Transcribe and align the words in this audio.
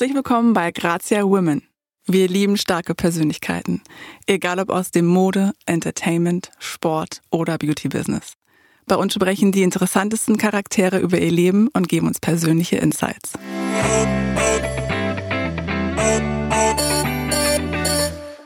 Herzlich 0.00 0.16
willkommen 0.16 0.54
bei 0.54 0.70
Grazia 0.70 1.24
Women. 1.24 1.60
Wir 2.06 2.26
lieben 2.26 2.56
starke 2.56 2.94
Persönlichkeiten, 2.94 3.82
egal 4.26 4.58
ob 4.58 4.70
aus 4.70 4.90
dem 4.90 5.04
Mode, 5.04 5.52
Entertainment, 5.66 6.50
Sport 6.58 7.20
oder 7.30 7.58
Beauty-Business. 7.58 8.32
Bei 8.86 8.96
uns 8.96 9.12
sprechen 9.12 9.52
die 9.52 9.62
interessantesten 9.62 10.38
Charaktere 10.38 11.00
über 11.00 11.18
ihr 11.18 11.30
Leben 11.30 11.68
und 11.74 11.90
geben 11.90 12.06
uns 12.06 12.18
persönliche 12.18 12.76
Insights. 12.76 13.34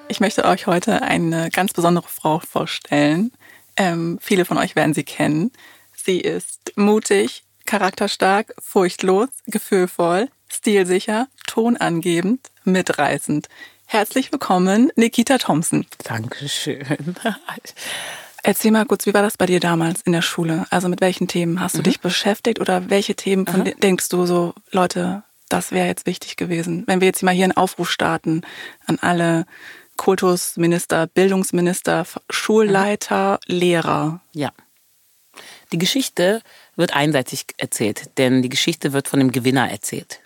Ich 0.09 0.19
möchte 0.19 0.45
euch 0.47 0.67
heute 0.67 1.03
eine 1.03 1.51
ganz 1.51 1.73
besondere 1.73 2.09
Frau 2.09 2.41
vorstellen. 2.41 3.31
Ähm, 3.77 4.19
viele 4.21 4.45
von 4.45 4.59
euch 4.59 4.75
werden 4.75 4.93
sie 4.93 5.05
kennen. 5.05 5.53
Sie 5.95 6.19
ist 6.19 6.73
mutig, 6.75 7.45
charakterstark, 7.65 8.53
furchtlos, 8.59 9.29
gefühlvoll, 9.47 10.29
stilsicher, 10.65 11.29
tonangebend, 11.47 12.41
mitreißend. 12.65 13.51
Herzlich 13.85 14.33
willkommen, 14.33 14.91
Nikita 14.97 15.37
Thompson. 15.37 15.85
Dankeschön. 16.05 17.17
Erzähl 18.43 18.71
mal 18.71 18.87
kurz, 18.87 19.05
wie 19.05 19.13
war 19.13 19.21
das 19.21 19.37
bei 19.37 19.45
dir 19.45 19.61
damals 19.61 20.01
in 20.07 20.13
der 20.13 20.23
Schule? 20.23 20.65
Also 20.71 20.89
mit 20.89 21.03
welchen 21.03 21.29
Themen 21.29 21.61
hast 21.61 21.75
du 21.75 21.81
mhm. 21.81 21.85
dich 21.85 22.01
beschäftigt 22.01 22.61
oder 22.61 22.89
welche 22.89 23.15
Themen 23.15 23.47
von 23.47 23.65
denkst 23.83 24.09
du 24.09 24.25
so, 24.25 24.55
Leute, 24.71 25.23
das 25.51 25.71
wäre 25.71 25.87
jetzt 25.87 26.07
wichtig 26.07 26.37
gewesen? 26.37 26.85
Wenn 26.87 27.03
wir 27.03 27.09
jetzt 27.09 27.23
mal 27.23 27.35
hier 27.35 27.45
einen 27.45 27.59
Aufruf 27.59 27.91
starten 27.91 28.41
an 28.87 28.99
alle 29.03 29.45
Kultusminister, 29.99 31.09
Bildungsminister, 31.09 32.07
Schulleiter, 32.31 33.39
mhm. 33.47 33.55
Lehrer. 33.55 34.21
Ja. 34.33 34.51
Die 35.73 35.79
Geschichte 35.79 36.41
wird 36.75 36.97
einseitig 36.97 37.49
erzählt, 37.59 38.17
denn 38.17 38.41
die 38.41 38.49
Geschichte 38.49 38.95
wird 38.95 39.09
von 39.09 39.19
dem 39.19 39.31
Gewinner 39.31 39.71
erzählt. 39.71 40.21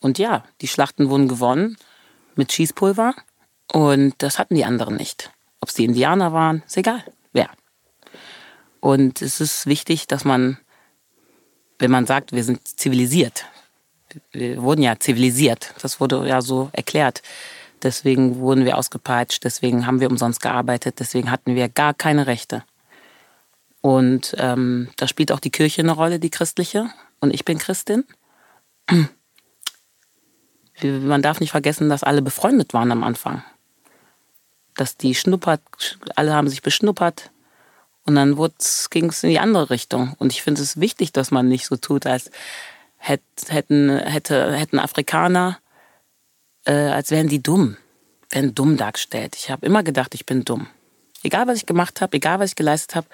Und 0.00 0.18
ja, 0.18 0.44
die 0.60 0.68
Schlachten 0.68 1.10
wurden 1.10 1.28
gewonnen 1.28 1.76
mit 2.34 2.52
Schießpulver 2.52 3.14
und 3.72 4.14
das 4.18 4.38
hatten 4.38 4.54
die 4.54 4.64
anderen 4.64 4.96
nicht. 4.96 5.30
Ob 5.60 5.68
es 5.68 5.74
die 5.74 5.84
Indianer 5.84 6.32
waren, 6.32 6.62
ist 6.66 6.76
egal, 6.76 7.02
wer. 7.32 7.50
Und 8.80 9.22
es 9.22 9.40
ist 9.40 9.66
wichtig, 9.66 10.06
dass 10.06 10.24
man, 10.24 10.58
wenn 11.78 11.90
man 11.90 12.06
sagt, 12.06 12.32
wir 12.32 12.44
sind 12.44 12.66
zivilisiert, 12.66 13.46
wir 14.32 14.62
wurden 14.62 14.82
ja 14.82 14.98
zivilisiert, 14.98 15.74
das 15.82 16.00
wurde 16.00 16.26
ja 16.26 16.40
so 16.40 16.70
erklärt. 16.72 17.22
Deswegen 17.82 18.36
wurden 18.38 18.64
wir 18.64 18.78
ausgepeitscht, 18.78 19.44
deswegen 19.44 19.86
haben 19.86 20.00
wir 20.00 20.10
umsonst 20.10 20.40
gearbeitet, 20.40 20.98
deswegen 20.98 21.30
hatten 21.30 21.54
wir 21.54 21.68
gar 21.68 21.92
keine 21.92 22.26
Rechte. 22.26 22.64
Und 23.82 24.34
ähm, 24.38 24.88
da 24.96 25.06
spielt 25.06 25.30
auch 25.30 25.40
die 25.40 25.50
Kirche 25.50 25.82
eine 25.82 25.92
Rolle, 25.92 26.18
die 26.18 26.30
christliche. 26.30 26.90
Und 27.20 27.32
ich 27.34 27.44
bin 27.44 27.58
Christin. 27.58 28.04
Man 30.82 31.22
darf 31.22 31.40
nicht 31.40 31.52
vergessen, 31.52 31.88
dass 31.88 32.02
alle 32.02 32.22
befreundet 32.22 32.74
waren 32.74 32.92
am 32.92 33.02
Anfang. 33.04 33.42
Dass 34.74 34.96
die 34.96 35.14
schnuppert, 35.14 35.98
alle 36.16 36.34
haben 36.34 36.48
sich 36.48 36.62
beschnuppert. 36.62 37.30
Und 38.04 38.14
dann 38.14 38.36
ging 38.90 39.06
es 39.06 39.24
in 39.24 39.30
die 39.30 39.40
andere 39.40 39.70
Richtung. 39.70 40.14
Und 40.18 40.32
ich 40.32 40.42
finde 40.42 40.62
es 40.62 40.78
wichtig, 40.78 41.12
dass 41.12 41.30
man 41.30 41.48
nicht 41.48 41.66
so 41.66 41.76
tut, 41.76 42.06
als 42.06 42.30
hätten, 42.98 43.98
hätte, 43.98 44.52
hätten 44.52 44.78
Afrikaner, 44.78 45.58
äh, 46.64 46.72
als 46.72 47.10
wären 47.10 47.28
die 47.28 47.42
dumm, 47.42 47.76
wären 48.30 48.54
dumm 48.54 48.76
dargestellt. 48.76 49.36
Ich 49.36 49.50
habe 49.50 49.66
immer 49.66 49.82
gedacht, 49.82 50.14
ich 50.14 50.26
bin 50.26 50.44
dumm. 50.44 50.68
Egal, 51.22 51.46
was 51.48 51.56
ich 51.56 51.66
gemacht 51.66 52.00
habe, 52.00 52.16
egal, 52.16 52.38
was 52.38 52.50
ich 52.50 52.56
geleistet 52.56 52.94
habe, 52.94 53.06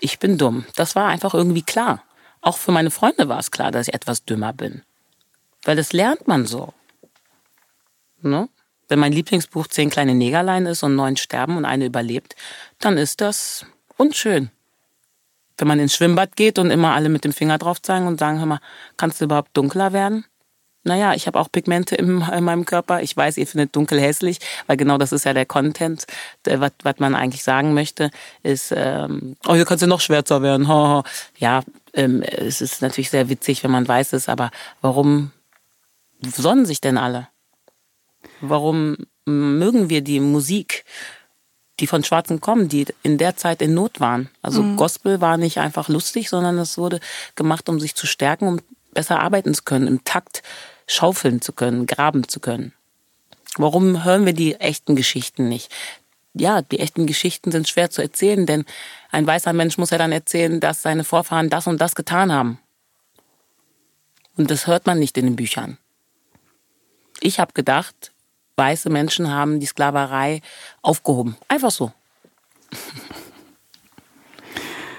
ich 0.00 0.18
bin 0.18 0.38
dumm. 0.38 0.66
Das 0.76 0.94
war 0.94 1.08
einfach 1.08 1.34
irgendwie 1.34 1.62
klar. 1.62 2.02
Auch 2.40 2.56
für 2.56 2.72
meine 2.72 2.90
Freunde 2.90 3.28
war 3.28 3.38
es 3.38 3.50
klar, 3.50 3.70
dass 3.70 3.88
ich 3.88 3.94
etwas 3.94 4.24
dümmer 4.24 4.52
bin. 4.52 4.82
Weil 5.64 5.76
das 5.76 5.92
lernt 5.92 6.26
man 6.28 6.46
so. 6.46 6.72
Ne? 8.20 8.48
Wenn 8.88 8.98
mein 8.98 9.12
Lieblingsbuch 9.12 9.68
Zehn 9.68 9.90
kleine 9.90 10.14
Negerlein 10.14 10.66
ist 10.66 10.82
und 10.82 10.96
neun 10.96 11.16
sterben 11.16 11.56
und 11.56 11.64
eine 11.64 11.86
überlebt, 11.86 12.36
dann 12.78 12.98
ist 12.98 13.20
das 13.20 13.64
unschön. 13.96 14.50
Wenn 15.58 15.68
man 15.68 15.80
ins 15.80 15.94
Schwimmbad 15.94 16.36
geht 16.36 16.58
und 16.58 16.70
immer 16.70 16.92
alle 16.92 17.08
mit 17.08 17.24
dem 17.24 17.32
Finger 17.32 17.58
drauf 17.58 17.80
zeigen 17.80 18.06
und 18.06 18.18
sagen, 18.18 18.38
hör 18.38 18.46
mal, 18.46 18.60
kannst 18.96 19.20
du 19.20 19.24
überhaupt 19.24 19.56
dunkler 19.56 19.92
werden? 19.92 20.24
naja, 20.84 21.14
ich 21.14 21.26
habe 21.26 21.38
auch 21.38 21.50
Pigmente 21.50 21.94
im, 21.94 22.24
in 22.36 22.44
meinem 22.44 22.64
Körper. 22.64 23.02
Ich 23.02 23.16
weiß, 23.16 23.36
ihr 23.36 23.46
findet 23.46 23.74
dunkel 23.76 24.00
hässlich, 24.00 24.38
weil 24.66 24.76
genau 24.76 24.98
das 24.98 25.12
ist 25.12 25.24
ja 25.24 25.32
der 25.32 25.46
Content, 25.46 26.06
was, 26.44 26.98
man 26.98 27.14
eigentlich 27.14 27.44
sagen 27.44 27.74
möchte, 27.74 28.10
ist, 28.42 28.72
ähm, 28.76 29.36
oh, 29.46 29.54
hier 29.54 29.64
kannst 29.64 29.82
du 29.82 29.86
noch 29.86 30.00
schwärzer 30.00 30.42
werden. 30.42 30.66
Ja, 31.38 31.62
ähm, 31.94 32.22
es 32.22 32.60
ist 32.60 32.82
natürlich 32.82 33.10
sehr 33.10 33.28
witzig, 33.28 33.62
wenn 33.62 33.70
man 33.70 33.86
weiß 33.86 34.12
es, 34.14 34.28
aber 34.28 34.50
warum 34.80 35.30
sonnen 36.30 36.66
sich 36.66 36.80
denn 36.80 36.98
alle? 36.98 37.28
Warum 38.40 38.96
mögen 39.24 39.90
wir 39.90 40.02
die 40.02 40.20
Musik, 40.20 40.84
die 41.80 41.86
von 41.86 42.04
Schwarzen 42.04 42.40
kommen, 42.40 42.68
die 42.68 42.86
in 43.02 43.18
der 43.18 43.36
Zeit 43.36 43.62
in 43.62 43.74
Not 43.74 44.00
waren? 44.00 44.28
Also 44.42 44.62
mhm. 44.62 44.76
Gospel 44.76 45.20
war 45.20 45.36
nicht 45.36 45.58
einfach 45.58 45.88
lustig, 45.88 46.28
sondern 46.28 46.58
es 46.58 46.78
wurde 46.78 47.00
gemacht, 47.34 47.68
um 47.68 47.80
sich 47.80 47.94
zu 47.94 48.06
stärken, 48.06 48.46
um 48.46 48.60
besser 48.92 49.20
arbeiten 49.20 49.54
zu 49.54 49.62
können, 49.62 49.86
im 49.86 50.04
Takt 50.04 50.42
schaufeln 50.86 51.40
zu 51.40 51.52
können, 51.52 51.86
graben 51.86 52.28
zu 52.28 52.40
können. 52.40 52.72
Warum 53.56 54.04
hören 54.04 54.26
wir 54.26 54.32
die 54.32 54.54
echten 54.54 54.96
Geschichten 54.96 55.48
nicht? 55.48 55.70
Ja, 56.34 56.62
die 56.62 56.80
echten 56.80 57.06
Geschichten 57.06 57.52
sind 57.52 57.68
schwer 57.68 57.90
zu 57.90 58.00
erzählen, 58.00 58.46
denn 58.46 58.64
ein 59.10 59.26
weißer 59.26 59.52
Mensch 59.52 59.76
muss 59.76 59.90
ja 59.90 59.98
dann 59.98 60.12
erzählen, 60.12 60.60
dass 60.60 60.80
seine 60.80 61.04
Vorfahren 61.04 61.50
das 61.50 61.66
und 61.66 61.78
das 61.78 61.94
getan 61.94 62.32
haben. 62.32 62.58
Und 64.36 64.50
das 64.50 64.66
hört 64.66 64.86
man 64.86 64.98
nicht 64.98 65.18
in 65.18 65.26
den 65.26 65.36
Büchern. 65.36 65.76
Ich 67.22 67.38
habe 67.38 67.52
gedacht, 67.52 68.12
weiße 68.56 68.90
Menschen 68.90 69.30
haben 69.30 69.60
die 69.60 69.66
Sklaverei 69.66 70.40
aufgehoben. 70.82 71.36
Einfach 71.48 71.70
so. 71.70 71.92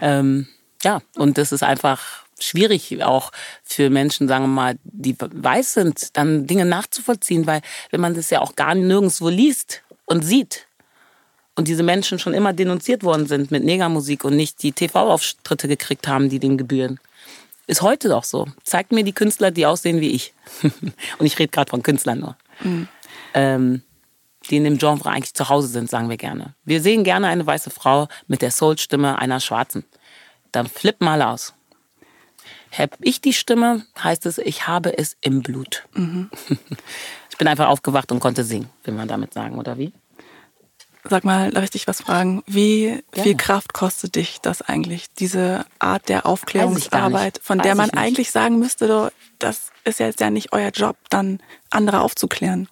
ähm, 0.02 0.48
ja, 0.84 1.02
und 1.16 1.38
das 1.38 1.52
ist 1.52 1.64
einfach 1.64 2.24
schwierig 2.40 3.04
auch 3.04 3.32
für 3.64 3.90
Menschen, 3.90 4.28
sagen 4.28 4.46
wir 4.46 4.50
mal, 4.50 4.80
die 4.84 5.16
weiß 5.20 5.74
sind, 5.74 6.18
dann 6.18 6.48
Dinge 6.48 6.66
nachzuvollziehen, 6.66 7.48
weil 7.48 7.62
wenn 7.92 8.02
man 8.02 8.14
das 8.14 8.30
ja 8.30 8.42
auch 8.42 8.56
gar 8.56 8.76
nirgendwo 8.76 9.30
liest 9.30 9.82
und 10.06 10.24
sieht 10.24 10.68
und 11.56 11.68
diese 11.68 11.84
Menschen 11.84 12.20
schon 12.20 12.34
immer 12.34 12.54
denunziert 12.54 13.04
worden 13.04 13.28
sind 13.28 13.52
mit 13.52 13.64
Negermusik 13.64 14.24
und 14.24 14.36
nicht 14.36 14.64
die 14.64 14.72
TV-Auftritte 14.72 15.68
gekriegt 15.68 16.08
haben, 16.08 16.30
die 16.30 16.40
den 16.40 16.58
gebühren. 16.58 17.00
Ist 17.68 17.82
heute 17.82 18.10
doch 18.10 18.24
so. 18.24 18.48
Zeigt 18.64 18.92
mir 18.92 19.04
die 19.04 19.14
Künstler, 19.14 19.52
die 19.52 19.66
aussehen 19.66 20.02
wie 20.02 20.12
ich. 20.12 20.34
und 20.64 21.26
ich 21.26 21.40
rede 21.40 21.50
gerade 21.50 21.70
von 21.70 21.84
Künstlern 21.84 22.20
nur. 22.20 22.38
Mhm. 22.62 22.88
Ähm, 23.34 23.82
die 24.50 24.58
in 24.58 24.66
dem 24.66 24.78
Genre 24.78 25.10
eigentlich 25.10 25.34
zu 25.34 25.48
Hause 25.50 25.68
sind, 25.68 25.90
sagen 25.90 26.10
wir 26.10 26.18
gerne. 26.18 26.56
Wir 26.66 26.82
sehen 26.82 27.04
gerne 27.04 27.28
eine 27.28 27.46
weiße 27.46 27.70
Frau 27.70 28.08
mit 28.28 28.42
der 28.42 28.52
Soul-Stimme 28.52 29.18
einer 29.18 29.40
Schwarzen. 29.40 29.86
Dann 30.52 30.68
flippen 30.68 31.08
alle 31.08 31.28
aus. 31.28 31.54
Hab 32.78 32.98
ich 33.02 33.22
die 33.22 33.34
Stimme, 33.34 33.86
heißt 34.04 34.26
es, 34.26 34.40
ich 34.40 34.68
habe 34.68 34.98
es 34.98 35.16
im 35.22 35.42
Blut. 35.42 35.86
Mhm. 35.94 36.30
Ich 37.34 37.40
bin 37.40 37.48
einfach 37.48 37.68
aufgewacht 37.68 38.12
und 38.12 38.20
konnte 38.20 38.44
singen, 38.44 38.70
will 38.84 38.94
man 38.94 39.08
damit 39.08 39.34
sagen, 39.34 39.58
oder 39.58 39.80
wie? 39.80 39.92
Sag 41.10 41.26
mal, 41.26 41.52
darf 41.52 41.66
ich 41.66 41.72
dich 41.72 41.88
was 41.88 42.02
fragen? 42.02 42.44
Wie 42.48 42.86
Gerne. 42.86 43.04
viel 43.24 43.36
Kraft 43.36 43.74
kostet 43.74 44.16
dich 44.16 44.40
das 44.42 44.62
eigentlich, 44.62 45.08
diese 45.14 45.66
Art 45.80 46.08
der 46.08 46.26
Aufklärungsarbeit, 46.26 47.40
von 47.44 47.60
der 47.60 47.76
man 47.76 47.90
eigentlich 47.90 48.32
sagen 48.32 48.58
müsste, 48.58 49.12
das 49.38 49.72
ist 49.84 50.00
jetzt 50.00 50.22
ja 50.22 50.30
nicht 50.30 50.54
euer 50.54 50.70
Job, 50.70 50.96
dann 51.10 51.40
andere 51.70 52.00
aufzuklären? 52.02 52.70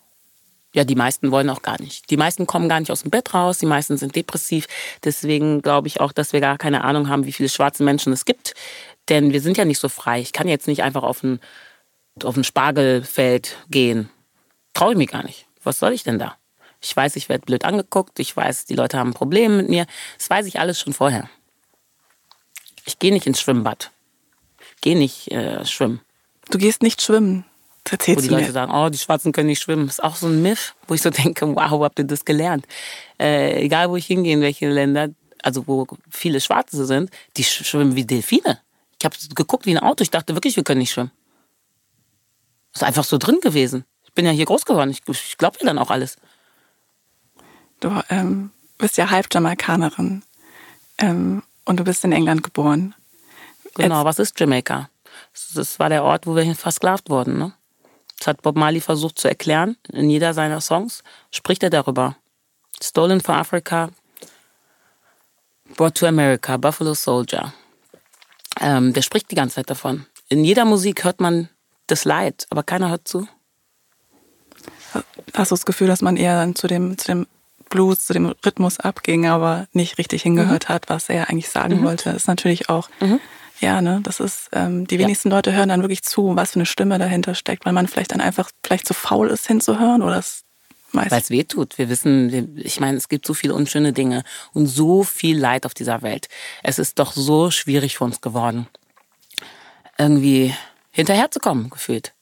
Ja, 0.73 0.85
die 0.85 0.95
meisten 0.95 1.31
wollen 1.31 1.49
auch 1.49 1.61
gar 1.61 1.81
nicht. 1.81 2.09
Die 2.09 2.15
meisten 2.15 2.47
kommen 2.47 2.69
gar 2.69 2.79
nicht 2.79 2.91
aus 2.91 3.01
dem 3.01 3.11
Bett 3.11 3.33
raus, 3.33 3.57
die 3.57 3.65
meisten 3.65 3.97
sind 3.97 4.15
depressiv. 4.15 4.67
Deswegen 5.03 5.61
glaube 5.61 5.89
ich 5.89 5.99
auch, 5.99 6.13
dass 6.13 6.31
wir 6.31 6.39
gar 6.39 6.57
keine 6.57 6.85
Ahnung 6.85 7.09
haben, 7.09 7.25
wie 7.25 7.33
viele 7.33 7.49
schwarze 7.49 7.83
Menschen 7.83 8.13
es 8.13 8.23
gibt. 8.23 8.53
Denn 9.09 9.33
wir 9.33 9.41
sind 9.41 9.57
ja 9.57 9.65
nicht 9.65 9.79
so 9.79 9.89
frei. 9.89 10.21
Ich 10.21 10.31
kann 10.31 10.47
jetzt 10.47 10.67
nicht 10.67 10.83
einfach 10.83 11.03
auf 11.03 11.23
ein, 11.23 11.41
auf 12.23 12.37
ein 12.37 12.45
Spargelfeld 12.45 13.57
gehen. 13.69 14.09
Traue 14.73 14.93
ich 14.93 14.97
mich 14.97 15.09
gar 15.09 15.23
nicht. 15.23 15.45
Was 15.63 15.79
soll 15.79 15.91
ich 15.91 16.03
denn 16.03 16.19
da? 16.19 16.37
Ich 16.81 16.95
weiß, 16.95 17.15
ich 17.15 17.29
werde 17.29 17.45
blöd 17.45 17.63
angeguckt. 17.63 18.19
Ich 18.19 18.35
weiß, 18.35 18.65
die 18.65 18.73
Leute 18.73 18.97
haben 18.97 19.11
ein 19.11 19.13
Problem 19.13 19.57
mit 19.57 19.69
mir. 19.69 19.85
Das 20.17 20.29
weiß 20.29 20.47
ich 20.47 20.59
alles 20.59 20.79
schon 20.79 20.93
vorher. 20.93 21.29
Ich 22.85 22.97
gehe 22.97 23.13
nicht 23.13 23.27
ins 23.27 23.39
Schwimmbad. 23.39 23.91
Ich 24.75 24.81
gehe 24.81 24.97
nicht 24.97 25.31
äh, 25.31 25.63
schwimmen. 25.65 26.01
Du 26.49 26.57
gehst 26.57 26.81
nicht 26.81 27.01
schwimmen. 27.01 27.45
Das 27.83 27.93
erzählst 27.93 28.17
wo 28.17 28.21
die 28.27 28.33
Leute 28.33 28.47
mir. 28.47 28.51
sagen, 28.51 28.71
oh, 28.73 28.89
die 28.89 28.97
Schwarzen 28.97 29.31
können 29.31 29.47
nicht 29.47 29.61
schwimmen. 29.61 29.87
Das 29.87 29.99
ist 29.99 30.03
auch 30.03 30.15
so 30.15 30.27
ein 30.27 30.41
Myth, 30.41 30.73
wo 30.87 30.95
ich 30.95 31.01
so 31.01 31.09
denke, 31.11 31.47
wow, 31.55 31.71
wo 31.71 31.83
habt 31.83 31.99
ihr 31.99 32.05
das 32.05 32.25
gelernt? 32.25 32.65
Äh, 33.19 33.63
egal, 33.63 33.89
wo 33.89 33.95
ich 33.95 34.07
hingehe, 34.07 34.33
in 34.33 34.41
welche 34.41 34.69
Länder, 34.69 35.09
also 35.43 35.67
wo 35.67 35.87
viele 36.09 36.41
Schwarze 36.41 36.85
sind, 36.85 37.11
die 37.37 37.43
schwimmen 37.43 37.95
wie 37.95 38.05
Delfine. 38.05 38.59
Ich 38.99 39.05
habe 39.05 39.15
geguckt 39.35 39.65
wie 39.65 39.71
ein 39.71 39.83
Auto. 39.83 40.01
Ich 40.01 40.11
dachte 40.11 40.35
wirklich, 40.35 40.55
wir 40.55 40.63
können 40.63 40.79
nicht 40.79 40.91
schwimmen. 40.91 41.11
Ist 42.73 42.83
einfach 42.83 43.03
so 43.03 43.17
drin 43.17 43.39
gewesen. 43.41 43.85
Ich 44.03 44.13
bin 44.13 44.25
ja 44.25 44.31
hier 44.31 44.45
groß 44.45 44.65
geworden. 44.65 44.89
Ich, 44.91 45.01
ich 45.07 45.37
glaube 45.37 45.57
dir 45.57 45.65
dann 45.65 45.77
auch 45.77 45.89
alles. 45.89 46.17
Du 47.81 48.01
ähm, 48.09 48.51
bist 48.77 48.97
ja 48.97 49.09
halb 49.09 49.27
Jamaikanerin 49.33 50.23
ähm, 50.99 51.43
und 51.65 51.79
du 51.79 51.83
bist 51.83 52.05
in 52.05 52.13
England 52.13 52.43
geboren. 52.43 52.95
Genau, 53.75 53.97
Jetzt, 53.97 54.05
was 54.05 54.19
ist 54.19 54.39
Jamaika? 54.39 54.89
Das 55.55 55.79
war 55.79 55.89
der 55.89 56.03
Ort, 56.03 56.27
wo 56.27 56.35
wir 56.35 56.55
versklavt 56.55 57.09
wurden. 57.09 57.37
Ne? 57.37 57.53
Das 58.17 58.27
hat 58.27 58.43
Bob 58.43 58.55
Marley 58.55 58.81
versucht 58.81 59.17
zu 59.17 59.27
erklären. 59.27 59.77
In 59.91 60.09
jeder 60.09 60.33
seiner 60.33 60.61
Songs 60.61 61.03
spricht 61.31 61.63
er 61.63 61.71
darüber. 61.71 62.15
Stolen 62.81 63.19
from 63.19 63.35
Africa, 63.35 63.89
brought 65.75 65.95
to 65.95 66.05
America, 66.05 66.57
Buffalo 66.57 66.93
Soldier. 66.93 67.53
Ähm, 68.59 68.93
der 68.93 69.01
spricht 69.01 69.31
die 69.31 69.35
ganze 69.35 69.55
Zeit 69.55 69.69
davon. 69.69 70.05
In 70.29 70.43
jeder 70.43 70.65
Musik 70.65 71.03
hört 71.03 71.19
man 71.19 71.49
das 71.87 72.05
Leid, 72.05 72.45
aber 72.51 72.61
keiner 72.61 72.89
hört 72.89 73.07
zu. 73.07 73.27
Hast 75.33 75.51
du 75.51 75.55
das 75.55 75.65
Gefühl, 75.65 75.87
dass 75.87 76.01
man 76.01 76.17
eher 76.17 76.53
zu 76.53 76.67
dem, 76.67 76.97
zu 76.97 77.07
dem 77.07 77.27
Blues, 77.71 78.05
zu 78.05 78.13
dem 78.13 78.27
Rhythmus 78.45 78.79
abging, 78.79 79.25
aber 79.25 79.67
nicht 79.73 79.97
richtig 79.97 80.21
hingehört 80.21 80.69
mhm. 80.69 80.73
hat, 80.73 80.89
was 80.89 81.09
er 81.09 81.29
eigentlich 81.29 81.49
sagen 81.49 81.79
mhm. 81.79 81.83
wollte? 81.83 82.05
Das 82.05 82.23
ist 82.23 82.27
natürlich 82.27 82.69
auch, 82.69 82.89
mhm. 82.99 83.19
ja, 83.59 83.81
ne, 83.81 84.01
das 84.03 84.19
ist, 84.19 84.49
ähm, 84.51 84.85
die 84.85 84.99
wenigsten 84.99 85.29
ja. 85.29 85.35
Leute 85.35 85.53
hören 85.53 85.69
dann 85.69 85.81
wirklich 85.81 86.03
zu, 86.03 86.35
was 86.35 86.51
für 86.51 86.57
eine 86.57 86.67
Stimme 86.67 86.99
dahinter 86.99 87.33
steckt, 87.33 87.65
weil 87.65 87.73
man 87.73 87.87
vielleicht 87.87 88.11
dann 88.11 88.21
einfach 88.21 88.51
vielleicht 88.63 88.87
zu 88.87 88.93
faul 88.93 89.29
ist 89.29 89.47
hinzuhören 89.47 90.03
oder 90.03 90.17
es 90.17 90.43
weil 90.93 91.07
es 91.09 91.29
weh 91.29 91.45
tut. 91.45 91.77
Wir 91.77 91.87
wissen, 91.87 92.57
ich 92.57 92.81
meine, 92.81 92.97
es 92.97 93.07
gibt 93.07 93.25
so 93.25 93.33
viele 93.33 93.53
unschöne 93.53 93.93
Dinge 93.93 94.25
und 94.51 94.67
so 94.67 95.03
viel 95.05 95.39
Leid 95.39 95.65
auf 95.65 95.73
dieser 95.73 96.01
Welt. 96.01 96.27
Es 96.63 96.79
ist 96.79 96.99
doch 96.99 97.13
so 97.13 97.49
schwierig 97.49 97.97
für 97.97 98.03
uns 98.03 98.19
geworden, 98.19 98.67
irgendwie 99.97 100.53
hinterherzukommen, 100.91 101.69
gefühlt 101.69 102.13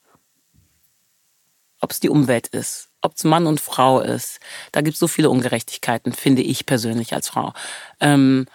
ob 1.80 1.90
es 1.90 2.00
die 2.00 2.10
Umwelt 2.10 2.48
ist, 2.48 2.89
ob 3.02 3.14
es 3.16 3.24
Mann 3.24 3.46
und 3.46 3.60
Frau 3.60 4.00
ist. 4.00 4.40
Da 4.72 4.80
gibt 4.80 4.94
es 4.94 5.00
so 5.00 5.08
viele 5.08 5.30
Ungerechtigkeiten, 5.30 6.12
finde 6.12 6.42
ich 6.42 6.66
persönlich 6.66 7.14
als 7.14 7.28
Frau. 7.28 7.52
Ähm, 8.00 8.46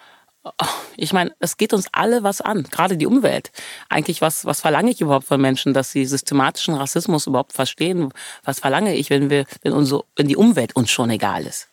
ich 0.96 1.12
meine, 1.12 1.34
es 1.40 1.56
geht 1.56 1.72
uns 1.72 1.88
alle 1.92 2.22
was 2.22 2.40
an, 2.40 2.64
gerade 2.64 2.96
die 2.96 3.06
Umwelt. 3.06 3.50
Eigentlich, 3.88 4.20
was, 4.20 4.44
was 4.44 4.60
verlange 4.60 4.90
ich 4.90 5.00
überhaupt 5.00 5.26
von 5.26 5.40
Menschen, 5.40 5.74
dass 5.74 5.90
sie 5.90 6.06
systematischen 6.06 6.74
Rassismus 6.74 7.26
überhaupt 7.26 7.52
verstehen? 7.52 8.12
Was 8.44 8.60
verlange 8.60 8.94
ich, 8.94 9.10
wenn, 9.10 9.30
wir, 9.30 9.46
wenn, 9.62 9.72
unsere, 9.72 10.04
wenn 10.14 10.28
die 10.28 10.36
Umwelt 10.36 10.76
uns 10.76 10.90
schon 10.90 11.10
egal 11.10 11.46
ist? 11.46 11.68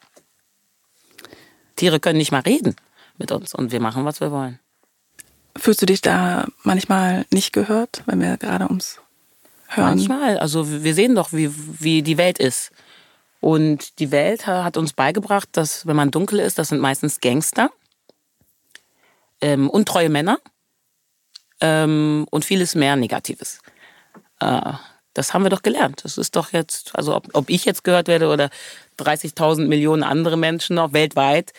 Tiere 1.75 1.99
können 1.99 2.17
nicht 2.17 2.31
mal 2.31 2.41
reden 2.41 2.75
mit 3.17 3.31
uns 3.31 3.53
und 3.53 3.71
wir 3.71 3.79
machen, 3.79 4.05
was 4.05 4.21
wir 4.21 4.31
wollen. 4.31 4.59
Fühlst 5.55 5.81
du 5.81 5.85
dich 5.85 6.01
da 6.01 6.47
manchmal 6.63 7.25
nicht 7.29 7.53
gehört, 7.53 8.01
wenn 8.05 8.19
wir 8.21 8.37
gerade 8.37 8.65
ums 8.65 8.99
hören. 9.75 9.89
Manchmal. 9.89 10.37
Also 10.37 10.83
wir 10.83 10.93
sehen 10.93 11.15
doch, 11.15 11.33
wie, 11.33 11.51
wie 11.79 12.01
die 12.01 12.17
Welt 12.17 12.39
ist. 12.39 12.71
Und 13.39 13.99
die 13.99 14.11
Welt 14.11 14.47
hat 14.47 14.77
uns 14.77 14.93
beigebracht, 14.93 15.49
dass 15.51 15.85
wenn 15.85 15.97
man 15.97 16.11
dunkel 16.11 16.39
ist, 16.39 16.57
das 16.57 16.69
sind 16.69 16.79
meistens 16.79 17.19
Gangster, 17.19 17.71
ähm, 19.41 19.69
untreue 19.69 20.09
Männer 20.09 20.39
ähm, 21.59 22.25
und 22.29 22.45
vieles 22.45 22.73
mehr 22.75 22.95
Negatives. 22.95 23.59
Äh, 24.39 24.73
das 25.13 25.33
haben 25.33 25.43
wir 25.43 25.49
doch 25.49 25.61
gelernt. 25.61 26.05
Das 26.05 26.17
ist 26.17 26.35
doch 26.35 26.53
jetzt, 26.53 26.95
also 26.95 27.15
ob, 27.15 27.27
ob 27.33 27.49
ich 27.49 27.65
jetzt 27.65 27.83
gehört 27.83 28.07
werde 28.07 28.29
oder 28.29 28.49
30.000 28.97 29.67
Millionen 29.67 30.03
andere 30.03 30.37
Menschen 30.37 30.75
noch 30.75 30.93
weltweit, 30.93 31.51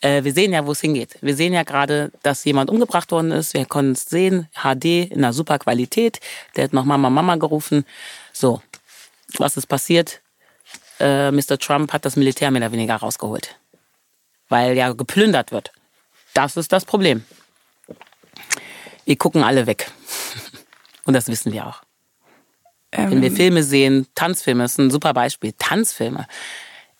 äh, 0.00 0.24
wir 0.24 0.32
sehen 0.32 0.52
ja, 0.52 0.66
wo 0.66 0.72
es 0.72 0.80
hingeht. 0.80 1.16
Wir 1.20 1.36
sehen 1.36 1.52
ja 1.52 1.62
gerade, 1.62 2.10
dass 2.22 2.44
jemand 2.44 2.70
umgebracht 2.70 3.10
worden 3.12 3.32
ist. 3.32 3.54
Wir 3.54 3.66
können 3.66 3.92
es 3.92 4.04
sehen, 4.04 4.48
HD 4.54 5.10
in 5.10 5.18
einer 5.18 5.32
super 5.32 5.58
Qualität. 5.58 6.20
Der 6.56 6.64
hat 6.64 6.72
noch 6.72 6.84
Mama, 6.84 7.10
Mama 7.10 7.36
gerufen. 7.36 7.84
So, 8.32 8.62
was 9.38 9.56
ist 9.56 9.66
passiert? 9.66 10.20
Äh, 10.98 11.30
Mr. 11.30 11.58
Trump 11.58 11.92
hat 11.92 12.04
das 12.04 12.16
Militär 12.16 12.50
mehr 12.50 12.62
oder 12.62 12.72
weniger 12.72 12.96
rausgeholt, 12.96 13.56
weil 14.48 14.76
ja 14.76 14.92
geplündert 14.92 15.52
wird. 15.52 15.72
Das 16.34 16.56
ist 16.56 16.72
das 16.72 16.84
Problem. 16.84 17.24
Wir 19.04 19.16
gucken 19.16 19.42
alle 19.42 19.66
weg. 19.66 19.90
Und 21.04 21.14
das 21.14 21.28
wissen 21.28 21.52
wir 21.52 21.66
auch. 21.66 21.82
Ähm. 22.92 23.10
Wenn 23.10 23.22
wir 23.22 23.32
Filme 23.32 23.62
sehen, 23.62 24.06
Tanzfilme 24.14 24.64
ist 24.64 24.78
ein 24.78 24.90
super 24.90 25.12
Beispiel. 25.14 25.52
Tanzfilme. 25.58 26.26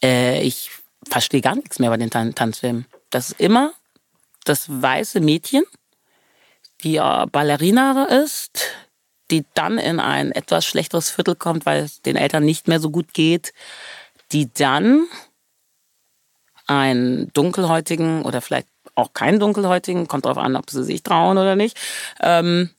Äh, 0.03 0.43
ich 0.43 0.71
verstehe 1.09 1.41
gar 1.41 1.55
nichts 1.55 1.79
mehr 1.79 1.91
bei 1.91 1.97
den 1.97 2.11
Tan 2.11 2.35
Tanzfilmen. 2.35 2.87
Das 3.11 3.31
ist 3.31 3.41
immer 3.41 3.73
das 4.45 4.67
weiße 4.69 5.21
Mädchen, 5.21 5.65
die 6.83 6.97
Ballerina 6.97 8.05
ist, 8.05 8.63
die 9.31 9.45
dann 9.55 9.79
in 9.79 10.01
ein 10.01 10.33
etwas 10.33 10.65
schlechteres 10.65 11.11
Viertel 11.11 11.35
kommt, 11.35 11.67
weil 11.67 11.83
es 11.83 12.03
den 12.03 12.17
Eltern 12.17 12.45
nicht 12.45 12.69
mehr 12.69 12.81
so 12.81 12.91
gut 12.91 13.13
geht, 13.13 13.53
die 14.33 14.53
dann 14.53 15.07
einen 16.67 17.33
dunkelhäutigen 17.33 18.23
oder 18.23 18.41
vielleicht 18.41 18.69
auch 18.95 19.13
keinen 19.13 19.41
dunkelhäutigen, 19.41 20.09
kommt 20.09 20.25
darauf 20.25 20.39
an, 20.39 20.57
ob 20.57 20.71
sie 20.71 20.85
sich 20.85 21.03
trauen 21.03 21.39
oder 21.39 21.57
nicht, 21.57 21.79
ähm, 22.21 22.71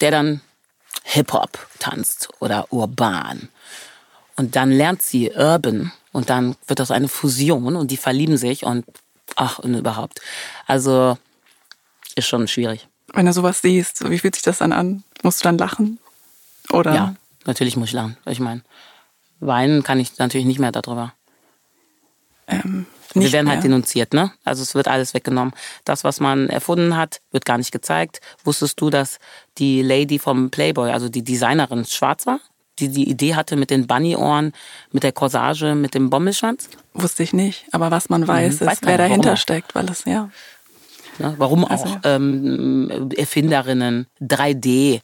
der 0.00 0.10
dann 0.10 0.40
Hip-Hop 1.04 1.66
tanzt 1.78 2.28
oder 2.40 2.72
urban. 2.72 3.48
Und 4.36 4.56
dann 4.56 4.70
lernt 4.70 5.02
sie 5.02 5.30
Urban 5.30 5.92
und 6.12 6.30
dann 6.30 6.56
wird 6.66 6.78
das 6.78 6.90
eine 6.90 7.08
Fusion 7.08 7.76
und 7.76 7.90
die 7.90 7.96
verlieben 7.96 8.36
sich 8.36 8.64
und 8.64 8.84
ach 9.36 9.58
und 9.58 9.74
überhaupt. 9.74 10.20
Also 10.66 11.18
ist 12.14 12.28
schon 12.28 12.48
schwierig. 12.48 12.88
Wenn 13.14 13.26
du 13.26 13.32
sowas 13.32 13.60
siehst, 13.60 14.08
wie 14.08 14.18
fühlt 14.18 14.34
sich 14.34 14.44
das 14.44 14.58
dann 14.58 14.72
an? 14.72 15.02
Musst 15.22 15.40
du 15.40 15.44
dann 15.44 15.58
lachen? 15.58 15.98
Oder? 16.70 16.94
Ja, 16.94 17.14
natürlich 17.46 17.76
muss 17.76 17.88
ich 17.88 17.94
lachen. 17.94 18.16
Ich 18.26 18.40
meine, 18.40 18.62
weinen 19.40 19.82
kann 19.82 20.00
ich 20.00 20.18
natürlich 20.18 20.46
nicht 20.46 20.58
mehr 20.58 20.72
darüber. 20.72 21.12
Ähm, 22.46 22.86
wir 23.14 23.32
werden 23.32 23.34
halt 23.34 23.44
mehr. 23.44 23.54
halt 23.54 23.64
denunziert, 23.64 24.14
ne? 24.14 24.32
Also 24.44 24.62
es 24.62 24.74
wird 24.74 24.88
alles 24.88 25.14
weggenommen. 25.14 25.54
Das, 25.84 26.04
was 26.04 26.20
man 26.20 26.48
erfunden 26.48 26.96
hat, 26.96 27.20
wird 27.30 27.44
gar 27.44 27.58
nicht 27.58 27.72
gezeigt. 27.72 28.20
Wusstest 28.44 28.80
du, 28.80 28.90
dass 28.90 29.18
die 29.58 29.82
Lady 29.82 30.18
vom 30.18 30.50
Playboy, 30.50 30.90
also 30.90 31.08
die 31.08 31.22
Designerin, 31.22 31.84
schwarz 31.84 32.26
war? 32.26 32.40
Die 32.78 32.88
die 32.88 33.08
Idee 33.08 33.34
hatte 33.34 33.56
mit 33.56 33.70
den 33.70 33.86
Bunny-Ohren, 33.86 34.52
mit 34.90 35.02
der 35.02 35.12
Corsage, 35.12 35.74
mit 35.74 35.94
dem 35.94 36.10
Bommelschwanz? 36.10 36.68
Wusste 36.94 37.22
ich 37.22 37.32
nicht. 37.32 37.66
Aber 37.72 37.90
was 37.90 38.08
man 38.08 38.26
weiß, 38.26 38.60
mhm, 38.60 38.68
ist, 38.68 38.86
wer 38.86 38.98
dahinter 38.98 39.36
steckt, 39.36 39.74
weil 39.74 39.88
es, 39.90 40.04
ja. 40.04 40.30
ja 41.18 41.34
warum 41.38 41.64
also, 41.64 41.84
auch 41.84 41.98
ähm, 42.04 43.10
Erfinderinnen, 43.16 44.06
3D, 44.20 45.00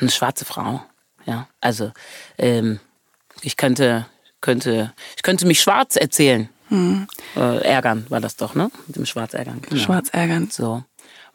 eine 0.00 0.10
schwarze 0.10 0.44
Frau. 0.44 0.82
Ja, 1.26 1.48
also 1.60 1.92
ähm, 2.38 2.80
ich 3.42 3.56
könnte, 3.56 4.06
könnte, 4.40 4.92
ich 5.16 5.22
könnte 5.22 5.46
mich 5.46 5.60
schwarz 5.60 5.96
erzählen. 5.96 6.48
Hm. 6.68 7.06
Äh, 7.36 7.62
ärgern 7.64 8.06
war 8.08 8.20
das 8.20 8.36
doch, 8.36 8.54
ne? 8.54 8.70
Mit 8.86 8.96
dem 8.96 9.06
Schwarz 9.06 9.34
ärgern. 9.34 9.60
Genau. 9.62 9.80
Schwarz 9.80 10.10
ärgern. 10.10 10.48
So. 10.50 10.84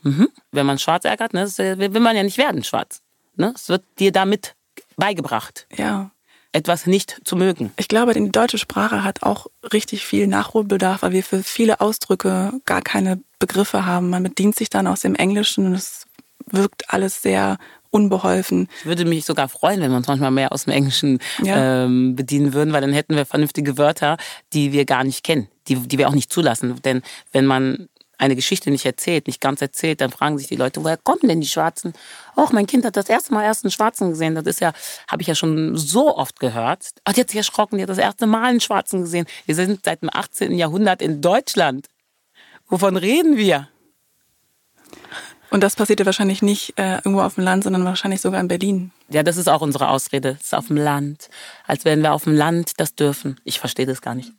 Mhm. 0.04 0.30
Wenn 0.52 0.66
man 0.66 0.78
schwarz 0.78 1.06
ärgert, 1.06 1.34
ne, 1.34 1.48
will 1.58 2.00
man 2.00 2.16
ja 2.16 2.24
nicht 2.24 2.38
werden 2.38 2.64
schwarz. 2.64 3.02
Ne? 3.36 3.54
Es 3.56 3.70
wird 3.70 3.84
dir 4.00 4.12
damit 4.12 4.56
beigebracht. 4.98 5.68
Ja. 5.76 6.12
Etwas 6.52 6.86
nicht 6.86 7.20
zu 7.24 7.36
mögen. 7.36 7.72
Ich 7.78 7.88
glaube, 7.88 8.14
die 8.14 8.30
deutsche 8.30 8.60
Sprache 8.60 9.04
hat 9.04 9.24
auch 9.24 9.48
richtig 9.72 10.06
viel 10.06 10.28
Nachholbedarf, 10.28 11.02
weil 11.02 11.12
wir 11.12 11.24
für 11.24 11.42
viele 11.42 11.82
Ausdrücke 11.82 12.54
gar 12.66 12.82
keine 12.82 13.20
Begriffe 13.40 13.88
haben. 13.88 14.10
Man 14.10 14.22
bedient 14.22 14.56
sich 14.56 14.70
dann 14.70 14.86
aus 14.86 15.02
dem 15.02 15.16
Englischen 15.16 15.66
und 15.66 15.74
es 15.74 16.06
wirkt 16.46 16.94
alles 16.94 17.22
sehr 17.22 17.58
unbeholfen. 17.94 18.68
Ich 18.80 18.86
würde 18.86 19.06
mich 19.06 19.24
sogar 19.24 19.48
freuen, 19.48 19.80
wenn 19.80 19.92
wir 19.92 19.98
uns 19.98 20.08
manchmal 20.08 20.32
mehr 20.32 20.52
aus 20.52 20.66
dem 20.66 20.74
Englischen 20.74 21.20
ja. 21.44 21.86
ähm, 21.86 22.16
bedienen 22.16 22.54
würden, 22.54 22.74
weil 22.74 22.82
dann 22.82 22.94
hätten 22.94 23.16
wir 23.16 23.26
vernünftige 23.26 23.78
Wörter, 23.78 24.18
die 24.52 24.72
wir 24.72 24.86
gar 24.86 25.04
nicht 25.04 25.24
kennen, 25.24 25.48
die, 25.68 25.76
die 25.76 25.98
wir 26.00 26.10
auch 26.10 26.16
nicht 26.16 26.34
zulassen. 26.34 26.82
Denn 26.82 27.04
wenn 27.32 27.46
man 27.46 27.88
eine 28.24 28.36
Geschichte 28.36 28.72
nicht 28.72 28.86
erzählt, 28.86 29.28
nicht 29.28 29.42
ganz 29.42 29.62
erzählt, 29.62 30.02
dann 30.02 30.12
fragen 30.12 30.38
sich 30.38 30.48
die 30.48 30.56
Leute, 30.56 30.84
woher 30.84 30.98
kommen 30.98 31.22
denn 31.24 31.42
die 31.42 31.48
Schwarzen? 31.48 31.94
Och, 32.38 32.52
mein 32.52 32.68
Kind 32.68 32.86
hat 32.86 32.96
das 32.96 33.10
erste 33.10 33.34
Mal 33.34 33.44
erst 33.44 33.64
einen 33.64 33.72
Schwarzen 33.72 34.10
gesehen. 34.10 34.36
Das 34.36 34.46
ist 34.46 34.62
ja, 34.62 34.74
habe 35.08 35.22
ich 35.22 35.28
ja 35.28 35.36
schon 35.36 35.78
so 35.78 36.16
oft 36.16 36.40
gehört. 36.40 36.90
Ach, 37.04 37.14
die 37.14 37.22
hat 37.22 37.30
sich 37.30 37.38
erschrocken, 37.38 37.78
die 37.78 37.84
hat 37.84 37.90
das 37.90 37.98
erste 37.98 38.26
Mal 38.26 38.44
einen 38.44 38.62
Schwarzen 38.62 39.02
gesehen. 39.02 39.26
Wir 39.46 39.56
sind 39.56 39.84
seit 39.84 40.02
dem 40.02 40.10
18. 40.12 40.54
Jahrhundert 40.54 41.02
in 41.02 41.22
Deutschland. 41.22 41.88
Wovon 42.70 42.98
reden 42.98 43.38
wir? 43.38 43.68
Und 45.50 45.62
das 45.62 45.76
passiert 45.76 46.00
ja 46.00 46.06
wahrscheinlich 46.08 46.42
nicht 46.42 46.74
äh, 46.80 46.96
irgendwo 46.96 47.22
auf 47.22 47.36
dem 47.36 47.44
Land, 47.44 47.64
sondern 47.66 47.86
wahrscheinlich 47.86 48.22
sogar 48.22 48.40
in 48.40 48.48
Berlin. 48.48 48.92
Ja, 49.10 49.22
das 49.22 49.38
ist 49.38 49.48
auch 49.48 49.62
unsere 49.62 49.90
Ausrede. 49.90 50.34
Das 50.34 50.46
ist 50.46 50.56
auf 50.56 50.68
dem 50.68 50.78
Land. 50.78 51.30
Als 51.68 51.86
wären 51.86 52.02
wir 52.02 52.14
auf 52.14 52.24
dem 52.24 52.34
Land 52.34 52.72
das 52.78 52.96
dürfen. 52.96 53.40
Ich 53.44 53.60
verstehe 53.60 53.86
das 53.86 54.02
gar 54.02 54.16
nicht. 54.16 54.32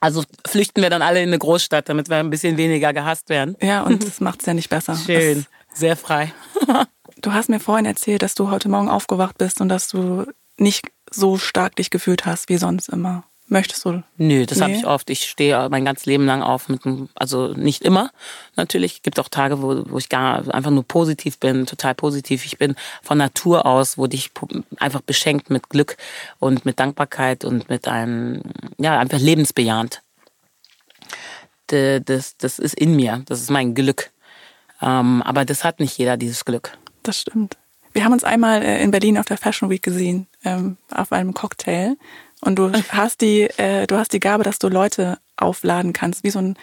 Also 0.00 0.24
flüchten 0.46 0.82
wir 0.82 0.90
dann 0.90 1.02
alle 1.02 1.22
in 1.22 1.28
eine 1.28 1.38
Großstadt, 1.38 1.88
damit 1.88 2.08
wir 2.08 2.16
ein 2.16 2.30
bisschen 2.30 2.56
weniger 2.56 2.92
gehasst 2.92 3.28
werden. 3.28 3.56
Ja, 3.60 3.82
und 3.82 4.04
das 4.04 4.20
macht 4.20 4.40
es 4.40 4.46
ja 4.46 4.54
nicht 4.54 4.70
besser. 4.70 4.96
Schön, 4.96 5.46
das, 5.68 5.78
sehr 5.78 5.96
frei. 5.96 6.32
du 7.22 7.32
hast 7.32 7.48
mir 7.50 7.60
vorhin 7.60 7.86
erzählt, 7.86 8.22
dass 8.22 8.34
du 8.34 8.50
heute 8.50 8.68
Morgen 8.68 8.88
aufgewacht 8.88 9.36
bist 9.38 9.60
und 9.60 9.68
dass 9.68 9.88
du 9.88 10.26
nicht 10.56 10.86
so 11.10 11.38
stark 11.38 11.76
dich 11.76 11.90
gefühlt 11.90 12.24
hast 12.24 12.48
wie 12.48 12.56
sonst 12.56 12.88
immer. 12.88 13.24
Möchtest 13.52 13.84
du? 13.84 14.04
Nö, 14.16 14.46
das 14.46 14.58
nee. 14.58 14.64
habe 14.64 14.74
ich 14.74 14.86
oft. 14.86 15.10
Ich 15.10 15.28
stehe 15.28 15.68
mein 15.70 15.84
ganzes 15.84 16.06
Leben 16.06 16.24
lang 16.24 16.40
auf 16.40 16.68
mit 16.68 16.86
einem, 16.86 17.08
also 17.16 17.48
nicht 17.48 17.82
immer. 17.82 18.12
Natürlich 18.54 19.02
gibt 19.02 19.18
auch 19.18 19.28
Tage, 19.28 19.60
wo, 19.60 19.82
wo 19.90 19.98
ich 19.98 20.08
gar 20.08 20.54
einfach 20.54 20.70
nur 20.70 20.84
positiv 20.84 21.40
bin, 21.40 21.66
total 21.66 21.96
positiv. 21.96 22.46
Ich 22.46 22.58
bin 22.58 22.76
von 23.02 23.18
Natur 23.18 23.66
aus, 23.66 23.98
wurde 23.98 24.14
ich 24.14 24.30
einfach 24.78 25.00
beschenkt 25.00 25.50
mit 25.50 25.68
Glück 25.68 25.96
und 26.38 26.64
mit 26.64 26.78
Dankbarkeit 26.78 27.44
und 27.44 27.68
mit 27.68 27.88
einem, 27.88 28.42
ja, 28.78 29.00
einfach 29.00 29.18
lebensbejahend. 29.18 30.00
Das, 31.66 32.36
das 32.36 32.60
ist 32.60 32.74
in 32.74 32.94
mir. 32.94 33.22
Das 33.26 33.40
ist 33.40 33.50
mein 33.50 33.74
Glück. 33.74 34.12
Ähm, 34.80 35.22
aber 35.22 35.44
das 35.44 35.64
hat 35.64 35.80
nicht 35.80 35.98
jeder, 35.98 36.16
dieses 36.16 36.44
Glück. 36.44 36.78
Das 37.02 37.18
stimmt. 37.18 37.56
Wir 37.92 38.04
haben 38.04 38.12
uns 38.12 38.22
einmal 38.22 38.62
äh, 38.62 38.80
in 38.80 38.92
Berlin 38.92 39.18
auf 39.18 39.26
der 39.26 39.38
Fashion 39.38 39.70
Week 39.70 39.82
gesehen, 39.82 40.28
ähm, 40.44 40.76
auf 40.92 41.10
einem 41.10 41.34
Cocktail. 41.34 41.96
Und 42.40 42.56
du 42.56 42.72
hast 42.88 43.20
die, 43.20 43.42
äh, 43.42 43.86
du 43.86 43.96
hast 43.96 44.12
die 44.12 44.20
Gabe, 44.20 44.44
dass 44.44 44.58
du 44.58 44.68
Leute 44.68 45.18
aufladen 45.36 45.92
kannst, 45.92 46.24
wie 46.24 46.30
so 46.30 46.38
ein 46.38 46.56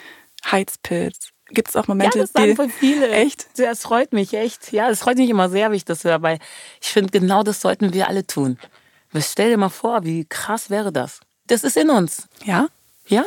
Heizpilz. 0.51 1.29
Gibt 1.50 1.69
es 1.69 1.75
auch 1.75 1.88
Momente, 1.88 2.17
ja, 2.17 2.24
das 2.24 2.34
sagen 2.34 2.50
die, 2.50 2.55
voll 2.55 2.69
viele. 2.69 3.10
Echt? 3.10 3.48
Das 3.57 3.81
freut 3.81 4.12
mich, 4.12 4.34
echt. 4.34 4.74
Ja, 4.74 4.89
das 4.89 5.00
freut 5.00 5.17
mich 5.17 5.29
immer 5.29 5.50
sehr, 5.50 5.69
wenn 5.69 5.77
ich 5.77 5.86
das 5.86 6.03
höre, 6.03 6.22
weil 6.22 6.39
ich 6.81 6.89
finde, 6.89 7.17
genau 7.17 7.43
das 7.43 7.62
sollten 7.62 7.93
wir 7.93 8.07
alle 8.07 8.27
tun. 8.27 8.57
Stell 9.19 9.51
dir 9.51 9.57
mal 9.57 9.69
vor, 9.69 10.03
wie 10.03 10.25
krass 10.25 10.69
wäre 10.69 10.91
das. 10.91 11.22
Das 11.48 11.63
ist 11.63 11.77
in 11.77 11.89
uns. 11.89 12.27
Ja? 12.43 12.67
Ja. 13.07 13.24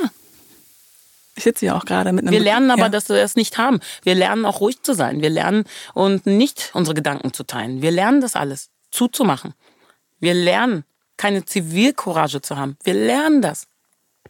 Ich 1.35 1.45
sitze 1.45 1.67
hier 1.67 1.77
auch 1.77 1.87
gerade 1.87 2.13
mit 2.13 2.25
einem. 2.25 2.33
Wir 2.33 2.41
lernen 2.41 2.71
aber, 2.71 2.83
ja. 2.83 2.89
dass 2.91 3.09
wir 3.09 3.17
es 3.17 3.35
nicht 3.35 3.57
haben. 3.57 3.81
Wir 4.03 4.15
lernen 4.15 4.45
auch 4.45 4.61
ruhig 4.61 4.83
zu 4.83 4.93
sein. 4.93 5.23
Wir 5.23 5.31
lernen 5.31 5.65
und 5.95 6.27
nicht 6.27 6.71
unsere 6.75 6.95
Gedanken 6.95 7.33
zu 7.33 7.45
teilen. 7.45 7.81
Wir 7.81 7.91
lernen 7.91 8.21
das 8.21 8.37
alles 8.37 8.69
zuzumachen. 8.91 9.55
Wir 10.19 10.35
lernen, 10.35 10.85
keine 11.21 11.45
Zivilcourage 11.45 12.41
zu 12.41 12.57
haben. 12.57 12.79
Wir 12.83 12.95
lernen 12.95 13.43
das. 13.43 13.67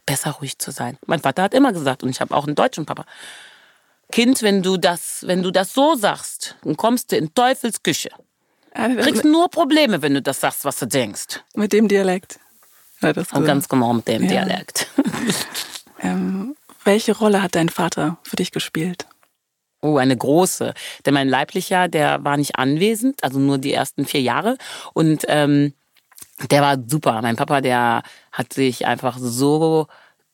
Besser 0.05 0.31
ruhig 0.31 0.57
zu 0.59 0.71
sein. 0.71 0.97
Mein 1.05 1.21
Vater 1.21 1.43
hat 1.43 1.53
immer 1.53 1.71
gesagt, 1.71 2.03
und 2.03 2.09
ich 2.09 2.19
habe 2.19 2.35
auch 2.35 2.45
einen 2.45 2.55
deutschen 2.55 2.85
Papa. 2.85 3.05
Kind, 4.11 4.41
wenn 4.41 4.61
du 4.61 4.75
das, 4.75 5.23
wenn 5.25 5.41
du 5.41 5.51
das 5.51 5.73
so 5.73 5.95
sagst, 5.95 6.57
dann 6.63 6.75
kommst 6.75 7.11
du 7.13 7.15
in 7.15 7.33
Teufels 7.33 7.81
Küche. 7.81 8.09
Ja, 8.75 8.89
das- 8.89 9.05
Kriegst 9.05 9.23
nur 9.23 9.49
Probleme, 9.49 10.01
wenn 10.01 10.13
du 10.15 10.21
das 10.21 10.41
sagst, 10.41 10.65
was 10.65 10.79
du 10.79 10.85
denkst. 10.85 11.39
mit 11.55 11.71
dem 11.71 11.87
Dialekt. 11.87 12.39
Ja, 13.01 13.13
das 13.13 13.31
Und 13.31 13.45
ganz 13.45 13.69
genau 13.69 13.93
mit 13.93 14.07
dem 14.09 14.23
Ja. 14.23 14.43
Dialekt. 14.45 14.87
ähm, 16.01 16.55
welche 16.83 17.13
Rolle 17.17 17.41
hat 17.41 17.55
dein 17.55 17.69
Vater 17.69 18.17
für 18.23 18.35
dich 18.35 18.51
gespielt? 18.51 19.07
Oh, 19.81 19.97
eine 19.97 20.15
große. 20.17 20.73
Denn 21.05 21.13
mein 21.13 21.29
Leiblicher, 21.29 21.87
der 21.87 22.23
war 22.25 22.35
nicht 22.37 22.57
anwesend, 22.57 23.23
also 23.23 23.39
nur 23.39 23.57
die 23.59 23.73
ersten 23.73 24.05
vier 24.05 24.21
Jahre. 24.21 24.57
Und 24.93 25.23
ähm, 25.27 25.73
der 26.49 26.61
war 26.61 26.77
super. 26.87 27.21
Mein 27.21 27.35
Papa, 27.35 27.61
der 27.61 28.03
hat 28.31 28.53
sich 28.53 28.85
einfach 28.85 29.17
so 29.19 29.87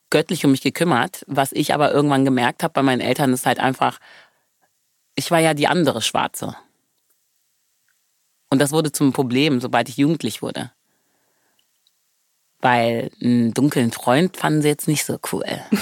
göttlich 0.10 0.46
um 0.46 0.52
mich 0.52 0.62
gekümmert. 0.62 1.24
Was 1.28 1.52
ich 1.52 1.74
aber 1.74 1.92
irgendwann 1.92 2.26
gemerkt 2.26 2.64
habe 2.64 2.74
bei 2.74 2.84
meinen 2.84 3.02
Eltern, 3.02 3.34
ist 3.34 3.46
halt 3.46 3.60
einfach, 3.60 4.00
ich 5.16 5.32
war 5.32 5.40
ja 5.40 5.54
die 5.54 5.68
andere 5.68 6.02
Schwarze. 6.02 6.56
Und 8.50 8.60
das 8.60 8.72
wurde 8.72 8.92
zum 8.92 9.14
Problem, 9.14 9.60
sobald 9.60 9.90
ich 9.90 9.98
jugendlich 9.98 10.42
wurde. 10.42 10.72
Weil 12.60 13.12
einen 13.22 13.54
dunklen 13.54 13.92
Freund 13.92 14.38
fanden 14.38 14.62
sie 14.62 14.70
jetzt 14.70 14.88
nicht 14.88 15.06
so 15.06 15.20
cool. 15.32 15.46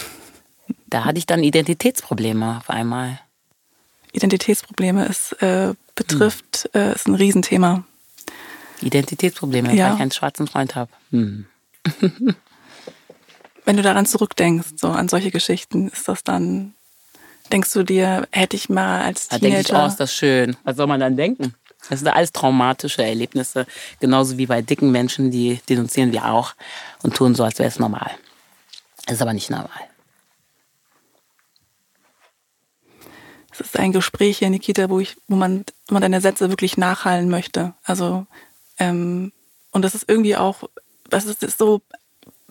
Da 0.88 1.04
hatte 1.04 1.18
ich 1.18 1.26
dann 1.26 1.44
Identitätsprobleme 1.44 2.58
auf 2.58 2.70
einmal. 2.70 3.20
Identitätsprobleme 4.14 5.06
ist, 5.06 5.34
äh, 5.42 5.74
betrifft, 5.94 6.70
äh, 6.74 6.94
ist 6.94 7.08
ein 7.08 7.16
Riesenthema. 7.16 7.84
Identitätsprobleme, 8.82 9.74
Ja. 9.74 9.88
weil 9.88 9.96
ich 9.96 10.02
einen 10.02 10.12
schwarzen 10.12 10.48
Freund 10.48 10.76
habe. 10.76 10.92
Hm. 11.12 11.46
Wenn 13.66 13.78
du 13.78 13.84
daran 13.84 14.06
zurückdenkst, 14.06 14.74
so 14.76 14.90
an 14.90 15.10
solche 15.10 15.32
Geschichten, 15.32 15.90
ist 15.90 16.08
das 16.08 16.24
dann, 16.24 16.76
denkst 17.52 17.74
du 17.74 17.84
dir, 17.84 18.28
hätte 18.32 18.56
ich 18.56 18.70
mal 18.70 19.02
als 19.02 19.28
Da 19.28 19.40
denke 19.40 19.64
Teenager... 19.64 19.78
ich, 19.78 19.84
oh, 19.84 19.88
ist 19.88 20.00
das 20.00 20.14
schön. 20.14 20.56
Was 20.64 20.78
soll 20.78 20.88
man 20.88 21.00
dann 21.00 21.18
denken? 21.18 21.56
Das 21.90 22.00
sind 22.00 22.08
alles 22.10 22.32
traumatische 22.32 23.04
Erlebnisse. 23.04 23.68
Genauso 24.00 24.38
wie 24.38 24.46
bei 24.48 24.62
dicken 24.62 24.92
Menschen, 24.92 25.32
die 25.32 25.60
denunzieren 25.70 26.12
wir 26.12 26.26
auch 26.26 26.54
und 27.04 27.16
tun 27.16 27.36
so, 27.36 27.44
als 27.44 27.60
wäre 27.60 27.70
es 27.70 27.80
normal. 27.80 28.12
Es 29.06 29.14
ist 29.14 29.22
aber 29.22 29.34
nicht 29.34 29.50
normal. 29.50 29.70
Es 33.52 33.62
ist 33.62 33.80
ein 33.80 33.94
Gespräch 33.94 34.40
hier, 34.40 34.50
Nikita, 34.50 34.90
wo 34.90 35.00
ich, 35.00 35.16
wo 35.28 35.36
man, 35.36 35.64
wo 35.88 35.94
man 35.94 36.02
deine 36.02 36.22
Sätze 36.22 36.50
wirklich 36.50 36.76
nachhallen 36.78 37.30
möchte. 37.30 37.74
Also 37.84 38.26
ähm, 38.80 39.32
und 39.72 39.82
das 39.82 39.96
ist 39.96 40.06
irgendwie 40.08 40.36
auch, 40.36 40.64
das 41.10 41.26
ist, 41.26 41.44
ist 41.44 41.58
so 41.58 41.82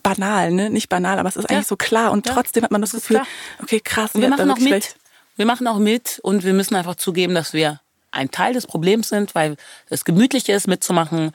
banal, 0.03 0.51
ne? 0.51 0.69
Nicht 0.69 0.89
banal, 0.89 1.17
aber 1.19 1.29
es 1.29 1.35
ist 1.35 1.49
Ja. 1.49 1.55
eigentlich 1.57 1.67
so 1.67 1.75
klar 1.75 2.11
und 2.11 2.27
Ja, 2.27 2.33
trotzdem 2.33 2.63
hat 2.63 2.71
man 2.71 2.81
das, 2.81 2.91
das 2.91 3.01
Gefühl, 3.01 3.21
okay, 3.61 3.79
krass, 3.79 4.13
Und 4.13 4.21
wir 4.21 4.29
machen 4.29 4.49
auch 4.51 4.59
mit. 4.59 4.95
Wir 5.37 5.45
machen 5.45 5.67
auch 5.67 5.79
mit 5.79 6.19
und 6.23 6.43
wir 6.43 6.53
müssen 6.53 6.75
einfach 6.75 6.95
zugeben, 6.95 7.35
dass 7.35 7.51
wir 7.53 7.81
ein 8.11 8.31
Teil 8.31 8.53
des 8.53 8.67
Problems 8.67 9.09
sind, 9.09 9.35
weil 9.35 9.57
es 9.89 10.05
gemütlich 10.05 10.47
ist, 10.47 10.67
mitzumachen. 10.67 11.31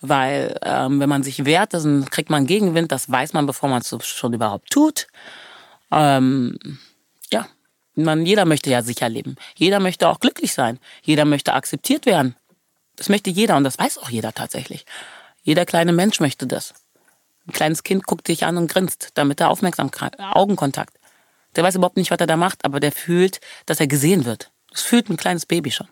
Weil 0.00 0.58
ähm, 0.62 0.98
wenn 1.00 1.08
man 1.08 1.22
sich 1.22 1.44
wehrt, 1.44 1.74
dann 1.74 2.08
kriegt 2.08 2.30
man 2.30 2.46
Gegenwind. 2.46 2.90
Das 2.90 3.10
weiß 3.10 3.34
man, 3.34 3.46
bevor 3.46 3.68
man 3.68 3.82
es 3.82 3.94
schon 4.06 4.32
überhaupt 4.32 4.70
tut. 4.70 5.06
Ähm, 5.92 6.58
ja, 7.30 7.46
man, 7.94 8.24
jeder 8.24 8.44
möchte 8.44 8.70
ja 8.70 8.82
sicher 8.82 9.08
leben. 9.08 9.36
Jeder 9.54 9.78
möchte 9.78 10.08
auch 10.08 10.18
glücklich 10.18 10.54
sein. 10.54 10.78
Jeder 11.02 11.24
möchte 11.24 11.52
akzeptiert 11.52 12.06
werden. 12.06 12.34
Das 13.02 13.08
möchte 13.08 13.30
jeder 13.30 13.56
und 13.56 13.64
das 13.64 13.80
weiß 13.80 13.98
auch 13.98 14.10
jeder 14.10 14.32
tatsächlich. 14.32 14.86
Jeder 15.42 15.66
kleine 15.66 15.92
Mensch 15.92 16.20
möchte 16.20 16.46
das. 16.46 16.72
Ein 17.48 17.52
kleines 17.52 17.82
Kind 17.82 18.06
guckt 18.06 18.28
dich 18.28 18.44
an 18.44 18.56
und 18.56 18.70
grinst, 18.70 19.08
damit 19.14 19.40
er 19.40 19.50
Aufmerksamkeit, 19.50 20.20
Augenkontakt. 20.20 20.96
Der 21.56 21.64
weiß 21.64 21.74
überhaupt 21.74 21.96
nicht, 21.96 22.12
was 22.12 22.20
er 22.20 22.28
da 22.28 22.36
macht, 22.36 22.64
aber 22.64 22.78
der 22.78 22.92
fühlt, 22.92 23.40
dass 23.66 23.80
er 23.80 23.88
gesehen 23.88 24.24
wird. 24.24 24.52
Das 24.70 24.82
fühlt 24.82 25.10
ein 25.10 25.16
kleines 25.16 25.46
Baby 25.46 25.72
schon. 25.72 25.88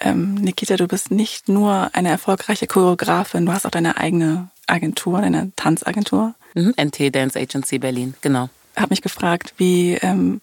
Ähm, 0.00 0.36
Nikita, 0.36 0.76
du 0.76 0.88
bist 0.88 1.10
nicht 1.10 1.50
nur 1.50 1.90
eine 1.92 2.08
erfolgreiche 2.08 2.66
Choreografin, 2.66 3.44
du 3.44 3.52
hast 3.52 3.66
auch 3.66 3.70
deine 3.70 3.98
eigene 3.98 4.48
Agentur, 4.66 5.20
deine 5.20 5.52
Tanzagentur. 5.54 6.34
Mhm. 6.54 6.72
NT 6.80 7.14
Dance 7.14 7.38
Agency 7.38 7.78
Berlin, 7.78 8.14
genau. 8.22 8.48
Hab 8.74 8.88
mich 8.88 9.02
gefragt, 9.02 9.52
wie, 9.58 9.96
ähm, 9.96 10.40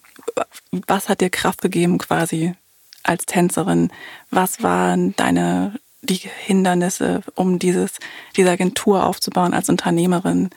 was 0.86 1.10
hat 1.10 1.20
dir 1.20 1.32
Kraft 1.32 1.64
gegeben 1.64 1.98
quasi 1.98 2.54
als 3.04 3.26
Tänzerin? 3.26 3.92
Was 4.30 4.64
waren 4.64 5.16
deine 5.16 5.80
die 6.02 6.16
Hindernisse, 6.16 7.22
um 7.36 7.60
dieses 7.60 7.92
diese 8.36 8.52
Agentur 8.52 9.06
aufzubauen 9.06 9.54
als 9.54 9.70
Unternehmerin? 9.70 10.50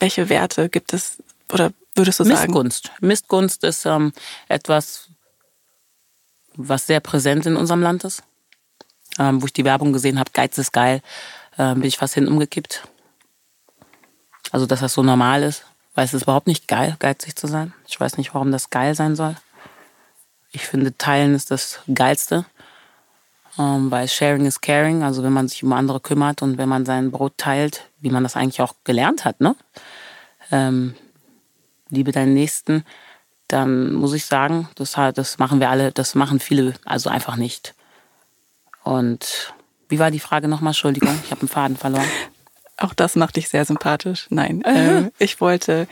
Welche 0.00 0.28
Werte 0.28 0.68
gibt 0.68 0.92
es 0.92 1.22
oder 1.52 1.72
würdest 1.94 2.20
du 2.20 2.24
sagen? 2.24 2.52
Missgunst. 2.52 2.92
Missgunst 3.00 3.64
ist 3.64 3.86
ähm, 3.86 4.12
etwas, 4.48 5.08
was 6.54 6.86
sehr 6.86 7.00
präsent 7.00 7.46
in 7.46 7.56
unserem 7.56 7.80
Land 7.80 8.04
ist. 8.04 8.22
Ähm, 9.18 9.42
wo 9.42 9.46
ich 9.46 9.52
die 9.52 9.64
Werbung 9.64 9.92
gesehen 9.92 10.18
habe, 10.18 10.30
Geiz 10.32 10.58
ist 10.58 10.72
geil, 10.72 11.02
ähm, 11.58 11.80
bin 11.80 11.88
ich 11.88 11.96
fast 11.96 12.14
hin 12.14 12.28
umgekippt. 12.28 12.86
Also, 14.52 14.66
dass 14.66 14.80
das 14.80 14.94
so 14.94 15.02
normal 15.02 15.42
ist, 15.42 15.64
weil 15.94 16.04
es 16.04 16.14
ist 16.14 16.22
überhaupt 16.22 16.46
nicht 16.46 16.68
geil, 16.68 16.96
geizig 17.00 17.34
zu 17.34 17.46
sein. 17.46 17.74
Ich 17.86 17.98
weiß 17.98 18.16
nicht, 18.16 18.34
warum 18.34 18.52
das 18.52 18.70
geil 18.70 18.94
sein 18.94 19.16
soll. 19.16 19.36
Ich 20.50 20.66
finde, 20.66 20.96
Teilen 20.96 21.34
ist 21.34 21.50
das 21.50 21.80
Geilste. 21.92 22.44
Ähm, 23.58 23.90
weil 23.90 24.06
Sharing 24.06 24.46
is 24.46 24.60
Caring, 24.60 25.02
also 25.02 25.22
wenn 25.24 25.32
man 25.32 25.48
sich 25.48 25.64
um 25.64 25.72
andere 25.72 26.00
kümmert 26.00 26.42
und 26.42 26.58
wenn 26.58 26.68
man 26.68 26.86
sein 26.86 27.10
Brot 27.10 27.36
teilt, 27.38 27.84
wie 28.00 28.10
man 28.10 28.22
das 28.22 28.36
eigentlich 28.36 28.60
auch 28.60 28.74
gelernt 28.84 29.24
hat, 29.24 29.40
ne? 29.40 29.56
Ähm, 30.52 30.94
liebe 31.90 32.12
deinen 32.12 32.34
Nächsten, 32.34 32.84
dann 33.48 33.92
muss 33.94 34.12
ich 34.12 34.26
sagen, 34.26 34.68
das, 34.76 34.92
das 35.14 35.38
machen 35.38 35.58
wir 35.58 35.70
alle, 35.70 35.90
das 35.90 36.14
machen 36.14 36.38
viele 36.38 36.74
also 36.84 37.10
einfach 37.10 37.36
nicht. 37.36 37.74
Und 38.84 39.52
wie 39.88 39.98
war 39.98 40.10
die 40.10 40.20
Frage 40.20 40.48
nochmal? 40.48 40.70
Entschuldigung, 40.70 41.18
ich 41.24 41.30
habe 41.30 41.40
einen 41.40 41.48
Faden 41.48 41.76
verloren. 41.76 42.08
Auch 42.76 42.94
das 42.94 43.16
macht 43.16 43.34
dich 43.34 43.48
sehr 43.48 43.64
sympathisch. 43.64 44.28
Nein, 44.30 44.62
ähm, 44.66 45.10
ich 45.18 45.40
wollte 45.40 45.88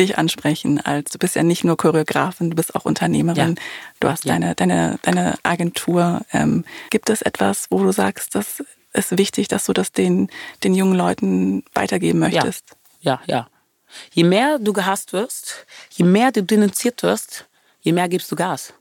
dich 0.00 0.18
ansprechen, 0.18 0.80
als 0.80 1.10
du 1.12 1.18
bist 1.18 1.36
ja 1.36 1.42
nicht 1.42 1.62
nur 1.64 1.76
Choreografin, 1.76 2.50
du 2.50 2.56
bist 2.56 2.74
auch 2.74 2.84
Unternehmerin. 2.84 3.54
Ja. 3.56 3.62
Du 4.00 4.08
hast 4.08 4.24
Ja. 4.24 4.32
deine, 4.34 4.54
deine, 4.54 4.98
deine 5.02 5.38
Agentur. 5.44 6.22
Ähm, 6.32 6.64
gibt 6.90 7.08
es 7.10 7.22
etwas, 7.22 7.66
wo 7.70 7.82
du 7.82 7.92
sagst, 7.92 8.34
das 8.34 8.64
ist 8.92 9.16
wichtig, 9.16 9.46
dass 9.48 9.66
du 9.66 9.72
das 9.72 9.92
den, 9.92 10.28
den 10.64 10.74
jungen 10.74 10.94
Leuten 10.96 11.64
weitergeben 11.74 12.18
möchtest? 12.18 12.76
Ja, 13.00 13.20
ja. 13.26 13.48
Je 14.12 14.24
mehr 14.24 14.58
du 14.58 14.72
gehasst 14.72 15.12
wirst, 15.12 15.66
je 15.90 16.04
mehr 16.04 16.32
du 16.32 16.42
denunziert 16.42 17.02
wirst, 17.02 17.48
je 17.80 17.92
mehr 17.92 18.08
gibst 18.08 18.30
du 18.32 18.36
Gas. 18.36 18.72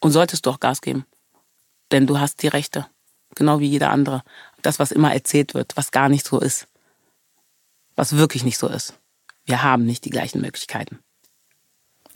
Und 0.00 0.10
solltest 0.12 0.46
du 0.46 0.50
auch 0.50 0.60
Gas 0.60 0.80
geben. 0.80 1.06
Denn 1.92 2.06
du 2.06 2.18
hast 2.18 2.42
die 2.42 2.48
Rechte. 2.48 2.86
Genau 3.34 3.58
wie 3.60 3.66
jeder 3.68 3.90
andere. 3.90 4.22
Das, 4.62 4.78
was 4.78 4.92
immer 4.92 5.12
erzählt 5.12 5.54
wird, 5.54 5.76
was 5.76 5.90
gar 5.90 6.08
nicht 6.08 6.26
so 6.26 6.38
ist. 6.40 6.66
Was 7.96 8.16
wirklich 8.16 8.44
nicht 8.44 8.58
so 8.58 8.68
ist. 8.68 8.94
Wir 9.44 9.62
haben 9.62 9.84
nicht 9.84 10.04
die 10.04 10.10
gleichen 10.10 10.40
Möglichkeiten. 10.40 11.00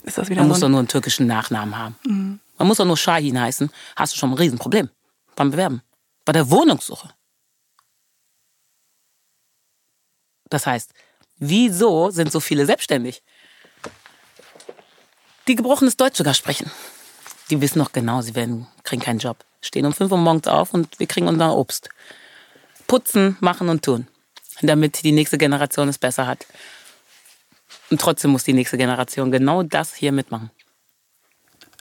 Ist 0.03 0.17
das 0.17 0.29
wieder 0.29 0.41
Man 0.41 0.49
muss 0.49 0.57
so 0.57 0.61
doch 0.61 0.67
ein, 0.69 0.71
nur 0.71 0.79
einen 0.79 0.87
türkischen 0.87 1.27
Nachnamen 1.27 1.77
haben. 1.77 1.95
Man 2.57 2.67
muss 2.67 2.77
doch 2.77 2.85
nur 2.85 2.97
Shahin 2.97 3.39
heißen. 3.39 3.69
Hast 3.95 4.13
du 4.13 4.17
schon 4.17 4.31
ein 4.31 4.37
Riesenproblem 4.37 4.89
beim 5.35 5.51
Bewerben. 5.51 5.81
Bei 6.25 6.33
der 6.33 6.49
Wohnungssuche. 6.49 7.09
Das 10.49 10.65
heißt, 10.65 10.93
wieso 11.37 12.09
sind 12.09 12.31
so 12.31 12.39
viele 12.39 12.65
selbstständig? 12.65 13.21
Die 15.47 15.55
gebrochenes 15.55 15.97
Deutsch 15.97 16.17
sogar 16.17 16.33
sprechen. 16.33 16.69
Die 17.49 17.61
wissen 17.61 17.79
noch 17.79 17.91
genau, 17.91 18.21
sie 18.21 18.35
werden, 18.35 18.67
kriegen 18.83 19.01
keinen 19.01 19.19
Job. 19.19 19.43
Stehen 19.61 19.85
um 19.85 19.93
5 19.93 20.11
Uhr 20.11 20.17
morgens 20.17 20.47
auf 20.47 20.73
und 20.73 20.99
wir 20.99 21.07
kriegen 21.07 21.27
unser 21.27 21.55
Obst. 21.55 21.89
Putzen, 22.87 23.37
machen 23.39 23.69
und 23.69 23.83
tun. 23.83 24.07
Damit 24.61 25.03
die 25.03 25.11
nächste 25.11 25.37
Generation 25.37 25.89
es 25.89 25.97
besser 25.97 26.27
hat. 26.27 26.45
Und 27.89 28.01
trotzdem 28.01 28.31
muss 28.31 28.43
die 28.43 28.53
nächste 28.53 28.77
Generation 28.77 29.31
genau 29.31 29.63
das 29.63 29.95
hier 29.95 30.11
mitmachen. 30.11 30.51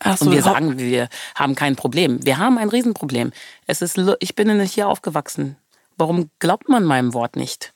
Ach 0.00 0.16
so, 0.16 0.26
und 0.26 0.32
wir 0.32 0.42
sagen, 0.42 0.78
wir 0.78 1.08
haben 1.34 1.54
kein 1.54 1.76
Problem. 1.76 2.24
Wir 2.24 2.38
haben 2.38 2.58
ein 2.58 2.68
Riesenproblem. 2.68 3.32
Es 3.66 3.82
ist, 3.82 3.98
ich 4.20 4.34
bin 4.34 4.56
nicht 4.56 4.74
hier 4.74 4.88
aufgewachsen. 4.88 5.56
Warum 5.96 6.30
glaubt 6.38 6.68
man 6.68 6.84
meinem 6.84 7.14
Wort 7.14 7.34
nicht? 7.34 7.72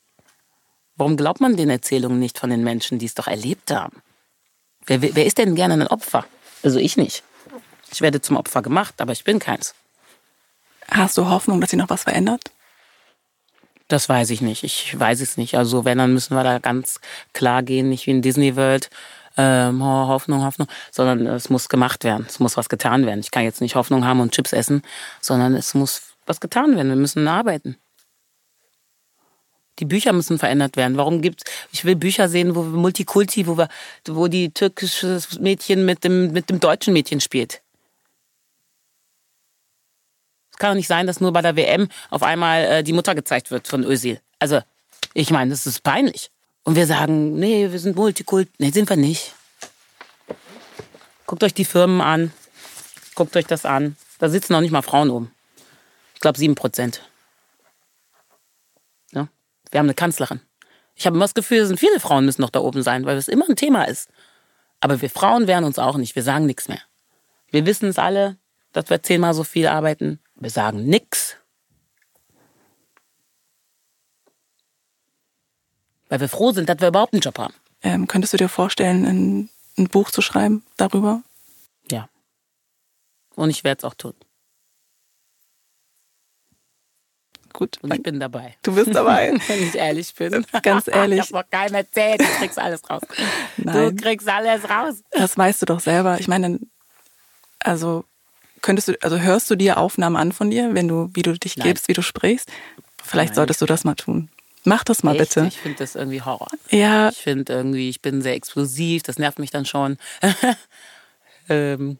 Warum 0.96 1.16
glaubt 1.16 1.40
man 1.40 1.56
den 1.56 1.70
Erzählungen 1.70 2.20
nicht 2.20 2.38
von 2.38 2.50
den 2.50 2.62
Menschen, 2.62 2.98
die 2.98 3.06
es 3.06 3.14
doch 3.14 3.26
erlebt 3.26 3.70
haben? 3.72 4.02
Wer, 4.86 5.02
wer 5.02 5.26
ist 5.26 5.38
denn 5.38 5.54
gerne 5.54 5.74
ein 5.74 5.86
Opfer? 5.86 6.24
Also 6.62 6.78
ich 6.78 6.96
nicht. 6.96 7.24
Ich 7.92 8.00
werde 8.00 8.20
zum 8.20 8.36
Opfer 8.36 8.62
gemacht, 8.62 9.00
aber 9.00 9.12
ich 9.12 9.24
bin 9.24 9.38
keins. 9.38 9.74
Hast 10.88 11.16
du 11.16 11.28
Hoffnung, 11.28 11.60
dass 11.60 11.70
sich 11.70 11.78
noch 11.78 11.90
was 11.90 12.04
verändert? 12.04 12.50
Das 13.92 14.08
weiß 14.08 14.30
ich 14.30 14.40
nicht. 14.40 14.64
Ich 14.64 14.98
weiß 14.98 15.20
es 15.20 15.36
nicht. 15.36 15.54
Also 15.54 15.84
wenn, 15.84 15.98
dann 15.98 16.14
müssen 16.14 16.34
wir 16.34 16.42
da 16.42 16.58
ganz 16.60 16.98
klar 17.34 17.62
gehen, 17.62 17.90
nicht 17.90 18.06
wie 18.06 18.12
in 18.12 18.22
Disney 18.22 18.56
World. 18.56 18.88
Ähm, 19.36 19.84
Hoffnung, 19.84 20.44
Hoffnung, 20.44 20.66
sondern 20.90 21.26
es 21.26 21.50
muss 21.50 21.68
gemacht 21.68 22.02
werden. 22.02 22.24
Es 22.26 22.40
muss 22.40 22.56
was 22.56 22.70
getan 22.70 23.04
werden. 23.04 23.20
Ich 23.20 23.30
kann 23.30 23.44
jetzt 23.44 23.60
nicht 23.60 23.74
Hoffnung 23.74 24.06
haben 24.06 24.20
und 24.20 24.32
Chips 24.32 24.54
essen, 24.54 24.80
sondern 25.20 25.54
es 25.54 25.74
muss 25.74 26.14
was 26.24 26.40
getan 26.40 26.74
werden. 26.74 26.88
Wir 26.88 26.96
müssen 26.96 27.28
arbeiten. 27.28 27.76
Die 29.78 29.84
Bücher 29.84 30.14
müssen 30.14 30.38
verändert 30.38 30.78
werden. 30.78 30.96
Warum 30.96 31.20
gibt's? 31.20 31.44
Ich 31.70 31.84
will 31.84 31.96
Bücher 31.96 32.30
sehen, 32.30 32.54
wo 32.56 32.62
wir 32.62 32.78
Multikulti, 32.78 33.46
wo 33.46 33.58
wir, 33.58 33.68
wo 34.06 34.26
die 34.26 34.54
türkische 34.54 35.20
Mädchen 35.38 35.84
mit 35.84 36.02
dem 36.02 36.32
mit 36.32 36.48
dem 36.48 36.60
deutschen 36.60 36.94
Mädchen 36.94 37.20
spielt. 37.20 37.60
Es 40.50 40.51
kann 40.62 40.70
doch 40.70 40.76
nicht 40.76 40.86
sein, 40.86 41.08
dass 41.08 41.20
nur 41.20 41.32
bei 41.32 41.42
der 41.42 41.56
WM 41.56 41.88
auf 42.08 42.22
einmal 42.22 42.64
äh, 42.64 42.82
die 42.84 42.92
Mutter 42.92 43.16
gezeigt 43.16 43.50
wird 43.50 43.66
von 43.66 43.82
Özil. 43.82 44.20
Also, 44.38 44.60
ich 45.12 45.32
meine, 45.32 45.50
das 45.50 45.66
ist 45.66 45.82
peinlich. 45.82 46.30
Und 46.62 46.76
wir 46.76 46.86
sagen, 46.86 47.34
nee, 47.34 47.72
wir 47.72 47.80
sind 47.80 47.96
Multikult. 47.96 48.48
Nee, 48.58 48.70
sind 48.70 48.88
wir 48.88 48.96
nicht. 48.96 49.34
Guckt 51.26 51.42
euch 51.42 51.52
die 51.52 51.64
Firmen 51.64 52.00
an. 52.00 52.32
Guckt 53.16 53.36
euch 53.36 53.46
das 53.46 53.64
an. 53.64 53.96
Da 54.20 54.28
sitzen 54.28 54.52
noch 54.52 54.60
nicht 54.60 54.70
mal 54.70 54.82
Frauen 54.82 55.10
oben. 55.10 55.34
Ich 56.14 56.20
glaube, 56.20 56.38
sieben 56.38 56.54
Prozent. 56.54 57.02
Ja? 59.10 59.26
Wir 59.72 59.80
haben 59.80 59.86
eine 59.86 59.94
Kanzlerin. 59.94 60.42
Ich 60.94 61.06
habe 61.06 61.16
immer 61.16 61.24
das 61.24 61.34
Gefühl, 61.34 61.58
es 61.58 61.68
sind 61.68 61.80
viele 61.80 61.98
Frauen 61.98 62.24
müssen 62.24 62.42
noch 62.42 62.50
da 62.50 62.60
oben 62.60 62.84
sein, 62.84 63.04
weil 63.04 63.16
es 63.16 63.26
immer 63.26 63.48
ein 63.48 63.56
Thema 63.56 63.84
ist. 63.84 64.08
Aber 64.78 65.00
wir 65.02 65.10
Frauen 65.10 65.48
wehren 65.48 65.64
uns 65.64 65.80
auch 65.80 65.96
nicht. 65.96 66.14
Wir 66.14 66.22
sagen 66.22 66.46
nichts 66.46 66.68
mehr. 66.68 66.80
Wir 67.50 67.66
wissen 67.66 67.88
es 67.88 67.98
alle, 67.98 68.36
dass 68.72 68.90
wir 68.90 69.02
zehnmal 69.02 69.34
so 69.34 69.42
viel 69.42 69.66
arbeiten. 69.66 70.20
Wir 70.42 70.50
sagen 70.50 70.86
nix. 70.86 71.36
Weil 76.08 76.18
wir 76.20 76.28
froh 76.28 76.50
sind, 76.50 76.68
dass 76.68 76.80
wir 76.80 76.88
überhaupt 76.88 77.12
einen 77.12 77.22
Job 77.22 77.38
haben. 77.38 77.54
Ähm, 77.82 78.08
könntest 78.08 78.32
du 78.32 78.38
dir 78.38 78.48
vorstellen, 78.48 79.06
ein, 79.06 79.50
ein 79.78 79.86
Buch 79.86 80.10
zu 80.10 80.20
schreiben 80.20 80.64
darüber? 80.76 81.22
Ja. 81.92 82.08
Und 83.36 83.50
ich 83.50 83.62
werde 83.62 83.78
es 83.78 83.84
auch 83.84 83.94
tun. 83.94 84.14
Gut, 87.52 87.78
Und 87.80 87.94
ich 87.94 88.02
bin 88.02 88.18
dabei. 88.18 88.56
du 88.62 88.74
bist 88.74 88.92
dabei. 88.92 89.38
Wenn 89.46 89.62
ich 89.62 89.76
ehrlich 89.76 90.12
bin. 90.12 90.44
Ganz 90.62 90.88
ehrlich. 90.88 91.20
Ich 91.20 91.32
hab 91.32 91.44
noch 91.44 91.50
keinem 91.50 91.76
erzählt. 91.76 92.20
Du 92.20 92.24
kriegst 92.24 92.58
alles 92.58 92.90
raus. 92.90 93.02
Nein. 93.58 93.96
Du 93.96 94.02
kriegst 94.02 94.28
alles 94.28 94.68
raus. 94.68 95.04
Das 95.12 95.38
weißt 95.38 95.62
du 95.62 95.66
doch 95.66 95.80
selber. 95.80 96.18
Ich 96.18 96.26
meine, 96.26 96.58
also 97.60 98.04
könntest 98.62 98.88
du, 98.88 98.94
also 99.02 99.18
hörst 99.18 99.50
du 99.50 99.56
dir 99.56 99.78
Aufnahmen 99.78 100.16
an 100.16 100.32
von 100.32 100.50
dir, 100.50 100.74
wenn 100.74 100.88
du, 100.88 101.10
wie 101.14 101.22
du 101.22 101.32
dich 101.38 101.56
Nein. 101.56 101.68
gibst, 101.68 101.88
wie 101.88 101.92
du 101.92 102.02
sprichst? 102.02 102.48
Vielleicht 103.02 103.30
Nein. 103.30 103.36
solltest 103.36 103.60
du 103.60 103.66
das 103.66 103.84
mal 103.84 103.94
tun. 103.94 104.30
Mach 104.64 104.84
das 104.84 105.02
mal 105.02 105.16
Echt? 105.16 105.34
bitte. 105.34 105.46
Ich 105.48 105.58
finde 105.58 105.78
das 105.78 105.96
irgendwie 105.96 106.22
Horror. 106.22 106.48
Ja, 106.70 107.08
Ich 107.08 107.18
finde 107.18 107.52
irgendwie, 107.52 107.88
ich 107.88 108.00
bin 108.00 108.22
sehr 108.22 108.34
explosiv, 108.34 109.02
das 109.02 109.18
nervt 109.18 109.40
mich 109.40 109.50
dann 109.50 109.66
schon. 109.66 109.98
ähm, 111.48 111.98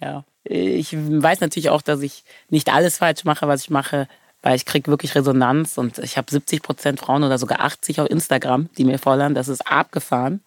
ja, 0.00 0.24
ich 0.44 0.92
weiß 0.94 1.40
natürlich 1.40 1.70
auch, 1.70 1.82
dass 1.82 2.00
ich 2.00 2.24
nicht 2.48 2.72
alles 2.72 2.98
falsch 2.98 3.24
mache, 3.24 3.46
was 3.48 3.62
ich 3.62 3.70
mache, 3.70 4.08
weil 4.42 4.56
ich 4.56 4.64
kriege 4.64 4.90
wirklich 4.90 5.14
Resonanz 5.14 5.76
und 5.76 5.98
ich 5.98 6.16
habe 6.16 6.30
70 6.30 6.62
Prozent 6.62 7.00
Frauen 7.00 7.24
oder 7.24 7.36
sogar 7.38 7.60
80 7.60 8.00
auf 8.00 8.08
Instagram, 8.10 8.70
die 8.78 8.84
mir 8.84 8.98
fordern, 8.98 9.34
das 9.34 9.48
ist 9.48 9.66
abgefahren. 9.66 10.42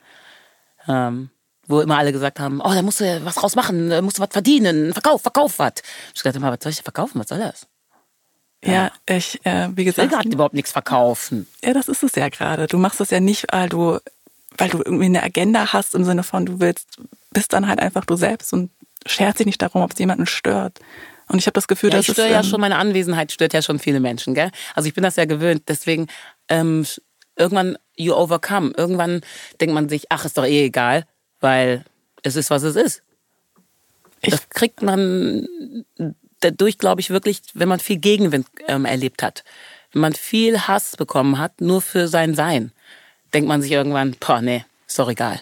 Ähm, 0.88 1.30
wo 1.70 1.80
immer 1.82 1.98
alle 1.98 2.12
gesagt 2.12 2.40
haben, 2.40 2.60
oh, 2.62 2.74
da 2.74 2.82
musst 2.82 3.00
du 3.00 3.06
ja 3.06 3.24
was 3.24 3.36
draus 3.36 3.56
machen, 3.56 3.90
da 3.90 4.02
musst 4.02 4.18
du 4.18 4.22
was 4.22 4.30
verdienen, 4.32 4.92
verkauf, 4.92 5.22
verkauf 5.22 5.60
was. 5.60 5.74
Ich 6.14 6.22
dachte 6.24 6.38
immer, 6.38 6.52
was 6.52 6.60
soll 6.62 6.72
ich 6.72 6.78
denn 6.78 6.84
verkaufen, 6.84 7.20
was 7.20 7.30
soll 7.30 7.40
das? 7.40 7.68
ja, 8.66 8.92
ich, 9.08 9.40
äh, 9.46 9.70
wie 9.70 9.84
Ich 9.84 9.96
will 9.98 10.08
gesagt, 10.08 10.12
gerade 10.12 10.30
überhaupt 10.30 10.54
nichts 10.54 10.72
verkaufen. 10.74 11.48
ja, 11.64 11.74
das 11.74 11.88
ist 11.88 12.04
es 12.04 12.16
ja 12.16 12.28
gerade. 12.28 12.68
Du 12.68 12.78
machst 12.78 13.00
das 13.00 13.10
ja 13.10 13.22
nicht, 13.22 13.46
weil 13.54 13.70
du, 13.70 14.00
weil 14.58 14.70
du 14.70 14.80
irgendwie 14.80 15.06
eine 15.06 15.24
Agenda 15.24 15.72
hast 15.72 15.96
im 15.96 16.04
Sinne 16.04 16.24
von, 16.24 16.46
du 16.46 16.60
willst, 16.60 16.98
bist 17.32 17.54
dann 17.54 17.68
halt 17.68 17.80
einfach 17.80 18.04
du 18.04 18.16
selbst 18.18 18.52
und 18.52 18.70
scherzt 19.06 19.40
dich 19.40 19.46
nicht 19.46 19.62
darum, 19.62 19.82
ob 19.82 19.94
es 19.94 20.00
jemanden 20.00 20.26
stört. 20.26 20.80
Und 21.30 21.38
ich 21.38 21.46
habe 21.46 21.54
das 21.54 21.70
Gefühl, 21.70 21.92
Ja, 21.92 21.98
dass 21.98 22.08
ich 22.10 22.14
störe 22.14 22.32
ja 22.32 22.40
ähm, 22.40 22.44
schon, 22.44 22.60
meine 22.60 22.78
Anwesenheit 22.78 23.32
stört 23.32 23.54
ja 23.54 23.62
schon 23.62 23.80
viele 23.80 24.02
Menschen, 24.02 24.34
gell? 24.34 24.52
Also 24.76 24.88
ich 24.88 24.94
bin 24.94 25.04
das 25.04 25.16
ja 25.16 25.24
gewöhnt, 25.26 25.64
deswegen 25.70 26.08
ähm, 26.50 26.86
irgendwann 27.38 27.78
you 27.96 28.14
overcome. 28.14 28.74
Irgendwann 28.76 29.22
denkt 29.62 29.74
man 29.74 29.88
sich, 29.88 30.08
ach, 30.10 30.26
ist 30.26 30.38
doch 30.38 30.46
eh 30.46 30.66
egal, 30.66 31.06
weil 31.40 31.86
es 32.24 32.36
ist, 32.36 32.50
was 32.50 32.64
es 32.64 32.76
ist. 32.76 33.02
Ich- 34.22 34.32
das 34.32 34.50
kriegt 34.50 34.82
man 34.82 35.48
dadurch, 36.42 36.78
glaube 36.78 37.02
ich, 37.02 37.10
wirklich, 37.10 37.42
wenn 37.54 37.70
man 37.70 37.80
viel 37.80 37.98
Gegenwind 37.98 38.48
ähm, 38.68 38.86
erlebt 38.86 39.24
hat. 39.24 39.44
Wenn 39.92 40.02
man 40.02 40.14
viel 40.14 40.60
Hass 40.68 40.96
bekommen 40.98 41.38
hat, 41.38 41.62
nur 41.62 41.82
für 41.82 42.08
sein 42.08 42.36
Sein, 42.36 42.72
denkt 43.34 43.48
man 43.48 43.62
sich 43.62 43.72
irgendwann, 43.72 44.16
boah, 44.20 44.42
nee, 44.42 44.66
ist 44.88 45.00
doch 45.00 45.10
egal. 45.10 45.42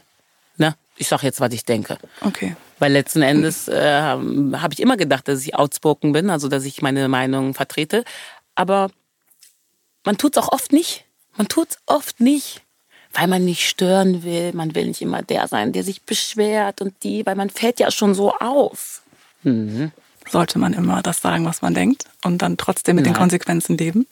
Ne? 0.58 0.76
Ich 0.96 1.08
sag 1.08 1.24
jetzt, 1.24 1.40
was 1.40 1.54
ich 1.54 1.66
denke. 1.66 1.98
Okay. 2.22 2.56
Weil 2.80 2.92
letzten 2.94 3.22
Endes 3.24 3.68
äh, 3.68 4.02
habe 4.02 4.74
ich 4.74 4.80
immer 4.80 4.98
gedacht, 4.98 5.28
dass 5.28 5.42
ich 5.42 5.56
outspoken 5.56 6.12
bin, 6.14 6.30
also 6.30 6.48
dass 6.48 6.64
ich 6.66 6.82
meine 6.82 7.08
Meinung 7.08 7.54
vertrete. 7.54 8.04
Aber 8.56 8.90
man 10.06 10.18
tut's 10.18 10.38
auch 10.38 10.52
oft 10.52 10.72
nicht. 10.72 11.06
Man 11.36 11.48
tut's 11.48 11.78
oft 11.86 12.20
nicht, 12.20 12.62
weil 13.18 13.28
man 13.28 13.44
nicht 13.44 13.68
stören 13.68 14.24
will. 14.24 14.54
Man 14.54 14.76
will 14.76 14.86
nicht 14.86 15.02
immer 15.02 15.24
der 15.24 15.48
sein, 15.48 15.72
der 15.74 15.84
sich 15.84 16.04
beschwert 16.04 16.82
und 16.82 16.94
die, 17.04 17.26
weil 17.26 17.36
man 17.36 17.50
fällt 17.50 17.80
ja 17.80 17.90
schon 17.90 18.14
so 18.14 18.34
auf. 18.34 19.02
Sollte 20.30 20.60
man 20.60 20.74
immer 20.74 21.02
das 21.02 21.22
sagen, 21.22 21.46
was 21.46 21.62
man 21.62 21.74
denkt 21.74 22.06
und 22.24 22.42
dann 22.42 22.58
trotzdem 22.58 22.96
mit 22.96 23.06
den 23.06 23.14
Nein. 23.14 23.22
Konsequenzen 23.22 23.78
leben? 23.78 24.06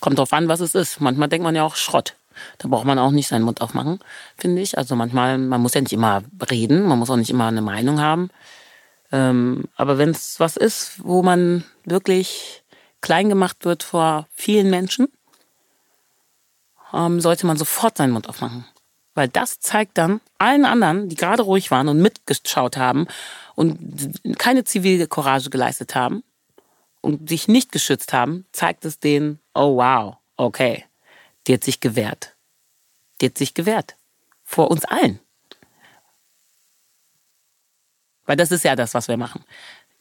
Kommt 0.00 0.18
drauf 0.18 0.32
an, 0.32 0.48
was 0.48 0.60
es 0.60 0.74
ist. 0.74 1.00
Manchmal 1.00 1.28
denkt 1.28 1.44
man 1.44 1.54
ja 1.54 1.62
auch 1.62 1.76
Schrott. 1.76 2.16
Da 2.58 2.66
braucht 2.66 2.84
man 2.84 2.98
auch 2.98 3.12
nicht 3.12 3.28
seinen 3.28 3.44
Mund 3.44 3.60
aufmachen, 3.60 4.00
finde 4.36 4.60
ich. 4.62 4.76
Also 4.76 4.96
manchmal, 4.96 5.38
man 5.38 5.60
muss 5.60 5.74
ja 5.74 5.80
nicht 5.80 5.92
immer 5.92 6.22
reden, 6.50 6.86
man 6.86 6.98
muss 6.98 7.10
auch 7.10 7.16
nicht 7.16 7.30
immer 7.30 7.46
eine 7.46 7.62
Meinung 7.62 8.00
haben. 8.00 8.30
Ähm, 9.12 9.66
aber 9.76 9.96
wenn 9.98 10.10
es 10.10 10.40
was 10.40 10.56
ist, 10.56 10.94
wo 11.04 11.22
man 11.22 11.62
wirklich 11.84 12.64
klein 13.00 13.28
gemacht 13.28 13.64
wird 13.64 13.84
vor 13.84 14.26
vielen 14.34 14.70
Menschen, 14.70 15.08
ähm, 16.94 17.20
sollte 17.20 17.46
man 17.46 17.56
sofort 17.56 17.96
seinen 17.96 18.12
Mund 18.12 18.28
aufmachen. 18.28 18.64
Weil 19.14 19.28
das 19.28 19.60
zeigt 19.60 19.98
dann 19.98 20.20
allen 20.38 20.64
anderen, 20.64 21.08
die 21.08 21.16
gerade 21.16 21.42
ruhig 21.42 21.70
waren 21.70 21.88
und 21.88 22.00
mitgeschaut 22.00 22.76
haben 22.76 23.06
und 23.54 23.78
keine 24.38 24.64
zivile 24.64 25.06
Courage 25.06 25.50
geleistet 25.50 25.94
haben, 25.94 26.24
und 27.04 27.28
sich 27.28 27.46
nicht 27.46 27.70
geschützt 27.70 28.12
haben, 28.12 28.46
zeigt 28.50 28.84
es 28.84 28.98
denen, 28.98 29.38
oh 29.52 29.76
wow, 29.76 30.16
okay, 30.36 30.84
die 31.46 31.54
hat 31.54 31.62
sich 31.62 31.80
gewehrt. 31.80 32.34
Die 33.20 33.26
hat 33.26 33.38
sich 33.38 33.54
gewehrt. 33.54 33.94
Vor 34.42 34.70
uns 34.70 34.84
allen. 34.84 35.20
Weil 38.24 38.36
das 38.36 38.50
ist 38.50 38.64
ja 38.64 38.74
das, 38.74 38.94
was 38.94 39.08
wir 39.08 39.18
machen. 39.18 39.44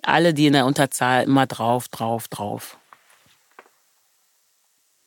Alle, 0.01 0.33
die 0.33 0.47
in 0.47 0.53
der 0.53 0.65
Unterzahl, 0.65 1.23
immer 1.23 1.45
drauf, 1.45 1.89
drauf, 1.89 2.27
drauf. 2.29 2.77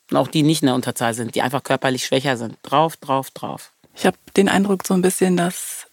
Und 0.09 0.17
auch 0.17 0.27
die 0.27 0.43
nicht 0.43 0.61
in 0.61 0.67
der 0.67 0.75
Unterzahl 0.75 1.13
sind, 1.13 1.35
die 1.35 1.41
einfach 1.41 1.63
körperlich 1.63 2.05
schwächer 2.05 2.37
sind. 2.37 2.57
Drauf, 2.63 2.95
drauf, 2.97 3.29
drauf. 3.31 3.71
Ich 3.95 4.05
habe 4.05 4.17
den 4.37 4.47
Eindruck 4.47 4.85
so 4.87 4.93
ein 4.93 5.01
bisschen, 5.01 5.35
dass 5.37 5.87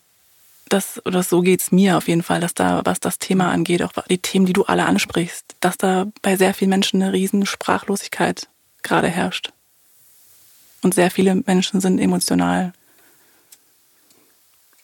das, 0.68 1.04
oder 1.04 1.22
so 1.22 1.40
geht's 1.40 1.72
mir 1.72 1.96
auf 1.96 2.08
jeden 2.08 2.22
Fall, 2.22 2.40
dass 2.40 2.54
da, 2.54 2.82
was 2.84 3.00
das 3.00 3.18
Thema 3.18 3.50
angeht, 3.50 3.82
auch 3.82 3.92
die 4.08 4.18
Themen, 4.18 4.46
die 4.46 4.52
du 4.52 4.64
alle 4.64 4.86
ansprichst, 4.86 5.56
dass 5.60 5.76
da 5.76 6.06
bei 6.22 6.36
sehr 6.36 6.54
vielen 6.54 6.70
Menschen 6.70 7.02
eine 7.02 7.12
riesen 7.12 7.46
Sprachlosigkeit 7.46 8.48
gerade 8.82 9.08
herrscht. 9.08 9.52
Und 10.82 10.94
sehr 10.94 11.10
viele 11.10 11.34
Menschen 11.34 11.80
sind 11.80 11.98
emotional. 11.98 12.72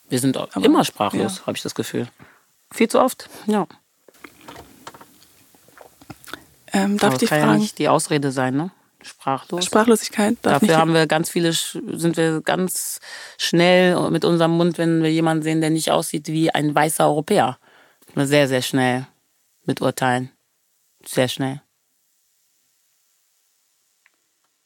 Wir 0.08 0.18
sind 0.18 0.36
Aber, 0.36 0.64
immer 0.64 0.84
sprachlos, 0.84 1.38
ja. 1.38 1.46
habe 1.46 1.56
ich 1.56 1.62
das 1.62 1.74
Gefühl. 1.74 2.08
Viel 2.72 2.88
zu 2.88 3.00
oft, 3.00 3.28
ja. 3.46 3.66
Ähm, 6.72 6.98
darf 6.98 7.14
ich 7.14 7.20
dich 7.20 7.28
das 7.28 7.36
kann 7.36 7.38
ja 7.40 7.46
fragen? 7.46 7.60
nicht 7.60 7.78
die 7.78 7.88
Ausrede 7.88 8.32
sein, 8.32 8.56
ne? 8.56 8.70
Sprachlos. 9.02 9.64
Sprachlosigkeit? 9.64 10.36
Dafür 10.42 10.76
haben 10.76 10.94
wir 10.94 11.06
ganz 11.06 11.30
viele, 11.30 11.52
sind 11.52 12.16
wir 12.16 12.40
ganz 12.42 13.00
schnell 13.38 14.10
mit 14.10 14.24
unserem 14.24 14.52
Mund, 14.52 14.78
wenn 14.78 15.02
wir 15.02 15.12
jemanden 15.12 15.42
sehen, 15.42 15.60
der 15.60 15.70
nicht 15.70 15.90
aussieht 15.90 16.28
wie 16.28 16.50
ein 16.50 16.74
weißer 16.74 17.06
Europäer. 17.06 17.58
Sehr, 18.14 18.48
sehr 18.48 18.62
schnell 18.62 19.06
mit 19.64 19.80
urteilen. 19.80 20.30
Sehr 21.04 21.28
schnell. 21.28 21.62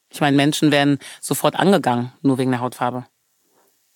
Ich 0.09 0.21
meine, 0.21 0.37
Menschen 0.37 0.71
werden 0.71 0.99
sofort 1.19 1.55
angegangen, 1.55 2.11
nur 2.21 2.37
wegen 2.37 2.51
der 2.51 2.61
Hautfarbe. 2.61 3.05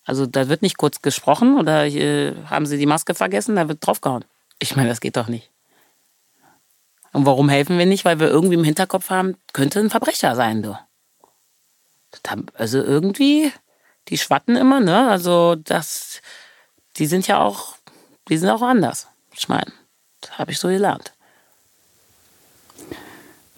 Also 0.04 0.26
da 0.26 0.48
wird 0.48 0.62
nicht 0.62 0.76
kurz 0.76 1.02
gesprochen 1.02 1.58
oder 1.58 1.86
äh, 1.86 2.34
haben 2.46 2.66
sie 2.66 2.78
die 2.78 2.86
Maske 2.86 3.14
vergessen, 3.14 3.56
da 3.56 3.68
wird 3.68 3.86
draufgehauen. 3.86 4.24
Ich 4.58 4.76
meine, 4.76 4.88
das 4.88 5.00
geht 5.00 5.16
doch 5.16 5.28
nicht. 5.28 5.50
Und 7.12 7.26
warum 7.26 7.48
helfen 7.48 7.78
wir 7.78 7.86
nicht? 7.86 8.04
Weil 8.04 8.20
wir 8.20 8.28
irgendwie 8.28 8.54
im 8.54 8.64
Hinterkopf 8.64 9.10
haben, 9.10 9.36
könnte 9.52 9.80
ein 9.80 9.90
Verbrecher 9.90 10.36
sein, 10.36 10.62
du. 10.62 10.76
Also 12.54 12.78
irgendwie, 12.78 13.52
die 14.08 14.18
schwatten 14.18 14.56
immer, 14.56 14.80
ne? 14.80 15.08
Also 15.08 15.54
das, 15.56 16.20
die 16.96 17.06
sind 17.06 17.26
ja 17.26 17.40
auch, 17.40 17.76
die 18.28 18.36
sind 18.36 18.48
auch 18.50 18.62
anders. 18.62 19.08
Ich 19.32 19.48
meine, 19.48 19.72
das 20.20 20.38
habe 20.38 20.52
ich 20.52 20.58
so 20.58 20.68
gelernt. 20.68 21.12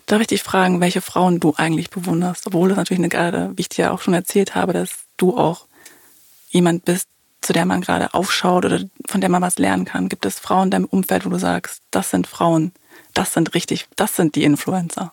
Darf 0.07 0.21
ich 0.21 0.27
dich 0.27 0.43
fragen, 0.43 0.81
welche 0.81 1.01
Frauen 1.01 1.41
du 1.41 1.55
eigentlich 1.57 1.89
bewunderst? 1.89 2.47
Obwohl 2.47 2.69
das 2.69 2.77
natürlich 2.77 3.01
eine 3.01 3.09
gerade, 3.09 3.53
wie 3.57 3.63
ich 3.63 3.69
dir 3.69 3.93
auch 3.93 4.03
schon 4.03 4.15
erzählt 4.15 4.55
habe, 4.55 4.73
dass 4.73 4.91
du 5.17 5.37
auch 5.37 5.67
jemand 6.51 6.85
bist, 6.85 7.09
zu 7.41 7.53
der 7.53 7.65
man 7.65 7.81
gerade 7.81 8.15
aufschaut 8.15 8.65
oder 8.65 8.81
von 9.07 9.21
der 9.21 9.31
man 9.31 9.43
was 9.43 9.59
lernen 9.59 9.85
kann. 9.85 10.09
Gibt 10.09 10.27
es 10.27 10.39
Frauen 10.39 10.65
in 10.65 10.71
deinem 10.71 10.85
Umfeld, 10.85 11.25
wo 11.25 11.31
du 11.31 11.39
sagst, 11.39 11.83
das 11.91 12.11
sind 12.11 12.27
Frauen, 12.27 12.73
das 13.15 13.33
sind 13.33 13.55
richtig, 13.55 13.87
das 13.97 14.17
sind 14.17 14.35
die 14.35 14.45
Influencer? 14.45 15.13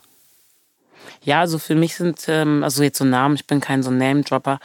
Ja, 1.21 1.41
also 1.41 1.59
für 1.59 1.75
mich 1.75 1.95
sind, 1.95 2.25
ähm, 2.27 2.63
also 2.63 2.83
jetzt 2.83 2.97
so 2.97 3.05
Namen, 3.05 3.35
ich 3.35 3.45
bin 3.45 3.59
kein 3.59 3.83
so 3.83 3.91
Name-Dropper, 3.91 4.59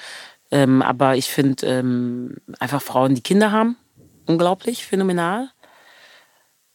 ähm, 0.51 0.83
aber 0.83 1.17
ich 1.17 1.31
finde 1.31 1.67
ähm, 1.67 2.37
einfach 2.61 2.81
Frauen, 2.81 3.15
die 3.15 3.23
Kinder 3.23 3.51
haben, 3.51 3.77
unglaublich 4.27 4.87
phänomenal, 4.87 5.51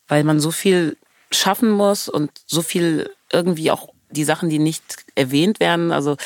weil 0.08 0.24
man 0.24 0.40
so 0.40 0.52
viel 0.52 0.98
schaffen 1.32 1.72
muss 1.72 2.10
und 2.10 2.32
so 2.46 2.62
viel 2.62 3.10
irgendwie 3.32 3.72
auch 3.72 3.90
die 4.10 4.24
Sachen, 4.24 4.50
die 4.50 4.60
nicht 4.60 4.84
erwähnt 5.16 5.60
werden, 5.60 5.92
also 5.92 6.18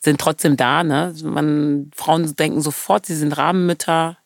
sind 0.00 0.20
trotzdem 0.20 0.56
da. 0.56 0.82
Ne? 0.82 1.14
Man, 1.22 1.90
Frauen 1.94 2.34
denken 2.36 2.60
sofort, 2.60 3.06
sie 3.06 3.16
sind 3.16 3.36
Rahmenmütter, 3.36 4.16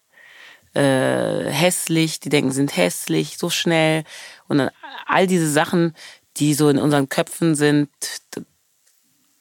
äh, 0.75 1.51
hässlich, 1.51 2.21
die 2.21 2.29
denken, 2.29 2.53
sind 2.53 2.77
hässlich, 2.77 3.39
so 3.39 3.51
schnell. 3.51 4.05
Und 4.49 4.59
dann 4.59 4.71
all 5.07 5.27
diese 5.27 5.51
Sachen, 5.51 5.95
die 6.37 6.55
so 6.55 6.69
in 6.69 6.79
unseren 6.79 7.09
Köpfen 7.09 7.55
sind, 7.55 7.89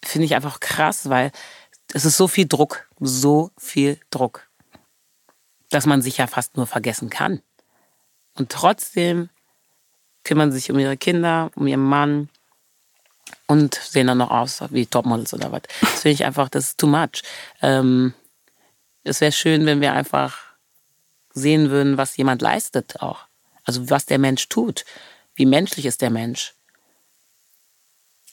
finde 0.03 0.25
ich 0.25 0.35
einfach 0.35 0.59
krass, 0.59 1.09
weil 1.09 1.31
es 1.93 2.05
ist 2.05 2.17
so 2.17 2.27
viel 2.27 2.47
Druck, 2.47 2.87
so 2.99 3.51
viel 3.57 3.99
Druck, 4.09 4.49
dass 5.69 5.85
man 5.85 6.01
sich 6.01 6.17
ja 6.17 6.27
fast 6.27 6.57
nur 6.57 6.67
vergessen 6.67 7.09
kann. 7.09 7.41
Und 8.35 8.51
trotzdem 8.51 9.29
kümmern 10.23 10.51
sie 10.51 10.59
sich 10.59 10.71
um 10.71 10.79
ihre 10.79 10.97
Kinder, 10.97 11.51
um 11.55 11.67
ihren 11.67 11.83
Mann 11.83 12.29
und 13.47 13.75
sehen 13.75 14.07
dann 14.07 14.17
noch 14.17 14.31
aus 14.31 14.61
wie 14.69 14.85
Topmodels 14.85 15.33
oder 15.33 15.51
was. 15.51 15.63
Das 15.81 16.01
finde 16.01 16.13
ich 16.13 16.25
einfach, 16.25 16.49
das 16.49 16.69
ist 16.69 16.77
too 16.79 16.87
much. 16.87 17.23
Ähm, 17.61 18.13
es 19.03 19.21
wäre 19.21 19.31
schön, 19.31 19.65
wenn 19.65 19.81
wir 19.81 19.93
einfach 19.93 20.48
sehen 21.33 21.69
würden, 21.69 21.97
was 21.97 22.17
jemand 22.17 22.41
leistet 22.41 23.01
auch. 23.01 23.25
Also 23.63 23.89
was 23.89 24.05
der 24.05 24.19
Mensch 24.19 24.49
tut. 24.49 24.85
Wie 25.35 25.45
menschlich 25.45 25.85
ist 25.85 26.01
der 26.01 26.09
Mensch? 26.09 26.53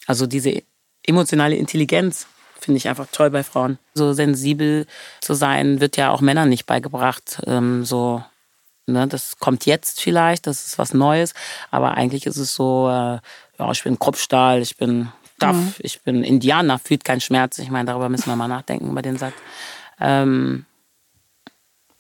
Also 0.06 0.26
diese 0.26 0.62
emotionale 1.04 1.56
Intelligenz 1.56 2.26
finde 2.60 2.78
ich 2.78 2.88
einfach 2.88 3.06
toll 3.12 3.30
bei 3.30 3.44
Frauen. 3.44 3.78
So 3.94 4.12
sensibel 4.12 4.86
zu 5.20 5.34
sein, 5.34 5.80
wird 5.80 5.96
ja 5.96 6.10
auch 6.10 6.20
Männern 6.20 6.48
nicht 6.48 6.66
beigebracht. 6.66 7.42
Ähm, 7.46 7.84
so, 7.84 8.24
ne, 8.86 9.06
das 9.06 9.38
kommt 9.38 9.66
jetzt 9.66 10.00
vielleicht, 10.00 10.46
das 10.46 10.66
ist 10.66 10.78
was 10.78 10.94
Neues, 10.94 11.34
aber 11.70 11.92
eigentlich 11.94 12.26
ist 12.26 12.38
es 12.38 12.54
so, 12.54 12.88
äh, 12.88 13.18
ja, 13.58 13.70
ich 13.70 13.82
bin 13.84 13.98
Kopfstahl, 13.98 14.62
ich 14.62 14.76
bin 14.76 15.08
tough, 15.38 15.54
mhm. 15.54 15.74
ich 15.78 16.02
bin 16.02 16.24
Indianer, 16.24 16.78
fühlt 16.78 17.04
keinen 17.04 17.20
Schmerz. 17.20 17.58
Ich 17.58 17.70
meine, 17.70 17.86
darüber 17.86 18.08
müssen 18.08 18.26
wir 18.26 18.36
mal 18.36 18.48
nachdenken 18.48 18.90
über 18.90 19.02
den 19.02 19.18
Satz. 19.18 19.34
Ähm, 20.00 20.66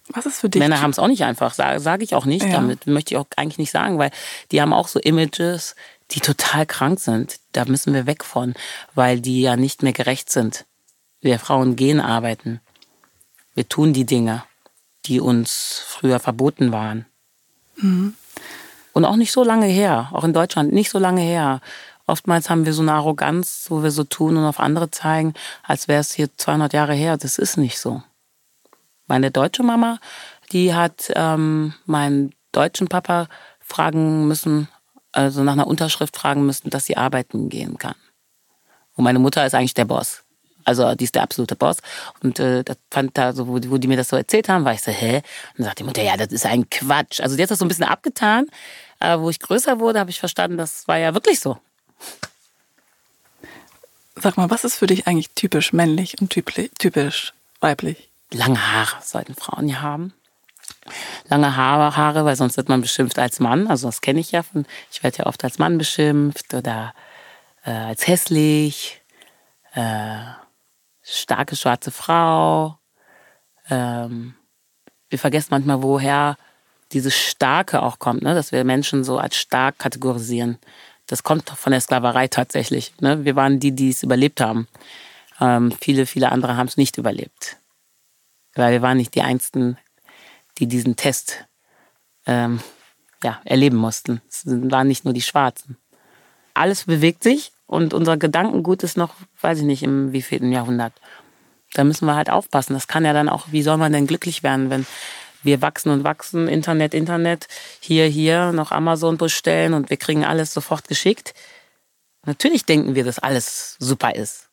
was 0.08 0.26
ist 0.26 0.40
für 0.40 0.48
dich? 0.48 0.60
Männer 0.60 0.80
haben 0.80 0.90
es 0.90 0.98
auch 0.98 1.08
nicht 1.08 1.24
einfach, 1.24 1.54
sage 1.54 1.80
sag 1.80 2.02
ich 2.02 2.14
auch 2.14 2.24
nicht. 2.24 2.44
Ja. 2.44 2.52
Damit 2.52 2.86
möchte 2.86 3.14
ich 3.14 3.18
auch 3.18 3.26
eigentlich 3.36 3.58
nicht 3.58 3.72
sagen, 3.72 3.98
weil 3.98 4.10
die 4.52 4.60
haben 4.60 4.72
auch 4.72 4.88
so 4.88 5.00
Images, 5.00 5.74
die 6.12 6.20
total 6.20 6.66
krank 6.66 7.00
sind. 7.00 7.36
Da 7.52 7.64
müssen 7.64 7.92
wir 7.94 8.06
weg 8.06 8.24
von, 8.24 8.54
weil 8.94 9.20
die 9.20 9.40
ja 9.40 9.56
nicht 9.56 9.82
mehr 9.82 9.92
gerecht 9.92 10.30
sind. 10.30 10.64
Wir 11.20 11.38
Frauen 11.38 11.76
gehen 11.76 12.00
arbeiten. 12.00 12.60
Wir 13.54 13.68
tun 13.68 13.92
die 13.92 14.04
Dinge, 14.04 14.44
die 15.06 15.20
uns 15.20 15.82
früher 15.86 16.20
verboten 16.20 16.72
waren. 16.72 17.06
Mhm. 17.76 18.14
Und 18.92 19.04
auch 19.04 19.16
nicht 19.16 19.32
so 19.32 19.44
lange 19.44 19.66
her, 19.66 20.08
auch 20.12 20.24
in 20.24 20.32
Deutschland 20.32 20.72
nicht 20.72 20.90
so 20.90 20.98
lange 20.98 21.20
her. 21.20 21.60
Oftmals 22.06 22.48
haben 22.48 22.64
wir 22.64 22.72
so 22.72 22.82
eine 22.82 22.92
Arroganz, 22.92 23.66
wo 23.68 23.82
wir 23.82 23.90
so 23.90 24.04
tun 24.04 24.36
und 24.36 24.44
auf 24.44 24.60
andere 24.60 24.90
zeigen, 24.90 25.34
als 25.62 25.88
wäre 25.88 26.00
es 26.00 26.14
hier 26.14 26.28
200 26.36 26.72
Jahre 26.72 26.94
her. 26.94 27.16
Das 27.16 27.38
ist 27.38 27.56
nicht 27.56 27.78
so. 27.78 28.02
Meine 29.06 29.30
deutsche 29.30 29.62
Mama, 29.62 29.98
die 30.52 30.74
hat 30.74 31.12
ähm, 31.14 31.74
meinen 31.86 32.34
deutschen 32.52 32.88
Papa 32.88 33.28
fragen 33.60 34.26
müssen, 34.28 34.68
also 35.12 35.42
nach 35.42 35.52
einer 35.52 35.66
Unterschrift 35.66 36.16
fragen 36.16 36.46
müssen, 36.46 36.70
dass 36.70 36.86
sie 36.86 36.96
arbeiten 36.96 37.48
gehen 37.48 37.78
kann. 37.78 37.94
Und 38.94 39.04
meine 39.04 39.18
Mutter 39.18 39.44
ist 39.44 39.54
eigentlich 39.54 39.74
der 39.74 39.84
Boss. 39.84 40.22
Also 40.64 40.94
die 40.96 41.04
ist 41.04 41.14
der 41.14 41.22
absolute 41.22 41.54
Boss. 41.54 41.78
Und 42.22 42.40
äh, 42.40 42.64
das 42.64 42.76
fand 42.90 43.16
da 43.16 43.32
so, 43.32 43.46
wo 43.46 43.58
die, 43.60 43.70
wo 43.70 43.78
die 43.78 43.86
mir 43.86 43.96
das 43.96 44.08
so 44.08 44.16
erzählt 44.16 44.48
haben, 44.48 44.64
war 44.64 44.72
ich 44.72 44.82
so, 44.82 44.90
hä? 44.90 45.16
Und 45.16 45.22
dann 45.58 45.66
sagt 45.66 45.78
die 45.78 45.84
Mutter, 45.84 46.02
ja, 46.02 46.16
das 46.16 46.32
ist 46.32 46.44
ein 46.44 46.68
Quatsch. 46.68 47.20
Also 47.20 47.36
die 47.36 47.42
hat 47.42 47.50
das 47.50 47.60
so 47.60 47.64
ein 47.64 47.68
bisschen 47.68 47.84
abgetan. 47.84 48.46
Aber 48.98 49.22
wo 49.22 49.30
ich 49.30 49.38
größer 49.38 49.78
wurde, 49.78 50.00
habe 50.00 50.10
ich 50.10 50.18
verstanden, 50.18 50.56
das 50.56 50.88
war 50.88 50.98
ja 50.98 51.14
wirklich 51.14 51.38
so. 51.38 51.58
Sag 54.16 54.36
mal, 54.36 54.50
was 54.50 54.64
ist 54.64 54.76
für 54.76 54.88
dich 54.88 55.06
eigentlich 55.06 55.30
typisch 55.34 55.72
männlich 55.72 56.20
und 56.20 56.30
typisch 56.30 57.32
weiblich? 57.60 58.05
Lange 58.32 58.72
Haare 58.72 59.02
sollten 59.02 59.34
Frauen 59.34 59.68
ja 59.68 59.80
haben. 59.80 60.12
Lange 61.28 61.56
Haare, 61.56 61.96
Haare, 61.96 62.24
weil 62.24 62.36
sonst 62.36 62.56
wird 62.56 62.68
man 62.68 62.80
beschimpft 62.80 63.18
als 63.18 63.40
Mann. 63.40 63.66
Also 63.68 63.88
das 63.88 64.00
kenne 64.00 64.20
ich 64.20 64.32
ja. 64.32 64.42
Von, 64.42 64.66
ich 64.90 65.02
werde 65.02 65.18
ja 65.18 65.26
oft 65.26 65.42
als 65.44 65.58
Mann 65.58 65.78
beschimpft 65.78 66.54
oder 66.54 66.94
äh, 67.64 67.70
als 67.70 68.06
hässlich, 68.06 69.02
äh, 69.74 70.18
starke 71.02 71.56
schwarze 71.56 71.90
Frau. 71.90 72.78
Ähm, 73.68 74.34
wir 75.08 75.18
vergessen 75.18 75.48
manchmal, 75.50 75.82
woher 75.82 76.36
dieses 76.92 77.16
Starke 77.16 77.82
auch 77.82 77.98
kommt, 77.98 78.22
ne? 78.22 78.34
dass 78.34 78.52
wir 78.52 78.64
Menschen 78.64 79.04
so 79.04 79.18
als 79.18 79.36
stark 79.36 79.78
kategorisieren. 79.78 80.58
Das 81.06 81.22
kommt 81.22 81.50
von 81.50 81.72
der 81.72 81.80
Sklaverei 81.80 82.28
tatsächlich. 82.28 82.92
Ne? 83.00 83.24
Wir 83.24 83.36
waren 83.36 83.60
die, 83.60 83.72
die 83.72 83.90
es 83.90 84.02
überlebt 84.02 84.40
haben. 84.40 84.68
Ähm, 85.40 85.72
viele, 85.80 86.06
viele 86.06 86.32
andere 86.32 86.56
haben 86.56 86.68
es 86.68 86.76
nicht 86.76 86.98
überlebt 86.98 87.58
weil 88.56 88.72
wir 88.72 88.82
waren 88.82 88.96
nicht 88.96 89.14
die 89.14 89.22
Einzigen, 89.22 89.78
die 90.58 90.66
diesen 90.66 90.96
Test 90.96 91.46
ähm, 92.26 92.60
ja, 93.22 93.40
erleben 93.44 93.76
mussten. 93.76 94.20
Es 94.28 94.42
waren 94.46 94.88
nicht 94.88 95.04
nur 95.04 95.14
die 95.14 95.22
Schwarzen. 95.22 95.76
Alles 96.54 96.84
bewegt 96.84 97.22
sich 97.22 97.52
und 97.66 97.94
unser 97.94 98.16
Gedankengut 98.16 98.82
ist 98.82 98.96
noch, 98.96 99.14
weiß 99.40 99.58
ich 99.58 99.64
nicht, 99.64 99.82
im 99.82 100.12
wievielten 100.12 100.52
Jahrhundert. 100.52 100.92
Da 101.74 101.84
müssen 101.84 102.06
wir 102.06 102.14
halt 102.14 102.30
aufpassen. 102.30 102.74
Das 102.74 102.86
kann 102.86 103.04
ja 103.04 103.12
dann 103.12 103.28
auch, 103.28 103.48
wie 103.50 103.62
soll 103.62 103.76
man 103.76 103.92
denn 103.92 104.06
glücklich 104.06 104.42
werden, 104.42 104.70
wenn 104.70 104.86
wir 105.42 105.60
wachsen 105.62 105.90
und 105.90 106.04
wachsen, 106.04 106.48
Internet, 106.48 106.94
Internet, 106.94 107.46
hier, 107.80 108.06
hier, 108.06 108.52
noch 108.52 108.72
Amazon 108.72 109.18
bestellen 109.18 109.74
und 109.74 109.90
wir 109.90 109.96
kriegen 109.96 110.24
alles 110.24 110.52
sofort 110.52 110.88
geschickt. 110.88 111.34
Natürlich 112.24 112.64
denken 112.64 112.94
wir, 112.94 113.04
dass 113.04 113.18
alles 113.18 113.76
super 113.78 114.14
ist, 114.14 114.48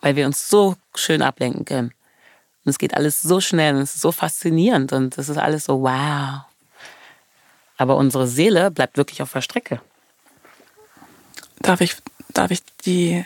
weil 0.00 0.16
wir 0.16 0.24
uns 0.24 0.48
so 0.48 0.76
schön 0.94 1.20
ablenken 1.20 1.64
können. 1.64 1.92
Und 2.64 2.70
es 2.70 2.78
geht 2.78 2.94
alles 2.94 3.22
so 3.22 3.40
schnell 3.40 3.74
und 3.74 3.82
es 3.82 3.94
ist 3.94 4.02
so 4.02 4.12
faszinierend 4.12 4.92
und 4.92 5.16
es 5.16 5.28
ist 5.28 5.38
alles 5.38 5.64
so 5.64 5.82
wow. 5.82 6.42
Aber 7.76 7.96
unsere 7.96 8.26
Seele 8.26 8.70
bleibt 8.70 8.96
wirklich 8.96 9.22
auf 9.22 9.32
der 9.32 9.40
Strecke. 9.40 9.80
Darf 11.60 11.80
ich, 11.80 11.96
darf 12.34 12.50
ich 12.50 12.60
die 12.84 13.24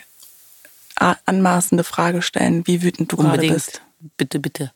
anmaßende 0.96 1.84
Frage 1.84 2.22
stellen, 2.22 2.66
wie 2.66 2.82
wütend 2.82 3.10
du 3.10 3.16
gerade 3.16 3.46
bist? 3.46 3.82
Bitte, 4.16 4.38
bitte. 4.38 4.72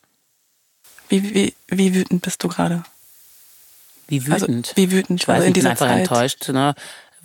Wie, 1.08 1.34
wie, 1.34 1.54
wie 1.68 1.94
wütend 1.94 2.22
bist 2.22 2.42
du 2.42 2.48
gerade? 2.48 2.82
Wie 4.08 4.18
also, 4.30 4.46
wütend? 4.46 4.68
Also, 4.68 4.76
wie 4.76 4.90
wütend? 4.90 5.22
Ich 5.22 5.28
weiß, 5.28 5.36
also 5.36 5.46
in 5.46 5.52
ich 5.52 5.62
bin 5.62 5.66
einfach 5.66 5.86
Zeit. 5.86 5.98
enttäuscht. 6.00 6.48
Ne? 6.48 6.74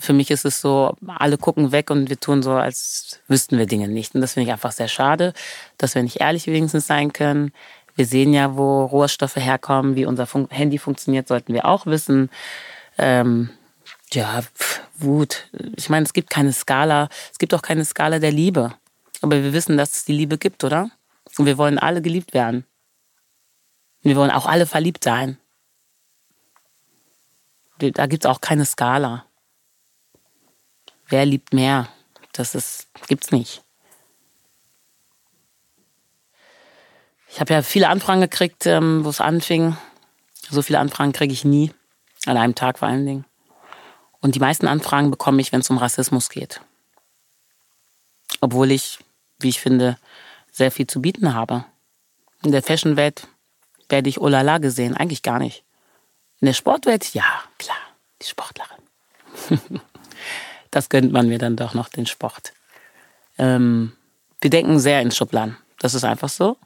Für 0.03 0.11
mich 0.11 0.31
ist 0.31 0.43
es 0.43 0.59
so, 0.59 0.97
alle 1.07 1.37
gucken 1.37 1.71
weg 1.71 1.89
und 1.89 2.09
wir 2.09 2.19
tun 2.19 2.43
so, 2.43 2.51
als 2.51 3.21
wüssten 3.29 3.57
wir 3.57 3.67
Dinge 3.67 3.87
nicht. 3.87 4.13
Und 4.13 4.19
das 4.19 4.33
finde 4.33 4.47
ich 4.47 4.51
einfach 4.51 4.73
sehr 4.73 4.89
schade, 4.89 5.31
dass 5.77 5.95
wir 5.95 6.03
nicht 6.03 6.19
ehrlich 6.19 6.45
wenigstens 6.45 6.87
sein 6.87 7.13
können. 7.13 7.53
Wir 7.95 8.05
sehen 8.05 8.33
ja, 8.33 8.57
wo 8.57 8.83
Rohstoffe 8.83 9.37
herkommen, 9.37 9.95
wie 9.95 10.05
unser 10.05 10.27
Fun 10.27 10.49
Handy 10.49 10.77
funktioniert, 10.77 11.29
sollten 11.29 11.53
wir 11.53 11.63
auch 11.63 11.85
wissen. 11.85 12.29
Ähm, 12.97 13.51
ja, 14.11 14.41
pff, 14.41 14.81
Wut. 14.97 15.47
Ich 15.77 15.87
meine, 15.87 16.05
es 16.05 16.11
gibt 16.11 16.29
keine 16.29 16.51
Skala. 16.51 17.07
Es 17.31 17.37
gibt 17.37 17.53
auch 17.53 17.61
keine 17.61 17.85
Skala 17.85 18.19
der 18.19 18.33
Liebe. 18.33 18.73
Aber 19.21 19.41
wir 19.41 19.53
wissen, 19.53 19.77
dass 19.77 19.93
es 19.93 20.03
die 20.03 20.11
Liebe 20.11 20.37
gibt, 20.37 20.65
oder? 20.65 20.89
Und 21.37 21.45
wir 21.45 21.57
wollen 21.57 21.79
alle 21.79 22.01
geliebt 22.01 22.33
werden. 22.33 22.65
Und 24.03 24.09
wir 24.09 24.17
wollen 24.17 24.31
auch 24.31 24.47
alle 24.47 24.65
verliebt 24.65 25.05
sein. 25.05 25.37
Da 27.79 28.05
gibt 28.07 28.25
es 28.25 28.29
auch 28.29 28.41
keine 28.41 28.65
Skala 28.65 29.23
wer 31.13 31.27
liebt 31.27 31.53
mehr? 31.53 31.89
Das 32.31 32.55
ist, 32.55 32.87
gibt's 33.07 33.31
nicht. 33.31 33.61
Ich 37.29 37.39
habe 37.39 37.53
ja 37.53 37.61
viele 37.61 37.89
Anfragen 37.89 38.21
gekriegt, 38.21 38.65
ähm, 38.65 39.05
wo 39.05 39.09
es 39.09 39.21
anfing. 39.21 39.77
So 40.49 40.63
viele 40.63 40.79
Anfragen 40.79 41.13
kriege 41.13 41.31
ich 41.31 41.45
nie. 41.45 41.71
An 42.25 42.37
einem 42.37 42.55
Tag 42.55 42.79
vor 42.79 42.87
allen 42.87 43.05
Dingen. 43.05 43.25
Und 44.21 44.33
die 44.33 44.39
meisten 44.39 44.67
Anfragen 44.67 45.11
bekomme 45.11 45.39
ich, 45.39 45.51
wenn 45.51 45.59
es 45.59 45.69
um 45.69 45.77
Rassismus 45.77 46.29
geht. 46.29 46.61
Obwohl 48.41 48.71
ich, 48.71 48.97
wie 49.39 49.49
ich 49.49 49.59
finde, 49.59 49.97
sehr 50.51 50.71
viel 50.71 50.87
zu 50.87 50.99
bieten 50.99 51.35
habe. 51.35 51.65
In 52.43 52.51
der 52.51 52.63
Fashionwelt 52.63 53.27
werde 53.87 54.09
ich 54.09 54.19
olala 54.19 54.57
gesehen, 54.57 54.97
eigentlich 54.97 55.21
gar 55.21 55.37
nicht. 55.37 55.63
In 56.39 56.47
der 56.47 56.53
Sportwelt, 56.53 57.13
ja, 57.13 57.43
klar, 57.59 57.77
die 58.21 58.27
Sportlerin. 58.27 59.81
das 60.75 60.89
gönnt 60.89 61.11
man 61.11 61.27
mir 61.27 61.37
dann 61.37 61.55
doch 61.55 61.73
noch, 61.73 61.89
den 61.89 62.05
Sport. 62.05 62.53
Ähm, 63.37 63.93
wir 64.41 64.49
denken 64.49 64.79
sehr 64.79 65.01
in 65.01 65.11
Schubladen. 65.11 65.57
Das 65.79 65.93
ist 65.93 66.03
einfach 66.03 66.29
so. 66.29 66.57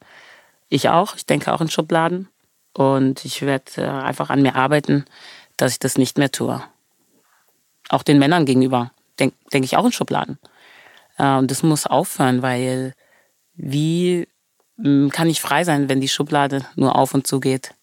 Ich 0.70 0.89
auch. 0.89 1.15
Ich 1.15 1.26
denke 1.26 1.54
auch 1.54 1.62
in 1.62 1.70
Schubladen. 1.70 2.30
Und 2.74 3.26
ich 3.26 3.41
werde 3.41 3.72
äh, 3.78 3.88
einfach 3.88 4.30
an 4.30 4.41
mir 4.41 4.56
arbeiten, 4.56 5.06
dass 5.58 5.74
ich 5.74 5.80
das 5.80 5.98
nicht 5.98 6.17
mehr 6.17 6.32
tue. 6.32 6.63
Auch 7.89 8.04
den 8.04 8.20
Männern 8.20 8.46
gegenüber 8.46 8.91
denke 9.20 9.36
denk 9.52 9.65
ich 9.65 9.78
auch 9.78 9.86
in 9.86 9.91
Schubladen. 9.91 10.38
Und 11.17 11.50
das 11.50 11.63
muss 11.63 11.88
aufhören, 11.88 12.43
weil 12.43 12.93
wie 13.56 14.28
hm, 14.78 15.10
kann 15.10 15.30
ich 15.30 15.41
frei 15.41 15.63
sein, 15.63 15.89
wenn 15.89 16.00
die 16.00 16.08
Schublade 16.08 16.65
nur 16.76 16.96
auf 16.96 17.13
und 17.13 17.26
zu 17.26 17.39
geht? 17.39 17.74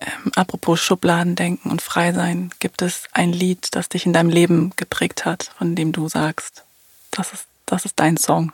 Ähm, 0.00 0.32
apropos 0.36 0.80
Schubladendenken 0.80 1.70
und 1.70 1.82
frei 1.82 2.12
sein, 2.12 2.50
gibt 2.60 2.82
es 2.82 3.04
ein 3.12 3.32
Lied, 3.32 3.74
das 3.74 3.88
dich 3.88 4.06
in 4.06 4.12
deinem 4.12 4.30
Leben 4.30 4.72
geprägt 4.76 5.24
hat, 5.24 5.50
von 5.58 5.74
dem 5.74 5.92
du 5.92 6.08
sagst, 6.08 6.64
das 7.10 7.32
ist, 7.32 7.46
das 7.66 7.84
ist 7.84 7.98
dein 7.98 8.16
Song? 8.16 8.52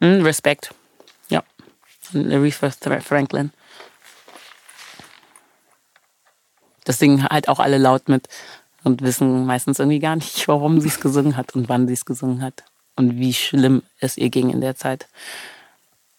Mm, 0.00 0.22
Respekt. 0.22 0.74
Ja. 1.28 1.42
Aretha 2.14 2.70
Franklin. 3.00 3.52
Das 6.84 6.98
singen 6.98 7.24
halt 7.24 7.48
auch 7.48 7.58
alle 7.58 7.78
laut 7.78 8.08
mit 8.08 8.28
und 8.84 9.02
wissen 9.02 9.46
meistens 9.46 9.78
irgendwie 9.78 9.98
gar 9.98 10.16
nicht, 10.16 10.46
warum 10.48 10.80
sie 10.80 10.88
es 10.88 11.00
gesungen 11.00 11.36
hat 11.36 11.54
und 11.54 11.68
wann 11.68 11.88
sie 11.88 11.94
es 11.94 12.04
gesungen 12.04 12.42
hat 12.42 12.64
und 12.94 13.18
wie 13.18 13.32
schlimm 13.32 13.82
es 14.00 14.18
ihr 14.18 14.30
ging 14.30 14.50
in 14.50 14.60
der 14.60 14.76
Zeit. 14.76 15.08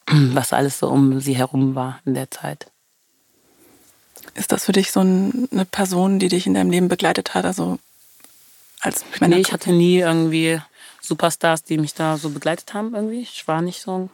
Was 0.09 0.53
alles 0.53 0.79
so 0.79 0.89
um 0.89 1.19
sie 1.19 1.35
herum 1.35 1.75
war 1.75 1.99
in 2.05 2.13
der 2.13 2.31
Zeit. 2.31 2.71
Ist 4.35 4.51
das 4.51 4.65
für 4.65 4.71
dich 4.71 4.91
so 4.91 4.99
eine 4.99 5.65
Person, 5.71 6.19
die 6.19 6.27
dich 6.27 6.47
in 6.47 6.53
deinem 6.53 6.71
Leben 6.71 6.87
begleitet 6.87 7.33
hat? 7.33 7.45
Also 7.45 7.79
als 8.81 9.03
ich 9.13 9.21
meine, 9.21 9.35
nee, 9.35 9.41
ich 9.41 9.51
hatte 9.51 9.71
nie 9.71 9.99
irgendwie 9.99 10.61
Superstars, 11.01 11.63
die 11.63 11.77
mich 11.77 11.93
da 11.93 12.17
so 12.17 12.29
begleitet 12.29 12.73
haben 12.73 12.93
irgendwie. 12.93 13.21
Ich 13.21 13.47
war 13.47 13.61
nicht 13.61 13.81
so 13.81 14.09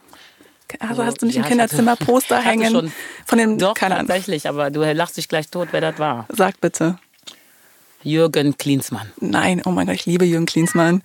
also, 0.80 0.88
also 0.88 1.04
hast 1.04 1.22
du 1.22 1.26
nicht 1.26 1.36
ja, 1.36 1.42
im 1.42 1.48
Kinderzimmer 1.48 1.96
Poster 1.96 2.40
hängen 2.42 2.72
schon, 2.72 2.92
von 3.26 3.38
dem 3.38 3.58
Doch, 3.58 3.74
keine 3.74 3.96
tatsächlich, 3.96 4.48
aber 4.48 4.70
du 4.70 4.80
lachst 4.92 5.16
dich 5.16 5.28
gleich 5.28 5.48
tot, 5.48 5.68
wer 5.72 5.80
das 5.80 5.98
war. 5.98 6.26
Sag 6.30 6.60
bitte. 6.60 6.98
Jürgen 8.02 8.58
Klinsmann. 8.58 9.10
Nein, 9.20 9.62
oh 9.64 9.70
mein 9.70 9.86
Gott, 9.86 9.94
ich 9.96 10.06
liebe 10.06 10.24
Jürgen 10.24 10.46
Klinsmann. 10.46 11.02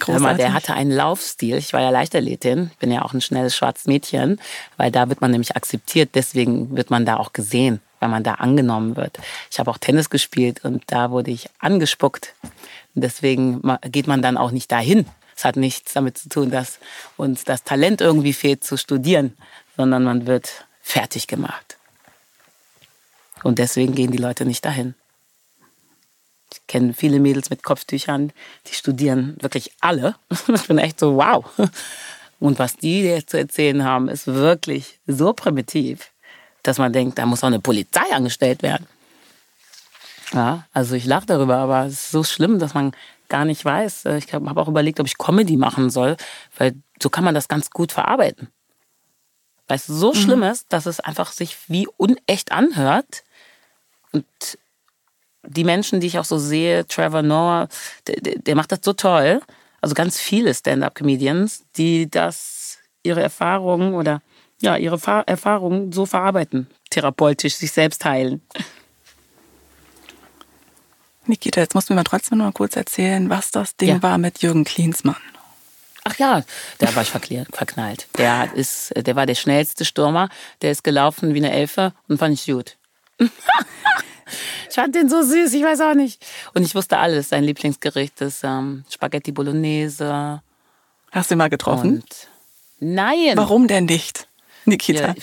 Großartig. 0.00 0.22
Mal, 0.22 0.36
der 0.36 0.52
hatte 0.52 0.74
einen 0.74 0.90
Laufstil. 0.90 1.56
Ich 1.56 1.72
war 1.72 1.80
ja 1.80 1.90
Leichtathletin, 1.90 2.72
bin 2.80 2.90
ja 2.90 3.02
auch 3.02 3.14
ein 3.14 3.20
schnelles 3.20 3.54
schwarzes 3.56 3.86
Mädchen, 3.86 4.40
weil 4.76 4.90
da 4.90 5.08
wird 5.08 5.20
man 5.20 5.30
nämlich 5.30 5.54
akzeptiert, 5.54 6.10
deswegen 6.14 6.76
wird 6.76 6.90
man 6.90 7.04
da 7.04 7.18
auch 7.18 7.32
gesehen 7.32 7.80
weil 8.00 8.08
man 8.08 8.22
da 8.22 8.34
angenommen 8.34 8.96
wird. 8.96 9.18
Ich 9.50 9.58
habe 9.58 9.70
auch 9.70 9.78
Tennis 9.78 10.10
gespielt 10.10 10.64
und 10.64 10.84
da 10.86 11.10
wurde 11.10 11.30
ich 11.30 11.48
angespuckt. 11.58 12.34
deswegen 12.94 13.62
geht 13.82 14.06
man 14.06 14.22
dann 14.22 14.36
auch 14.36 14.50
nicht 14.50 14.70
dahin. 14.72 15.06
Es 15.36 15.44
hat 15.44 15.56
nichts 15.56 15.92
damit 15.92 16.18
zu 16.18 16.28
tun, 16.28 16.50
dass 16.50 16.80
uns 17.16 17.44
das 17.44 17.62
Talent 17.62 18.00
irgendwie 18.00 18.32
fehlt 18.32 18.64
zu 18.64 18.76
studieren, 18.76 19.36
sondern 19.76 20.02
man 20.02 20.26
wird 20.26 20.66
fertig 20.82 21.28
gemacht. 21.28 21.76
Und 23.44 23.58
deswegen 23.58 23.94
gehen 23.94 24.10
die 24.10 24.18
Leute 24.18 24.44
nicht 24.44 24.64
dahin. 24.64 24.94
Ich 26.52 26.66
kenne 26.66 26.94
viele 26.94 27.20
Mädels 27.20 27.50
mit 27.50 27.62
Kopftüchern, 27.62 28.32
die 28.66 28.74
studieren 28.74 29.36
wirklich 29.40 29.72
alle. 29.80 30.16
Ich 30.54 30.66
bin 30.66 30.78
echt 30.78 30.98
so, 30.98 31.16
wow. 31.16 31.44
Und 32.40 32.58
was 32.58 32.76
die 32.76 33.02
jetzt 33.02 33.30
zu 33.30 33.38
erzählen 33.38 33.84
haben, 33.84 34.08
ist 34.08 34.26
wirklich 34.26 34.98
so 35.06 35.32
primitiv 35.32 36.10
dass 36.68 36.78
man 36.78 36.92
denkt, 36.92 37.18
da 37.18 37.24
muss 37.24 37.42
auch 37.42 37.48
eine 37.48 37.60
Polizei 37.60 38.12
angestellt 38.12 38.62
werden. 38.62 38.86
Ja, 40.34 40.66
also 40.74 40.94
ich 40.94 41.06
lache 41.06 41.24
darüber, 41.24 41.56
aber 41.56 41.86
es 41.86 41.94
ist 41.94 42.10
so 42.10 42.22
schlimm, 42.22 42.58
dass 42.58 42.74
man 42.74 42.92
gar 43.30 43.46
nicht 43.46 43.64
weiß. 43.64 44.04
Ich 44.18 44.34
habe 44.34 44.60
auch 44.60 44.68
überlegt, 44.68 45.00
ob 45.00 45.06
ich 45.06 45.16
Comedy 45.16 45.56
machen 45.56 45.88
soll, 45.88 46.16
weil 46.58 46.74
so 47.02 47.08
kann 47.08 47.24
man 47.24 47.34
das 47.34 47.48
ganz 47.48 47.70
gut 47.70 47.90
verarbeiten. 47.90 48.48
Weil 49.66 49.76
es 49.76 49.86
so 49.86 50.12
mhm. 50.12 50.16
schlimm 50.16 50.42
ist, 50.42 50.66
dass 50.70 50.84
es 50.84 51.00
einfach 51.00 51.32
sich 51.32 51.56
wie 51.68 51.88
unecht 51.96 52.52
anhört. 52.52 53.24
Und 54.12 54.26
die 55.42 55.64
Menschen, 55.64 56.00
die 56.00 56.06
ich 56.06 56.18
auch 56.18 56.26
so 56.26 56.36
sehe, 56.36 56.86
Trevor 56.86 57.22
Noah, 57.22 57.68
der, 58.06 58.38
der 58.38 58.54
macht 58.54 58.72
das 58.72 58.80
so 58.82 58.92
toll. 58.92 59.40
Also 59.80 59.94
ganz 59.94 60.20
viele 60.20 60.52
Stand-up-Comedians, 60.52 61.64
die 61.76 62.10
das, 62.10 62.78
ihre 63.02 63.22
Erfahrungen 63.22 63.94
oder 63.94 64.20
ja, 64.60 64.76
ihre 64.76 64.98
Fa 64.98 65.22
Erfahrungen 65.22 65.92
so 65.92 66.06
verarbeiten, 66.06 66.68
therapeutisch 66.90 67.54
sich 67.54 67.72
selbst 67.72 68.04
heilen. 68.04 68.42
Nikita, 71.26 71.60
jetzt 71.60 71.74
musst 71.74 71.88
du 71.88 71.92
mir 71.92 71.98
mal 71.98 72.04
trotzdem 72.04 72.38
noch 72.38 72.46
mal 72.46 72.52
kurz 72.52 72.74
erzählen, 72.74 73.28
was 73.28 73.50
das 73.50 73.76
Ding 73.76 73.88
ja. 73.88 74.02
war 74.02 74.18
mit 74.18 74.40
Jürgen 74.40 74.64
Klinsmann. 74.64 75.16
Ach 76.04 76.16
ja, 76.16 76.42
da 76.78 76.94
war 76.94 77.02
ich 77.02 77.10
verknallt. 77.10 78.08
Der, 78.16 78.54
ist, 78.54 78.94
der 78.96 79.14
war 79.14 79.26
der 79.26 79.34
schnellste 79.34 79.84
Stürmer, 79.84 80.30
der 80.62 80.70
ist 80.70 80.82
gelaufen 80.82 81.34
wie 81.34 81.38
eine 81.38 81.52
Elfe 81.52 81.92
und 82.08 82.18
fand 82.18 82.32
ich 82.32 82.46
gut. 82.46 82.76
ich 83.18 84.74
fand 84.74 84.94
den 84.94 85.10
so 85.10 85.22
süß, 85.22 85.52
ich 85.52 85.62
weiß 85.62 85.82
auch 85.82 85.94
nicht. 85.94 86.24
Und 86.54 86.62
ich 86.62 86.74
wusste 86.74 86.96
alles. 86.96 87.28
Sein 87.28 87.44
Lieblingsgericht 87.44 88.22
ist 88.22 88.42
ähm, 88.42 88.84
Spaghetti 88.88 89.32
Bolognese. 89.32 90.40
Hast 91.10 91.30
du 91.30 91.34
ihn 91.34 91.38
mal 91.38 91.50
getroffen? 91.50 91.96
Und 91.96 92.28
Nein. 92.80 93.36
Warum 93.36 93.68
denn 93.68 93.84
nicht? 93.84 94.27
Nikita. 94.68 95.08
Ja, 95.08 95.14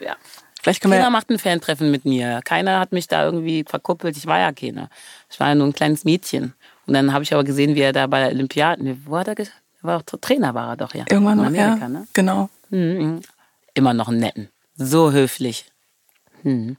ja. 0.00 0.16
Vielleicht 0.62 0.82
können 0.82 0.92
Keiner 0.92 1.10
macht 1.10 1.30
ein 1.30 1.38
Fantreffen 1.38 1.90
mit 1.90 2.04
mir. 2.04 2.40
Keiner 2.44 2.80
hat 2.80 2.92
mich 2.92 3.08
da 3.08 3.24
irgendwie 3.24 3.64
verkuppelt. 3.66 4.16
Ich 4.16 4.26
war 4.26 4.38
ja 4.38 4.52
keiner. 4.52 4.90
Ich 5.30 5.40
war 5.40 5.48
ja 5.48 5.54
nur 5.54 5.66
ein 5.66 5.72
kleines 5.72 6.04
Mädchen. 6.04 6.52
Und 6.86 6.94
dann 6.94 7.12
habe 7.12 7.24
ich 7.24 7.32
aber 7.32 7.44
gesehen, 7.44 7.74
wie 7.74 7.80
er 7.80 7.92
da 7.92 8.06
bei 8.06 8.20
der 8.20 8.30
Olympiaden, 8.30 9.02
wo 9.06 9.16
hat 9.16 9.28
er, 9.28 9.38
er 9.38 9.46
war 9.80 9.96
auch 9.98 10.02
Trainer 10.02 10.54
war 10.54 10.70
er 10.70 10.76
doch, 10.76 10.94
ja. 10.94 11.04
Irgendwann 11.08 11.38
noch, 11.38 11.46
Amerika, 11.46 11.78
ja. 11.78 11.88
Ne? 11.88 12.06
Genau. 12.12 12.50
Mhm. 12.68 13.22
Immer 13.72 13.94
noch 13.94 14.08
einen 14.08 14.20
netten. 14.20 14.48
So 14.76 15.12
höflich. 15.12 15.64
Mhm. 16.42 16.76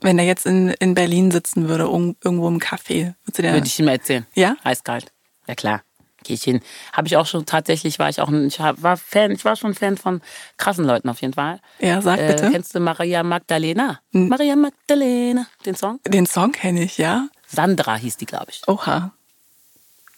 Wenn 0.00 0.18
er 0.18 0.24
jetzt 0.24 0.46
in, 0.46 0.68
in 0.68 0.94
Berlin 0.94 1.30
sitzen 1.30 1.68
würde, 1.68 1.84
irgendwo 1.84 2.48
im 2.48 2.60
Café, 2.60 3.14
würde 3.26 3.66
ich 3.66 3.78
ihm 3.78 3.88
erzählen. 3.88 4.26
Ja? 4.34 4.56
Eiskalt. 4.62 5.12
Ja 5.46 5.54
klar 5.54 5.82
gehe 6.24 6.34
ich 6.34 6.42
hin. 6.42 6.60
Habe 6.92 7.06
ich 7.06 7.16
auch 7.16 7.26
schon 7.26 7.46
tatsächlich, 7.46 7.98
war 7.98 8.08
ich 8.08 8.20
auch, 8.20 8.30
ich 8.30 8.58
war 8.58 8.96
Fan, 8.96 9.30
ich 9.30 9.44
war 9.44 9.56
schon 9.56 9.74
Fan 9.74 9.96
von 9.96 10.20
krassen 10.56 10.84
Leuten 10.84 11.08
auf 11.08 11.20
jeden 11.20 11.34
Fall. 11.34 11.60
Ja, 11.78 12.02
sag 12.02 12.18
äh, 12.18 12.28
bitte. 12.28 12.50
Kennst 12.50 12.74
du 12.74 12.80
Maria 12.80 13.22
Magdalena? 13.22 14.00
Hm. 14.12 14.28
Maria 14.28 14.56
Magdalena, 14.56 15.46
den 15.64 15.76
Song? 15.76 16.00
Den 16.06 16.26
Song 16.26 16.52
kenne 16.52 16.82
ich, 16.82 16.98
ja. 16.98 17.28
Sandra 17.46 17.96
hieß 17.96 18.16
die, 18.16 18.26
glaube 18.26 18.46
ich. 18.50 18.62
Oha. 18.66 19.12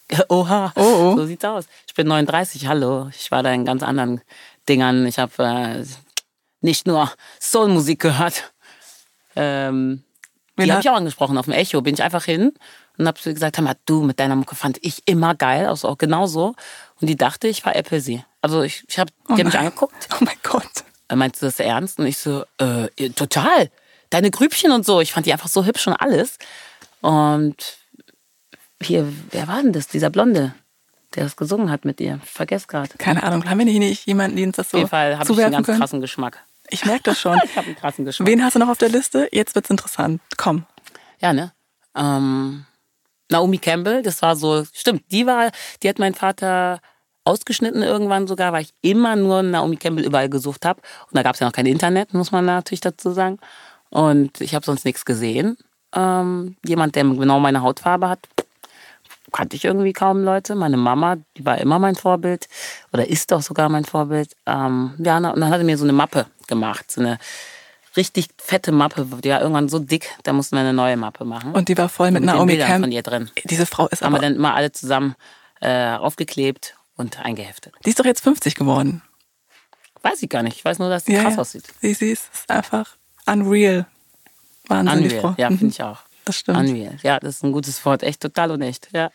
Oha. 0.29 0.71
Oh, 0.75 0.81
oh. 0.81 1.15
So 1.17 1.25
sieht's 1.25 1.45
aus. 1.45 1.65
Ich 1.87 1.93
bin 1.93 2.07
39, 2.07 2.67
hallo. 2.67 3.09
Ich 3.15 3.31
war 3.31 3.43
da 3.43 3.51
in 3.51 3.65
ganz 3.65 3.83
anderen 3.83 4.21
Dingern. 4.67 5.05
Ich 5.05 5.19
habe 5.19 5.43
äh, 5.43 5.85
nicht 6.61 6.87
nur 6.87 7.11
Soulmusik 7.39 7.99
gehört. 7.99 8.53
Ähm, 9.35 10.03
die 10.57 10.71
habe 10.71 10.81
ich 10.81 10.89
auch 10.89 10.95
angesprochen 10.95 11.37
auf 11.37 11.45
dem 11.45 11.53
Echo. 11.53 11.81
Bin 11.81 11.93
ich 11.93 12.01
einfach 12.01 12.25
hin 12.25 12.53
und 12.97 13.07
habe 13.07 13.19
gesagt, 13.21 13.59
hör 13.59 13.75
du 13.85 14.03
mit 14.03 14.19
deiner 14.19 14.35
Mucke 14.35 14.55
fand 14.55 14.79
ich 14.81 15.03
immer 15.07 15.35
geil, 15.35 15.67
also 15.67 15.87
auch 15.87 15.97
genauso. 15.97 16.55
Und 16.99 17.07
die 17.07 17.15
dachte, 17.15 17.47
ich 17.47 17.65
war 17.65 17.75
Applesie. 17.75 18.23
Also 18.41 18.63
ich, 18.63 18.83
ich 18.87 18.99
habe, 18.99 19.11
die 19.11 19.33
oh 19.33 19.37
haben 19.37 19.45
mich 19.45 19.57
angeguckt. 19.57 20.07
Oh 20.13 20.23
mein 20.23 20.37
Gott. 20.43 20.83
Meinst 21.13 21.41
du 21.41 21.45
das 21.45 21.59
ernst? 21.59 21.99
Und 21.99 22.07
ich 22.07 22.17
so, 22.17 22.43
äh, 22.57 23.09
total. 23.11 23.69
Deine 24.09 24.31
Grübchen 24.31 24.71
und 24.71 24.85
so. 24.85 24.99
Ich 24.99 25.13
fand 25.13 25.25
die 25.25 25.33
einfach 25.33 25.47
so 25.47 25.65
hübsch 25.65 25.87
und 25.87 25.93
alles. 25.93 26.37
Und 27.01 27.77
hier, 28.81 29.11
wer 29.31 29.47
war 29.47 29.61
denn 29.61 29.73
das? 29.73 29.87
Dieser 29.87 30.09
Blonde, 30.09 30.53
der 31.15 31.23
das 31.23 31.35
gesungen 31.35 31.71
hat 31.71 31.85
mit 31.85 31.99
dir. 31.99 32.19
Vergesst 32.25 32.67
gerade. 32.67 32.89
Keine 32.97 33.23
Ahnung. 33.23 33.49
Haben 33.49 33.59
wir 33.59 33.65
nicht 33.65 34.05
jemanden, 34.05 34.37
die 34.37 34.43
uns 34.43 34.57
das 34.57 34.69
so 34.69 34.77
Auf 34.77 34.79
jeden 34.79 34.89
Fall 34.89 35.17
habe 35.17 35.31
ich 35.31 35.39
einen 35.39 35.51
ganz 35.51 35.65
können? 35.65 35.79
krassen 35.79 36.01
Geschmack. 36.01 36.43
Ich 36.69 36.85
merke 36.85 37.03
das 37.03 37.19
schon. 37.19 37.39
ich 37.45 37.55
habe 37.55 37.67
einen 37.67 37.75
krassen 37.75 38.05
Geschmack. 38.05 38.27
Wen 38.27 38.43
hast 38.43 38.55
du 38.55 38.59
noch 38.59 38.69
auf 38.69 38.77
der 38.77 38.89
Liste? 38.89 39.29
Jetzt 39.31 39.55
wird's 39.55 39.69
interessant. 39.69 40.21
Komm. 40.35 40.65
Ja, 41.19 41.33
ne? 41.33 41.53
Ähm, 41.95 42.65
Naomi 43.29 43.57
Campbell, 43.57 44.01
das 44.01 44.21
war 44.21 44.35
so, 44.35 44.63
stimmt, 44.73 45.03
die 45.11 45.25
war, 45.25 45.51
die 45.81 45.89
hat 45.89 45.99
mein 45.99 46.13
Vater 46.13 46.79
ausgeschnitten 47.25 47.83
irgendwann 47.83 48.27
sogar, 48.27 48.53
weil 48.53 48.63
ich 48.63 48.73
immer 48.81 49.15
nur 49.15 49.43
Naomi 49.43 49.75
Campbell 49.75 50.05
überall 50.05 50.29
gesucht 50.29 50.65
habe. 50.65 50.81
Und 51.07 51.17
da 51.17 51.23
gab 51.23 51.33
es 51.33 51.41
ja 51.41 51.47
noch 51.47 51.53
kein 51.53 51.65
Internet, 51.65 52.13
muss 52.13 52.31
man 52.31 52.45
natürlich 52.45 52.81
dazu 52.81 53.11
sagen. 53.11 53.37
Und 53.89 54.41
ich 54.41 54.55
habe 54.55 54.65
sonst 54.65 54.85
nichts 54.85 55.05
gesehen. 55.05 55.57
Ähm, 55.93 56.55
jemand, 56.65 56.95
der 56.95 57.03
genau 57.03 57.39
meine 57.39 57.61
Hautfarbe 57.61 58.09
hat, 58.09 58.19
kannte 59.31 59.55
ich 59.55 59.65
irgendwie 59.65 59.93
kaum 59.93 60.23
Leute. 60.23 60.55
Meine 60.55 60.77
Mama, 60.77 61.17
die 61.35 61.45
war 61.45 61.57
immer 61.57 61.79
mein 61.79 61.95
Vorbild 61.95 62.47
oder 62.93 63.07
ist 63.07 63.31
doch 63.31 63.41
sogar 63.41 63.69
mein 63.69 63.85
Vorbild. 63.85 64.35
Ähm, 64.45 64.93
ja, 64.97 65.17
und 65.17 65.23
dann 65.23 65.49
hat 65.49 65.59
er 65.59 65.65
mir 65.65 65.77
so 65.77 65.83
eine 65.83 65.93
Mappe 65.93 66.27
gemacht. 66.47 66.91
So 66.91 67.01
eine 67.01 67.19
richtig 67.97 68.29
fette 68.37 68.71
Mappe, 68.71 69.05
die 69.23 69.29
war 69.29 69.41
irgendwann 69.41 69.67
so 69.69 69.79
dick, 69.79 70.09
da 70.23 70.33
mussten 70.33 70.55
wir 70.55 70.61
eine 70.61 70.73
neue 70.73 70.95
Mappe 70.97 71.25
machen. 71.25 71.51
Und 71.53 71.67
die 71.69 71.77
war 71.77 71.89
voll 71.89 72.11
mit, 72.11 72.21
mit 72.21 72.27
Naomi 72.33 72.57
Campbell 72.57 72.79
von 72.81 72.91
ihr 72.91 73.03
drin. 73.03 73.29
Diese 73.45 73.65
Frau 73.65 73.87
ist 73.87 74.01
Haben 74.01 74.13
aber... 74.13 74.21
wir 74.23 74.29
dann 74.29 74.35
immer 74.37 74.53
alle 74.55 74.71
zusammen 74.71 75.15
äh, 75.61 75.95
aufgeklebt 75.95 76.75
und 76.95 77.19
eingeheftet. 77.19 77.73
Die 77.85 77.89
ist 77.89 77.99
doch 77.99 78.05
jetzt 78.05 78.21
50 78.21 78.55
geworden. 78.55 79.01
Weiß 80.03 80.21
ich 80.23 80.29
gar 80.29 80.43
nicht. 80.43 80.57
Ich 80.57 80.63
weiß 80.65 80.79
nur, 80.79 80.89
dass 80.89 81.03
die 81.05 81.13
Ja, 81.13 81.23
krass 81.23 81.35
ja. 81.35 81.41
aussieht. 81.41 81.63
Sie, 81.81 81.93
sie 81.93 82.11
ist 82.11 82.29
einfach 82.47 82.95
unreal. 83.25 83.87
Wahnsinn, 84.67 85.03
die 85.03 85.09
Frau. 85.09 85.29
Unreal. 85.29 85.35
Ja, 85.37 85.49
Mhm. 85.49 85.57
finde 85.59 85.73
ich 85.73 85.83
auch. 85.83 85.99
Das 86.25 86.35
stimmt. 86.35 86.57
Unreal. 86.57 86.97
Ja, 87.03 87.19
das 87.21 87.35
ist 87.37 87.43
ein 87.45 87.53
gutes 87.53 87.83
Wort. 87.85 88.03
Echt 88.03 88.21
total 88.21 88.51
und 88.51 88.61
echt. 88.61 88.89
Ja, 88.93 89.11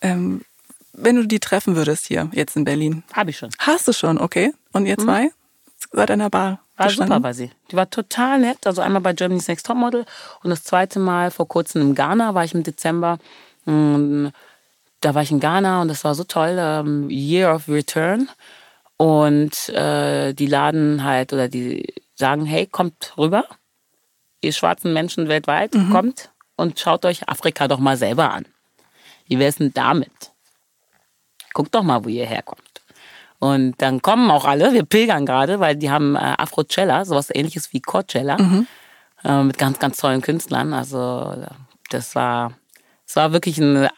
Ähm, 0.00 0.42
wenn 0.94 1.16
du 1.16 1.26
die 1.26 1.38
treffen 1.38 1.76
würdest 1.76 2.06
hier, 2.06 2.30
jetzt 2.32 2.56
in 2.56 2.64
Berlin. 2.64 3.02
habe 3.12 3.28
ich 3.30 3.36
schon. 3.38 3.50
Hast 3.58 3.86
du 3.88 3.92
schon, 3.92 4.16
okay. 4.18 4.52
Und 4.72 4.86
ihr 4.86 4.96
zwei? 4.96 5.30
Seid 5.92 6.08
in 6.10 6.20
einer 6.20 6.30
Bar 6.30 6.52
Mhm. 6.52 6.58
War 6.76 6.86
gestanden? 6.86 7.14
super 7.14 7.22
war 7.24 7.34
sie. 7.34 7.50
Die 7.70 7.76
war 7.76 7.88
total 7.90 8.38
nett. 8.40 8.66
Also 8.66 8.82
einmal 8.82 9.00
bei 9.02 9.12
Germany's 9.12 9.48
Next 9.48 9.66
Topmodel 9.66 10.04
und 10.42 10.50
das 10.50 10.64
zweite 10.64 10.98
Mal 10.98 11.30
vor 11.30 11.48
kurzem 11.48 11.82
in 11.82 11.94
Ghana 11.94 12.34
war 12.34 12.44
ich 12.44 12.54
im 12.54 12.62
Dezember. 12.62 13.18
Mm, 13.64 14.28
Da 15.00 15.14
war 15.14 15.22
ich 15.22 15.30
in 15.30 15.40
Ghana 15.40 15.82
und 15.82 15.88
das 15.88 16.04
war 16.04 16.14
so 16.14 16.24
toll. 16.24 16.56
ähm, 16.58 17.08
Year 17.10 17.54
of 17.54 17.68
Return. 17.68 18.28
Und 18.98 19.68
äh, 19.68 20.32
die 20.32 20.46
laden 20.46 21.04
halt 21.04 21.32
oder 21.34 21.48
die 21.48 21.92
sagen, 22.14 22.46
hey, 22.46 22.66
kommt 22.66 23.12
rüber. 23.18 23.44
Ihr 24.40 24.52
schwarzen 24.52 24.92
Menschen 24.94 25.28
weltweit, 25.28 25.72
kommt 25.92 26.30
und 26.56 26.78
schaut 26.78 27.04
euch 27.04 27.28
Afrika 27.28 27.68
doch 27.68 27.78
mal 27.78 27.96
selber 27.98 28.32
an. 28.32 28.46
Wie 29.26 29.38
wär's 29.38 29.56
denn 29.56 29.72
damit? 29.74 30.32
Guckt 31.52 31.74
doch 31.74 31.82
mal, 31.82 32.04
wo 32.04 32.08
ihr 32.08 32.24
herkommt. 32.26 32.62
Und 33.38 33.74
dann 33.78 34.02
kommen 34.02 34.30
auch 34.30 34.44
alle, 34.44 34.72
wir 34.72 34.84
pilgern 34.84 35.26
gerade, 35.26 35.60
weil 35.60 35.76
die 35.76 35.90
haben 35.90 36.16
äh, 36.16 36.34
Afrocella, 36.38 37.04
sowas 37.04 37.28
ähnliches 37.32 37.72
wie 37.72 37.80
Coachella, 37.80 38.36
äh, 39.24 39.42
mit 39.42 39.58
ganz, 39.58 39.78
ganz 39.78 39.98
tollen 39.98 40.22
Künstlern. 40.22 40.72
Also 40.72 41.34
das 41.90 42.14
war, 42.14 42.52
das 43.06 43.16
war 43.16 43.32
wirklich 43.32 43.58
ein 43.58 43.88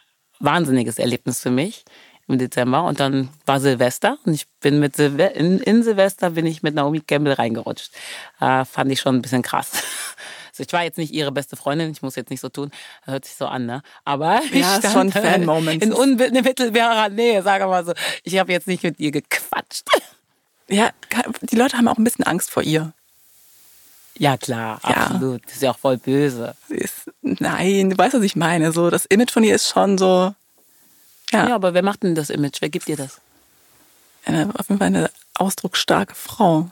wahnsinniges 0.41 0.99
Erlebnis 0.99 1.41
für 1.41 1.51
mich 1.51 1.85
im 2.29 2.39
Dezember. 2.39 2.85
Und 2.85 3.01
dann 3.01 3.31
war 3.47 3.61
Silvester 3.61 4.19
und 4.25 4.35
ich 4.35 4.47
bin 4.61 4.79
mit 4.79 4.97
Silve 4.97 5.25
in, 5.25 5.59
in 5.61 5.83
Silvester 5.83 6.31
bin 6.31 6.47
ich 6.47 6.63
mit 6.63 6.75
Naomi 6.75 7.01
Campbell 7.01 7.33
reingerutscht. 7.33 7.93
Äh, 8.41 8.65
fand 8.65 8.93
ich 8.93 9.01
schon 9.01 9.17
ein 9.17 9.23
bisschen 9.23 9.43
krass. 9.43 9.73
Also 10.59 10.67
ich 10.69 10.73
war 10.73 10.83
jetzt 10.83 10.99
nicht 10.99 11.13
ihre 11.13 11.31
beste 11.31 11.57
Freundin, 11.57 11.93
ich 11.93 12.03
muss 12.03 12.17
jetzt 12.17 12.31
nicht 12.31 12.41
so 12.41 12.49
tun, 12.49 12.73
hört 13.05 13.25
sich 13.25 13.37
so 13.37 13.47
an, 13.47 13.65
ne? 13.67 13.83
Aber 14.05 14.41
ich 14.51 14.61
Ja, 14.61 14.79
stand 14.79 14.93
schon 14.93 15.13
Fan-Moments. 15.13 15.85
in 15.87 15.93
unmittelbarer 15.93 17.11
Nähe, 17.11 17.43
sag 17.45 17.63
mal 17.63 17.85
so. 17.85 17.93
Ich 18.25 18.39
habe 18.39 18.51
jetzt 18.51 18.67
nicht 18.67 18.83
mit 18.83 18.99
ihr 18.99 19.13
gequatscht. 19.13 19.85
Ja, 20.69 20.91
die 21.43 21.57
Leute 21.57 21.77
haben 21.79 21.87
auch 21.89 21.97
ein 21.97 22.05
bisschen 22.05 22.25
Angst 22.25 22.51
vor 22.51 22.63
ihr. 22.65 22.93
Ja, 24.19 24.37
klar, 24.37 24.81
Ja. 24.83 24.89
absolut. 24.91 25.45
Das 25.47 25.55
ist 25.55 25.63
ja 25.63 25.71
auch 25.71 25.79
voll 25.79 25.97
böse. 25.97 26.57
Ist, 26.69 27.11
nein, 27.23 27.91
du 27.91 27.97
weißt, 27.99 28.15
was 28.15 28.23
ich 28.23 28.35
meine. 28.35 28.73
So, 28.73 28.91
das 28.91 29.07
Image 29.07 29.31
von 29.31 29.45
ihr 29.45 29.55
ist 29.55 29.69
schon 29.69 29.97
so, 29.97 30.35
ja, 31.31 31.49
Ja, 31.49 31.55
aber 31.55 31.73
wer 31.73 31.85
macht 31.85 32.03
denn 32.03 32.17
das 32.17 32.29
Image? 32.31 32.61
Wer 32.61 32.69
gibt 32.69 32.89
dir 32.89 32.97
das? 32.97 33.21
eine, 34.25 34.51
auf 34.59 34.69
jeden 34.69 34.79
Fall 34.79 34.89
eine 34.89 35.11
ausdrucksstarke 35.39 36.15
Frau, 36.15 36.71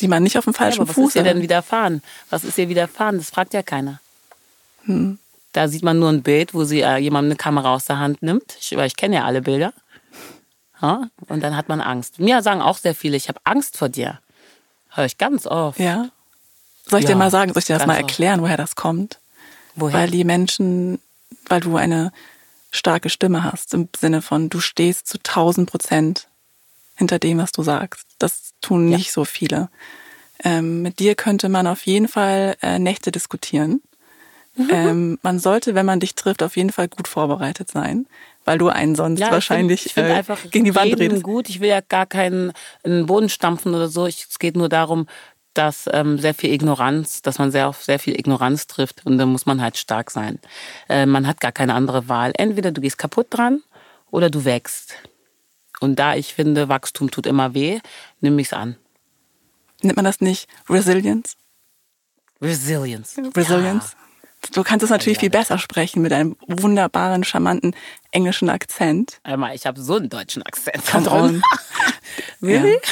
die 0.00 0.08
man 0.08 0.22
nicht 0.22 0.38
auf 0.38 0.44
dem 0.44 0.52
Ja, 0.52 0.58
falschen 0.58 0.80
aber 0.80 0.88
was 0.88 0.94
Fuß 0.94 1.08
ist 1.10 1.16
ihr 1.16 1.22
denn 1.24 1.42
widerfahren? 1.42 2.02
Was 2.30 2.44
ist 2.44 2.58
ihr 2.58 2.68
widerfahren? 2.68 3.18
Das 3.18 3.30
fragt 3.30 3.54
ja 3.54 3.62
keiner. 3.62 4.00
Hm. 4.84 5.18
Da 5.52 5.68
sieht 5.68 5.82
man 5.82 5.98
nur 5.98 6.10
ein 6.10 6.22
Bild, 6.22 6.54
wo 6.54 6.64
sie 6.64 6.82
äh, 6.82 6.98
jemandem 6.98 7.32
eine 7.32 7.36
Kamera 7.36 7.74
aus 7.74 7.86
der 7.86 7.98
Hand 7.98 8.22
nimmt. 8.22 8.56
Ich, 8.60 8.76
weil 8.76 8.86
ich 8.86 8.96
kenne 8.96 9.16
ja 9.16 9.24
alle 9.24 9.42
Bilder. 9.42 9.72
Ja? 10.80 11.08
Und 11.26 11.42
dann 11.42 11.56
hat 11.56 11.68
man 11.68 11.80
Angst. 11.80 12.18
Mir 12.20 12.42
sagen 12.42 12.60
auch 12.62 12.78
sehr 12.78 12.94
viele, 12.94 13.16
ich 13.16 13.28
habe 13.28 13.40
Angst 13.44 13.76
vor 13.76 13.88
dir. 13.88 14.20
Höre 14.90 15.06
ich 15.06 15.18
ganz 15.18 15.46
oft. 15.46 15.78
Ja. 15.80 16.10
Soll 16.86 17.00
ich 17.00 17.04
Ja, 17.06 17.12
dir 17.12 17.16
mal 17.16 17.30
sagen, 17.30 17.52
soll 17.52 17.60
ich 17.60 17.66
dir 17.66 17.76
das 17.78 17.86
mal 17.86 17.94
oft. 17.94 18.02
erklären, 18.02 18.40
woher 18.40 18.56
das 18.56 18.76
kommt? 18.76 19.18
Woher? 19.74 19.94
Weil 19.98 20.10
die 20.10 20.24
Menschen, 20.24 21.00
weil 21.48 21.60
du 21.60 21.76
eine 21.76 22.12
starke 22.70 23.08
Stimme 23.10 23.42
hast, 23.44 23.74
im 23.74 23.88
Sinne 23.98 24.22
von, 24.22 24.48
du 24.50 24.60
stehst 24.60 25.06
zu 25.08 25.18
1000 25.18 25.68
Prozent 25.70 26.27
hinter 26.98 27.18
dem, 27.18 27.38
was 27.38 27.52
du 27.52 27.62
sagst. 27.62 28.06
Das 28.18 28.50
tun 28.60 28.86
nicht 28.86 29.12
so 29.12 29.24
viele. 29.24 29.70
Ähm, 30.44 30.82
mit 30.82 30.98
dir 30.98 31.14
könnte 31.14 31.48
man 31.48 31.66
auf 31.66 31.86
jeden 31.86 32.08
Fall 32.08 32.56
äh, 32.60 32.78
Nächte 32.78 33.10
diskutieren. 33.10 33.80
Mhm. 34.56 34.70
Ähm, 34.70 35.18
man 35.22 35.38
sollte, 35.38 35.74
wenn 35.74 35.86
man 35.86 36.00
dich 36.00 36.16
trifft, 36.16 36.42
auf 36.42 36.56
jeden 36.56 36.70
Fall 36.70 36.88
gut 36.88 37.06
vorbereitet 37.08 37.70
sein, 37.70 38.06
weil 38.44 38.58
du 38.58 38.68
einen 38.68 38.96
sonst 38.96 39.20
Ja, 39.20 39.30
wahrscheinlich 39.30 39.86
ich 39.86 39.94
finde 39.94 40.10
äh, 40.10 40.16
einfach 40.16 40.38
gegen 40.50 40.64
die 40.64 40.74
Wand 40.74 40.98
redest. 40.98 41.22
gut. 41.22 41.48
Ich 41.48 41.60
will 41.60 41.68
ja 41.68 41.80
gar 41.80 42.06
keinen 42.06 42.52
in 42.82 42.90
den 42.90 43.06
Boden 43.06 43.28
stampfen 43.28 43.74
oder 43.74 43.88
so. 43.88 44.06
Ich, 44.06 44.26
es 44.28 44.38
geht 44.38 44.56
nur 44.56 44.68
darum, 44.68 45.06
dass 45.54 45.88
ähm, 45.92 46.18
sehr 46.18 46.34
viel 46.34 46.52
Ignoranz, 46.52 47.22
dass 47.22 47.38
man 47.38 47.50
sehr 47.50 47.68
auf 47.68 47.82
sehr 47.82 47.98
viel 47.98 48.18
Ignoranz 48.18 48.66
trifft 48.66 49.06
und 49.06 49.18
da 49.18 49.26
muss 49.26 49.46
man 49.46 49.60
halt 49.60 49.76
stark 49.76 50.10
sein. 50.10 50.38
Äh, 50.88 51.06
man 51.06 51.26
hat 51.26 51.40
gar 51.40 51.52
keine 51.52 51.74
andere 51.74 52.08
Wahl. 52.08 52.32
Entweder 52.36 52.72
du 52.72 52.80
gehst 52.80 52.98
kaputt 52.98 53.28
dran 53.30 53.62
oder 54.10 54.30
du 54.30 54.44
wächst. 54.44 54.94
Und 55.80 55.96
da 55.98 56.14
ich 56.14 56.34
finde, 56.34 56.68
Wachstum 56.68 57.10
tut 57.10 57.26
immer 57.26 57.54
weh, 57.54 57.80
nehme 58.20 58.40
ich 58.40 58.48
es 58.48 58.52
an. 58.52 58.76
Nennt 59.82 59.96
man 59.96 60.04
das 60.04 60.20
nicht 60.20 60.48
Resilience? 60.68 61.36
Resilience. 62.40 63.16
Resilience. 63.36 63.96
Du 64.52 64.62
kannst 64.62 64.84
es 64.84 64.90
natürlich 64.90 65.18
viel 65.18 65.30
besser 65.30 65.58
sprechen 65.58 66.00
mit 66.00 66.12
einem 66.12 66.36
wunderbaren, 66.46 67.24
charmanten 67.24 67.74
englischen 68.12 68.48
Akzent. 68.48 69.20
Ja. 69.26 69.34
Einmal, 69.34 69.54
ich 69.54 69.66
habe 69.66 69.80
so 69.80 69.96
einen 69.96 70.08
deutschen 70.08 70.42
Akzent. 70.42 70.84
Come 70.86 71.10
on. 71.10 71.42
Really? 72.42 72.78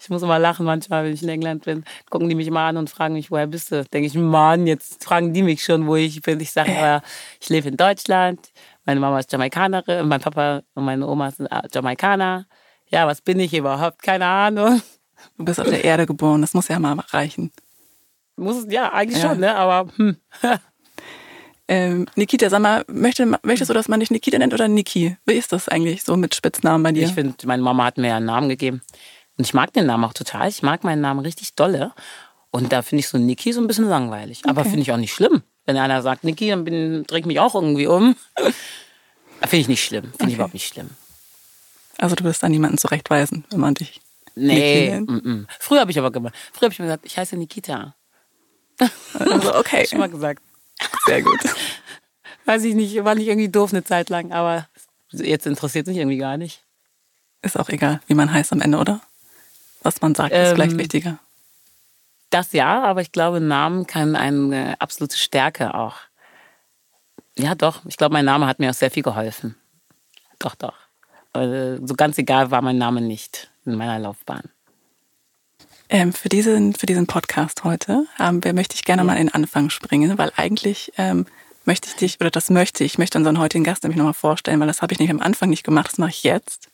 Ich 0.00 0.08
muss 0.08 0.22
immer 0.22 0.38
lachen 0.38 0.64
manchmal, 0.64 1.04
wenn 1.04 1.12
ich 1.12 1.22
in 1.22 1.28
England 1.28 1.64
bin. 1.64 1.84
Gucken 2.08 2.28
die 2.30 2.34
mich 2.34 2.50
mal 2.50 2.68
an 2.68 2.76
und 2.78 2.88
fragen 2.88 3.14
mich, 3.14 3.30
woher 3.30 3.46
bist 3.46 3.72
du? 3.72 3.84
Denke 3.84 4.06
ich, 4.06 4.14
Mann, 4.14 4.66
jetzt 4.66 5.04
fragen 5.04 5.34
die 5.34 5.42
mich 5.42 5.62
schon, 5.62 5.86
wo 5.86 5.96
ich 5.96 6.22
bin. 6.22 6.40
Ich 6.40 6.52
sage, 6.52 6.74
aber 6.74 7.02
ich 7.40 7.48
lebe 7.50 7.68
in 7.68 7.76
Deutschland. 7.76 8.40
Meine 8.86 9.00
Mama 9.00 9.18
ist 9.18 9.30
Jamaikanerin, 9.32 10.06
mein 10.08 10.20
Papa 10.20 10.62
und 10.74 10.84
meine 10.84 11.06
Oma 11.06 11.30
sind 11.30 11.46
äh, 11.46 11.62
Jamaikaner. 11.72 12.46
Ja, 12.88 13.06
was 13.06 13.20
bin 13.20 13.40
ich 13.40 13.52
überhaupt? 13.52 14.00
Keine 14.02 14.26
Ahnung. 14.26 14.80
Du 15.36 15.44
bist 15.44 15.58
auf 15.60 15.68
der 15.68 15.82
Erde 15.84 16.06
geboren, 16.06 16.40
das 16.40 16.54
muss 16.54 16.68
ja 16.68 16.78
mal 16.78 16.96
reichen. 17.08 17.50
Muss 18.36 18.56
es, 18.64 18.72
ja, 18.72 18.92
eigentlich 18.92 19.20
Ja. 19.22 19.30
schon, 19.30 19.40
ne? 19.40 19.54
Aber 19.56 19.90
hm. 19.96 20.16
Ähm, 21.68 22.06
Nikita, 22.14 22.48
sag 22.48 22.60
mal, 22.62 22.84
möchte, 22.86 23.26
möchtest 23.42 23.70
du, 23.70 23.74
dass 23.74 23.88
man 23.88 23.98
dich 23.98 24.12
Nikita 24.12 24.38
nennt 24.38 24.54
oder 24.54 24.68
Niki? 24.68 25.16
Wie 25.26 25.32
ist 25.32 25.50
das 25.52 25.68
eigentlich 25.68 26.04
so 26.04 26.16
mit 26.16 26.32
Spitznamen 26.34 26.80
bei 26.84 26.92
dir? 26.92 27.02
Ich 27.02 27.12
finde, 27.12 27.34
meine 27.44 27.62
Mama 27.62 27.84
hat 27.86 27.98
mir 27.98 28.08
ja 28.08 28.16
einen 28.18 28.26
Namen 28.26 28.48
gegeben. 28.48 28.82
Und 29.36 29.46
ich 29.46 29.52
mag 29.52 29.72
den 29.72 29.86
Namen 29.86 30.04
auch 30.04 30.12
total. 30.12 30.48
Ich 30.48 30.62
mag 30.62 30.84
meinen 30.84 31.00
Namen 31.00 31.20
richtig 31.20 31.56
dolle. 31.56 31.92
Und 32.52 32.72
da 32.72 32.82
finde 32.82 33.00
ich 33.00 33.08
so 33.08 33.18
Niki 33.18 33.52
so 33.52 33.60
ein 33.60 33.66
bisschen 33.66 33.88
langweilig. 33.88 34.42
Aber 34.46 34.60
Okay. 34.60 34.70
finde 34.70 34.82
ich 34.82 34.92
auch 34.92 34.96
nicht 34.96 35.12
schlimm. 35.12 35.42
Wenn 35.66 35.76
einer 35.76 36.00
sagt 36.02 36.24
Niki, 36.24 36.48
dann 36.50 36.64
bin- 36.64 37.04
drehe 37.04 37.20
ich 37.20 37.26
mich 37.26 37.40
auch 37.40 37.54
irgendwie 37.54 37.86
um. 37.86 38.16
Finde 39.40 39.56
ich 39.56 39.68
nicht 39.68 39.84
schlimm. 39.84 40.04
Finde 40.04 40.14
Okay. 40.22 40.28
ich 40.28 40.34
überhaupt 40.34 40.54
nicht 40.54 40.66
schlimm. 40.66 40.90
also 41.98 42.14
du 42.14 42.24
wirst 42.24 42.42
dann 42.42 42.50
niemanden 42.52 42.78
zurechtweisen, 42.78 43.44
wenn 43.50 43.60
man 43.60 43.74
dich 43.74 44.00
Nee. 44.34 44.90
nennt. 44.90 45.08
mm, 45.10 45.28
mm. 45.30 45.46
Früher 45.60 45.80
habe 45.80 45.90
ich 45.90 45.98
aber 45.98 46.10
gemacht. 46.10 46.34
Früher 46.52 46.66
habe 46.66 46.72
ich 46.72 46.78
mir 46.78 46.86
gesagt, 46.86 47.06
ich 47.06 47.16
heiße 47.18 47.36
Nikita. 47.36 47.94
Also 49.18 49.54
okay, 49.54 49.86
Schon 49.88 49.98
mal 50.00 50.08
gesagt. 50.10 50.42
sehr 51.06 51.22
gut. 51.22 51.38
Weiß 52.44 52.62
ich 52.64 52.74
nicht, 52.74 53.02
war 53.04 53.14
nicht 53.14 53.26
irgendwie 53.28 53.48
doof 53.48 53.72
eine 53.72 53.82
Zeit 53.82 54.08
lang, 54.10 54.32
aber 54.32 54.68
jetzt 55.10 55.46
interessiert 55.46 55.86
mich 55.86 55.96
irgendwie 55.96 56.18
gar 56.18 56.36
nicht. 56.36 56.62
Ist 57.42 57.58
auch 57.58 57.68
egal, 57.70 58.00
wie 58.06 58.14
man 58.14 58.30
heißt 58.32 58.52
am 58.52 58.60
Ende, 58.60 58.78
oder? 58.78 59.00
Was 59.82 60.00
man 60.02 60.14
sagt, 60.14 60.32
ist 60.32 60.38
Ähm, 60.50 60.54
vielleicht 60.54 60.78
wichtiger. 60.78 61.18
Das 62.30 62.52
ja, 62.52 62.82
aber 62.82 63.00
ich 63.00 63.12
glaube, 63.12 63.40
Namen 63.40 63.86
kann 63.86 64.16
eine 64.16 64.80
absolute 64.80 65.16
Stärke 65.16 65.74
auch. 65.74 65.96
Ja, 67.38 67.54
doch. 67.54 67.84
Ich 67.86 67.96
glaube, 67.96 68.14
mein 68.14 68.24
Name 68.24 68.46
hat 68.46 68.58
mir 68.58 68.70
auch 68.70 68.74
sehr 68.74 68.90
viel 68.90 69.02
geholfen. 69.02 69.54
Doch, 70.38 70.54
doch. 70.54 70.74
Äh, 71.34 71.76
So 71.82 71.94
ganz 71.94 72.18
egal 72.18 72.50
war 72.50 72.62
mein 72.62 72.78
Name 72.78 73.00
nicht 73.00 73.50
in 73.64 73.76
meiner 73.76 73.98
Laufbahn. 73.98 74.50
Ähm, 75.88 76.12
für, 76.12 76.28
diesen, 76.28 76.74
für 76.74 76.86
diesen 76.86 77.06
Podcast 77.06 77.62
heute 77.62 78.06
ähm, 78.18 78.40
möchte 78.54 78.74
ich 78.74 78.84
gerne 78.84 79.04
mal 79.04 79.16
in 79.16 79.26
den 79.26 79.34
Anfang 79.34 79.70
springen, 79.70 80.18
weil 80.18 80.32
eigentlich 80.36 80.92
ähm, 80.98 81.26
möchte 81.64 81.88
ich 81.88 81.96
dich, 81.96 82.20
oder 82.20 82.30
das 82.30 82.50
möchte 82.50 82.82
ich, 82.82 82.94
ich 82.94 82.98
möchte 82.98 83.18
unseren 83.18 83.38
heutigen 83.38 83.62
Gast 83.62 83.84
nämlich 83.84 83.98
nochmal 83.98 84.14
vorstellen, 84.14 84.58
weil 84.58 84.66
das 84.66 84.82
habe 84.82 84.92
ich 84.92 84.98
nämlich 84.98 85.14
am 85.14 85.24
Anfang 85.24 85.50
nicht 85.50 85.62
gemacht, 85.62 85.92
das 85.92 85.98
mache 85.98 86.10
ich 86.10 86.24
jetzt. 86.24 86.68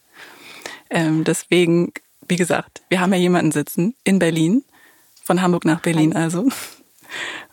Ähm, 0.89 1.25
deswegen, 1.25 1.93
wie 2.27 2.37
gesagt, 2.37 2.83
wir 2.89 3.01
haben 3.01 3.13
ja 3.13 3.19
jemanden 3.19 3.53
sitzen 3.53 3.95
in 4.05 4.19
Berlin, 4.19 4.65
von 5.25 5.43
Hamburg 5.43 5.65
nach 5.65 5.81
Berlin 5.81 6.15
also. 6.15 6.49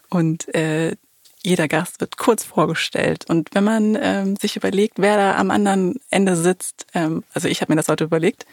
Und 0.09 0.53
äh, 0.55 0.95
jeder 1.41 1.67
Gast 1.67 2.01
wird 2.01 2.17
kurz 2.17 2.43
vorgestellt. 2.43 3.25
Und 3.29 3.49
wenn 3.53 3.63
man 3.63 3.97
ähm, 3.99 4.35
sich 4.35 4.55
überlegt, 4.55 4.95
wer 4.97 5.17
da 5.17 5.37
am 5.37 5.51
anderen 5.51 5.99
Ende 6.09 6.35
sitzt, 6.35 6.87
ähm, 6.93 7.23
also 7.33 7.47
ich 7.47 7.61
habe 7.61 7.71
mir 7.71 7.77
das 7.77 7.87
heute 7.87 8.03
überlegt, 8.03 8.45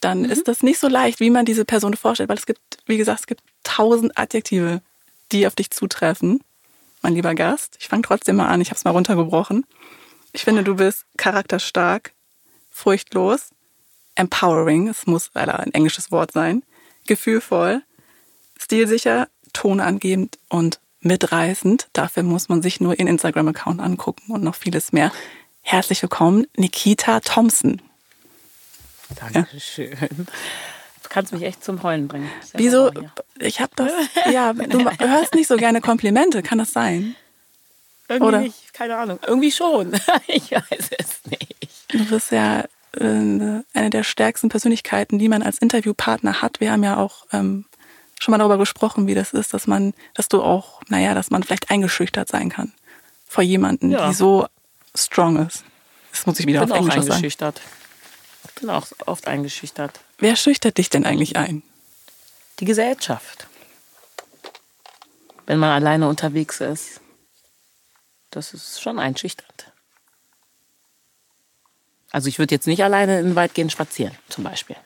dann 0.00 0.24
ist 0.24 0.48
das 0.48 0.62
nicht 0.62 0.78
so 0.78 0.88
leicht, 0.88 1.20
wie 1.20 1.30
man 1.30 1.44
diese 1.44 1.64
Person 1.64 1.94
vorstellt, 1.94 2.28
weil 2.28 2.38
es 2.38 2.46
gibt, 2.46 2.60
wie 2.86 2.96
gesagt, 2.96 3.20
es 3.20 3.26
gibt 3.26 3.42
tausend 3.62 4.18
Adjektive, 4.18 4.82
die 5.32 5.46
auf 5.46 5.54
dich 5.54 5.70
zutreffen. 5.70 6.40
Mein 7.02 7.14
lieber 7.14 7.34
Gast, 7.34 7.76
ich 7.80 7.88
fange 7.88 8.02
trotzdem 8.02 8.36
mal 8.36 8.48
an, 8.48 8.60
ich 8.60 8.68
habe 8.70 8.76
es 8.76 8.84
mal 8.84 8.90
runtergebrochen. 8.90 9.66
Ich 10.32 10.44
finde, 10.44 10.64
du 10.64 10.76
bist 10.76 11.04
charakterstark, 11.16 12.12
furchtlos, 12.70 13.50
empowering, 14.14 14.88
es 14.88 15.06
muss 15.06 15.30
leider 15.34 15.60
ein 15.60 15.72
englisches 15.72 16.10
Wort 16.10 16.32
sein, 16.32 16.62
gefühlvoll, 17.06 17.82
Stilsicher, 18.64 19.28
tonangebend 19.52 20.38
und 20.48 20.80
mitreißend. 21.00 21.88
Dafür 21.92 22.22
muss 22.22 22.48
man 22.48 22.62
sich 22.62 22.80
nur 22.80 22.98
ihren 22.98 23.08
Instagram-Account 23.08 23.78
angucken 23.78 24.32
und 24.32 24.42
noch 24.42 24.54
vieles 24.54 24.90
mehr. 24.90 25.12
Herzlich 25.60 26.00
willkommen, 26.00 26.46
Nikita 26.56 27.20
Thompson. 27.20 27.82
Dankeschön. 29.32 29.90
Ja. 29.90 30.08
Du 30.08 31.08
kannst 31.10 31.34
mich 31.34 31.42
echt 31.42 31.62
zum 31.62 31.82
Heulen 31.82 32.08
bringen. 32.08 32.30
Wieso? 32.54 32.90
Ich 33.38 33.60
habe 33.60 33.72
das. 33.76 33.92
Ja, 34.32 34.54
du 34.54 34.90
hörst 34.98 35.34
nicht 35.34 35.46
so 35.46 35.56
gerne 35.56 35.82
Komplimente. 35.82 36.42
Kann 36.42 36.56
das 36.56 36.72
sein? 36.72 37.16
Irgendwie 38.08 38.28
Oder? 38.28 38.40
nicht. 38.40 38.72
Keine 38.72 38.96
Ahnung. 38.96 39.18
Irgendwie 39.26 39.52
schon. 39.52 39.92
ich 40.26 40.52
weiß 40.52 40.90
es 40.98 41.20
nicht. 41.30 41.84
Du 41.88 42.02
bist 42.06 42.32
ja 42.32 42.64
äh, 42.92 43.04
eine 43.74 43.90
der 43.90 44.04
stärksten 44.04 44.48
Persönlichkeiten, 44.48 45.18
die 45.18 45.28
man 45.28 45.42
als 45.42 45.58
Interviewpartner 45.58 46.40
hat. 46.40 46.60
Wir 46.60 46.72
haben 46.72 46.82
ja 46.82 46.96
auch 46.96 47.26
ähm, 47.30 47.66
schon 48.24 48.32
mal 48.32 48.38
darüber 48.38 48.58
gesprochen, 48.58 49.06
wie 49.06 49.14
das 49.14 49.32
ist, 49.32 49.54
dass 49.54 49.66
man, 49.66 49.94
dass 50.14 50.28
du 50.28 50.42
auch, 50.42 50.80
naja, 50.88 51.14
dass 51.14 51.30
man 51.30 51.42
vielleicht 51.42 51.70
eingeschüchtert 51.70 52.28
sein 52.28 52.48
kann 52.48 52.72
vor 53.26 53.44
jemanden, 53.44 53.90
ja. 53.90 54.08
die 54.08 54.14
so 54.14 54.46
strong 54.94 55.46
ist. 55.46 55.64
Das 56.10 56.26
muss 56.26 56.40
ich 56.40 56.46
wieder 56.46 56.60
bin 56.60 56.72
auf 56.72 56.78
Englisch 56.78 56.94
auch 56.94 57.02
eingeschüchtert. 57.02 57.60
Ich 58.46 58.54
bin 58.54 58.70
auch 58.70 58.86
oft 59.06 59.26
eingeschüchtert. 59.26 60.00
Wer 60.18 60.36
schüchtert 60.36 60.78
dich 60.78 60.90
denn 60.90 61.04
eigentlich 61.04 61.36
ein? 61.36 61.62
Die 62.60 62.64
Gesellschaft. 62.64 63.48
Wenn 65.46 65.58
man 65.58 65.70
alleine 65.70 66.08
unterwegs 66.08 66.60
ist. 66.60 67.00
Das 68.30 68.54
ist 68.54 68.80
schon 68.80 68.98
einschüchternd. 68.98 69.72
Also 72.10 72.28
ich 72.28 72.38
würde 72.38 72.54
jetzt 72.54 72.66
nicht 72.66 72.84
alleine 72.84 73.18
in 73.18 73.26
den 73.26 73.36
Wald 73.36 73.54
gehen 73.54 73.70
spazieren, 73.70 74.16
zum 74.28 74.44
Beispiel. 74.44 74.76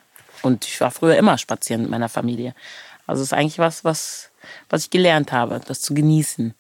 Und 0.43 0.65
ich 0.65 0.81
war 0.81 0.91
früher 0.91 1.17
immer 1.17 1.37
spazieren 1.37 1.83
mit 1.83 1.91
meiner 1.91 2.09
Familie. 2.09 2.55
Also 3.09 3.23
es 3.23 3.29
ist 3.29 3.33
eigentlich 3.33 3.59
was, 3.59 3.85
was, 3.85 4.31
was 4.69 4.85
ich 4.85 4.91
gelernt 4.91 5.33
habe, 5.33 5.61
das 5.67 5.81
zu 5.81 5.95
genießen. 5.95 6.55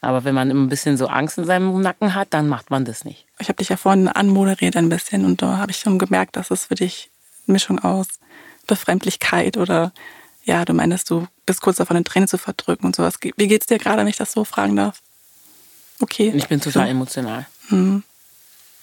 Aber 0.00 0.22
wenn 0.22 0.34
man 0.34 0.50
ein 0.50 0.68
bisschen 0.68 0.96
so 0.96 1.08
Angst 1.08 1.36
in 1.36 1.44
seinem 1.44 1.80
Nacken 1.80 2.14
hat, 2.14 2.28
dann 2.30 2.48
macht 2.48 2.70
man 2.70 2.84
das 2.84 3.04
nicht. 3.04 3.26
Ich 3.40 3.48
habe 3.48 3.56
dich 3.56 3.68
ja 3.68 3.76
vorhin 3.76 4.06
anmoderiert 4.06 4.76
ein 4.76 4.88
bisschen 4.88 5.24
und 5.24 5.42
da 5.42 5.58
habe 5.58 5.72
ich 5.72 5.78
schon 5.78 5.98
gemerkt, 5.98 6.36
dass 6.36 6.52
es 6.52 6.66
für 6.66 6.76
dich 6.76 7.10
eine 7.46 7.54
Mischung 7.54 7.80
aus 7.80 8.06
Befremdlichkeit 8.68 9.56
oder 9.56 9.92
ja, 10.44 10.64
du 10.64 10.72
meinst, 10.72 11.10
du 11.10 11.26
bist 11.44 11.60
kurz 11.60 11.78
davon, 11.78 11.96
eine 11.96 12.04
Träne 12.04 12.28
zu 12.28 12.38
verdrücken 12.38 12.86
und 12.86 12.94
sowas. 12.94 13.18
Wie 13.20 13.48
geht's 13.48 13.66
dir 13.66 13.78
gerade, 13.78 13.98
wenn 13.98 14.06
ich 14.06 14.16
das 14.16 14.32
so 14.32 14.44
fragen 14.44 14.76
darf? 14.76 15.02
Okay. 16.00 16.32
Ich 16.36 16.46
bin 16.46 16.60
total 16.60 16.88
emotional. 16.88 17.46
Mhm. 17.68 18.04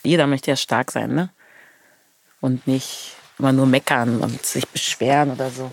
Jeder 0.04 0.28
möchte 0.28 0.52
ja 0.52 0.58
stark 0.58 0.92
sein, 0.92 1.16
ne? 1.16 1.30
Und 2.42 2.68
nicht 2.68 3.16
immer 3.40 3.54
nur 3.54 3.66
meckern 3.66 4.20
und 4.20 4.46
sich 4.46 4.68
beschweren 4.68 5.32
oder 5.32 5.50
so. 5.50 5.72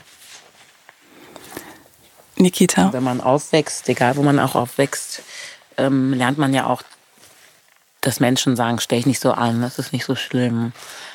Nikita. 2.43 2.93
Wenn 2.93 3.03
man 3.03 3.21
aufwächst, 3.21 3.89
egal 3.89 4.17
wo 4.17 4.23
man 4.23 4.39
auch 4.39 4.55
aufwächst, 4.55 5.23
ähm, 5.77 6.13
lernt 6.13 6.39
man 6.39 6.53
ja 6.53 6.67
auch, 6.67 6.83
dass 8.01 8.21
Menschen 8.21 8.57
sagen, 8.57 8.81
stell 8.81 8.99
dich 8.99 9.07
nicht 9.07 9.21
so 9.21 9.33
an, 9.33 9.63
das 9.63 9.79
ist 9.79 9.93
nicht 9.93 10.05
so 10.05 10.15
schlimm. 10.15 10.73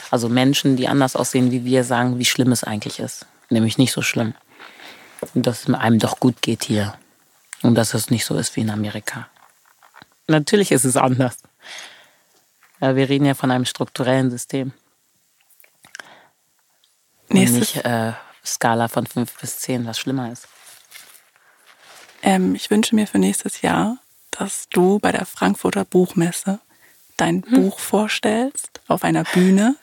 Also 0.10 0.30
Menschen, 0.30 0.78
die 0.78 0.88
anders 0.88 1.16
aussehen 1.16 1.52
wie 1.52 1.66
wir, 1.66 1.84
sagen, 1.84 2.18
wie 2.18 2.26
schlimm 2.26 2.52
es 2.52 2.64
eigentlich 2.64 3.00
ist. 3.00 3.26
Nämlich 3.50 3.78
nicht 3.78 3.92
so 3.92 4.02
schlimm. 4.02 4.34
Und 5.34 5.46
dass 5.46 5.68
es 5.68 5.74
einem 5.74 6.00
doch 6.00 6.20
gut 6.20 6.42
geht 6.42 6.64
hier. 6.64 6.98
Und 7.62 7.76
dass 7.76 7.94
es 7.94 8.10
nicht 8.10 8.26
so 8.26 8.38
ist 8.38 8.56
wie 8.56 8.62
in 8.62 8.70
Amerika. 8.70 9.28
Natürlich 10.28 10.72
ist 10.72 10.86
es 10.86 10.96
anders. 10.96 11.38
Ja, 12.80 12.96
wir 12.96 13.10
reden 13.10 13.26
ja 13.26 13.34
von 13.34 13.52
einem 13.52 13.66
strukturellen 13.66 14.30
System. 14.30 14.72
Und 17.30 17.52
nicht 17.52 17.78
äh, 17.78 18.14
Skala 18.46 18.88
von 18.88 19.06
5 19.06 19.40
bis 19.40 19.60
10, 19.60 19.86
was 19.86 20.00
schlimmer 20.00 20.32
ist. 20.32 20.48
Ähm, 22.28 22.56
ich 22.56 22.70
wünsche 22.70 22.94
mir 22.94 23.08
für 23.08 23.20
nächstes 23.20 23.62
Jahr, 23.62 24.00
dass 24.32 24.68
du 24.70 25.00
bei 25.00 25.14
der 25.14 25.26
Frankfurter 25.26 25.86
Buchmesse 25.86 26.60
dein 27.16 27.42
hm. 27.42 27.54
Buch 27.54 27.80
vorstellst 27.80 28.82
auf 28.90 29.06
einer 29.06 29.24
Bühne. 29.24 29.78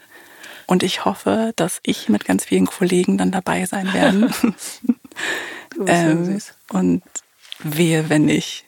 Und 0.67 0.83
ich 0.83 1.07
hoffe, 1.07 1.55
dass 1.57 1.81
ich 1.85 2.11
mit 2.11 2.27
ganz 2.27 2.45
vielen 2.45 2.67
Kollegen 2.67 3.17
dann 3.17 3.31
dabei 3.31 3.65
sein 3.65 3.91
werde. 3.95 4.31
ähm, 5.87 6.39
und 6.69 7.03
wehe, 7.61 8.11
wenn 8.11 8.27
nicht. 8.27 8.67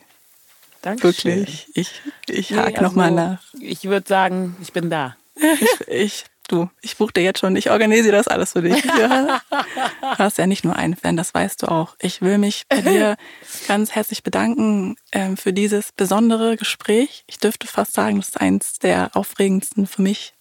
Dankeschön. 0.81 1.41
Wirklich. 1.41 1.69
Ich, 1.75 2.01
ich 2.29 2.51
nee, 2.51 2.57
hake 2.57 2.79
also, 2.79 2.83
nochmal 2.83 3.11
nach. 3.11 3.43
Ich 3.61 3.85
würde 3.85 4.09
sagen, 4.09 4.57
ich 4.63 4.73
bin 4.73 4.89
da. 4.89 5.17
Ich, 5.61 5.89
ich 5.89 6.25
Du, 6.49 6.71
ich 6.81 6.97
buche 6.97 7.13
dir 7.13 7.23
jetzt 7.23 7.41
schon, 7.41 7.57
ich 7.57 7.71
organisiere 7.71 8.17
das 8.17 8.29
alles 8.29 8.53
für 8.53 8.63
dich. 8.63 8.85
Ja. 8.85 9.41
Du 9.51 10.19
hast 10.19 10.39
ja 10.39 10.47
nicht 10.47 10.65
nur 10.65 10.77
einen 10.77 10.97
Fan, 10.97 11.17
das 11.17 11.35
weißt 11.35 11.63
du 11.63 11.67
auch. 11.69 11.97
Ich 11.99 12.23
will 12.23 12.39
mich 12.39 12.63
bei 12.69 12.81
dir 12.81 13.17
ganz 13.69 13.93
herzlich 13.93 14.23
bedanken 14.23 14.97
ähm, 15.11 15.37
für 15.37 15.53
dieses 15.53 15.91
besondere 15.93 16.57
Gespräch. 16.57 17.25
Ich 17.27 17.39
dürfte 17.39 17.67
fast 17.67 17.95
sagen, 17.95 18.19
dass 18.19 18.29
es 18.29 18.37
eins 18.37 18.79
der 18.79 19.11
aufregendsten 19.15 19.87
für 19.87 20.03
mich 20.03 20.35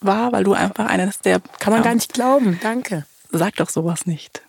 war, 0.00 0.32
weil 0.32 0.44
du 0.44 0.52
einfach 0.52 0.86
eines 0.86 1.20
der... 1.20 1.40
Kann 1.58 1.72
man 1.72 1.82
gar 1.82 1.94
nicht 1.94 2.12
glauben, 2.12 2.58
danke. 2.62 3.06
Sag 3.30 3.56
doch 3.56 3.70
sowas 3.70 4.04
nicht. 4.04 4.42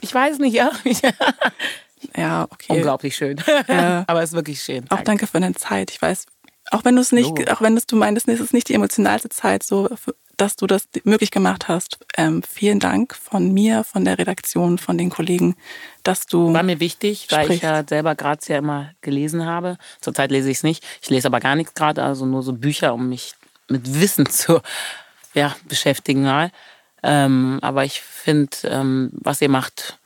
Ich 0.00 0.12
weiß 0.12 0.38
nicht, 0.38 0.54
ja. 0.54 0.72
ja, 2.16 2.46
okay. 2.50 2.72
Unglaublich 2.72 3.16
schön. 3.16 3.40
Ja. 3.68 4.04
Aber 4.06 4.22
es 4.22 4.30
ist 4.30 4.36
wirklich 4.36 4.62
schön. 4.62 4.84
Danke. 4.86 4.94
Auch 4.94 5.02
danke 5.02 5.26
für 5.26 5.40
deine 5.40 5.54
Zeit. 5.54 5.90
Ich 5.92 6.02
weiß, 6.02 6.26
auch 6.70 6.84
wenn 6.84 6.96
du 6.96 7.00
es 7.00 7.12
nicht, 7.12 7.30
oh. 7.30 7.52
auch 7.52 7.60
wenn 7.60 7.76
du 7.76 7.96
meinst, 7.96 8.28
es 8.28 8.40
ist 8.40 8.52
nicht 8.52 8.68
die 8.68 8.74
emotionalste 8.74 9.28
Zeit, 9.28 9.62
so 9.62 9.88
dass 10.38 10.56
du 10.56 10.66
das 10.66 10.88
möglich 11.04 11.30
gemacht 11.30 11.68
hast. 11.68 11.98
Ähm, 12.16 12.42
vielen 12.42 12.80
Dank 12.80 13.14
von 13.14 13.52
mir, 13.52 13.84
von 13.84 14.04
der 14.04 14.18
Redaktion, 14.18 14.78
von 14.78 14.96
den 14.96 15.10
Kollegen, 15.10 15.56
dass 16.04 16.26
du. 16.26 16.54
War 16.54 16.62
mir 16.62 16.80
wichtig, 16.80 17.24
sprichst. 17.24 17.48
weil 17.48 17.56
ich 17.56 17.62
ja 17.62 17.84
selber 17.86 18.14
Grazia 18.14 18.56
immer 18.56 18.92
gelesen 19.02 19.44
habe. 19.44 19.76
Zurzeit 20.00 20.30
lese 20.30 20.50
ich 20.50 20.58
es 20.58 20.62
nicht. 20.62 20.84
Ich 21.02 21.10
lese 21.10 21.26
aber 21.26 21.40
gar 21.40 21.56
nichts 21.56 21.74
gerade, 21.74 22.02
also 22.02 22.24
nur 22.24 22.42
so 22.42 22.52
Bücher, 22.52 22.94
um 22.94 23.08
mich 23.10 23.34
mit 23.68 24.00
Wissen 24.00 24.26
zu 24.30 24.62
ja, 25.34 25.54
beschäftigen 25.68 26.22
mal. 26.22 26.50
Ähm, 27.02 27.58
aber 27.60 27.84
ich 27.84 28.00
finde, 28.00 28.56
ähm, 28.64 29.10
was 29.12 29.42
ihr 29.42 29.50
macht, 29.50 29.98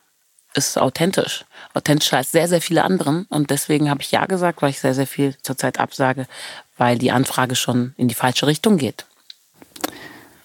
ist 0.54 0.78
authentisch. 0.78 1.44
Authentischer 1.74 2.18
als 2.18 2.32
sehr, 2.32 2.48
sehr 2.48 2.60
viele 2.60 2.84
anderen. 2.84 3.26
Und 3.28 3.50
deswegen 3.50 3.88
habe 3.88 4.02
ich 4.02 4.10
Ja 4.10 4.26
gesagt, 4.26 4.62
weil 4.62 4.70
ich 4.70 4.80
sehr, 4.80 4.94
sehr 4.94 5.06
viel 5.06 5.36
zurzeit 5.42 5.78
absage, 5.78 6.26
weil 6.76 6.98
die 6.98 7.12
Anfrage 7.12 7.54
schon 7.54 7.94
in 7.96 8.08
die 8.08 8.14
falsche 8.14 8.46
Richtung 8.46 8.76
geht. 8.76 9.06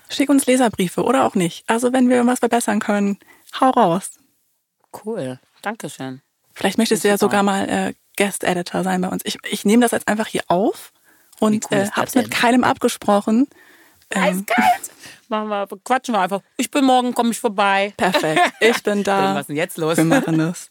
Schick 0.10 0.30
uns 0.30 0.46
Leserbriefe 0.46 1.04
oder 1.04 1.26
auch 1.26 1.36
nicht. 1.36 1.64
Also 1.68 1.94
wenn 1.94 2.10
wir 2.10 2.18
irgendwas 2.18 2.40
verbessern 2.40 2.80
können, 2.80 3.20
hau 3.60 3.70
raus. 3.70 4.12
Cool, 5.06 5.40
Dankeschön. 5.62 6.22
Vielleicht 6.54 6.78
möchtest 6.78 7.04
du 7.04 7.08
ja 7.08 7.18
sogar 7.18 7.44
mal 7.44 7.70
äh, 7.70 7.94
Guest 8.18 8.44
Editor 8.44 8.84
sein 8.84 9.02
bei 9.02 9.10
uns. 9.10 9.22
Ich, 9.26 9.38
ich 9.50 9.66
nehme 9.66 9.82
das 9.82 9.92
jetzt 9.92 10.08
einfach 10.08 10.28
hier 10.28 10.44
auf 10.48 10.92
und 11.40 11.66
cool 11.72 11.78
äh, 11.78 11.90
habe 11.92 12.08
es 12.08 12.16
mit 12.16 12.32
keinem 12.32 12.64
abgesprochen. 12.64 13.48
Ähm, 14.10 14.46
Machen 15.30 15.50
wir, 15.50 15.68
quatschen 15.84 16.16
wir 16.16 16.22
einfach. 16.22 16.42
Ich 16.56 16.72
bin 16.72 16.86
morgen, 16.86 17.14
komme 17.14 17.32
ich 17.32 17.40
vorbei. 17.40 17.94
Perfekt, 17.98 18.54
ich 18.62 18.82
bin 18.82 19.04
da. 19.04 19.36
Was 19.36 19.42
ist 19.42 19.48
denn 19.50 19.56
jetzt 19.58 19.78
los? 19.78 19.98
Wir 19.98 20.06
machen 20.06 20.38
das. 20.38 20.70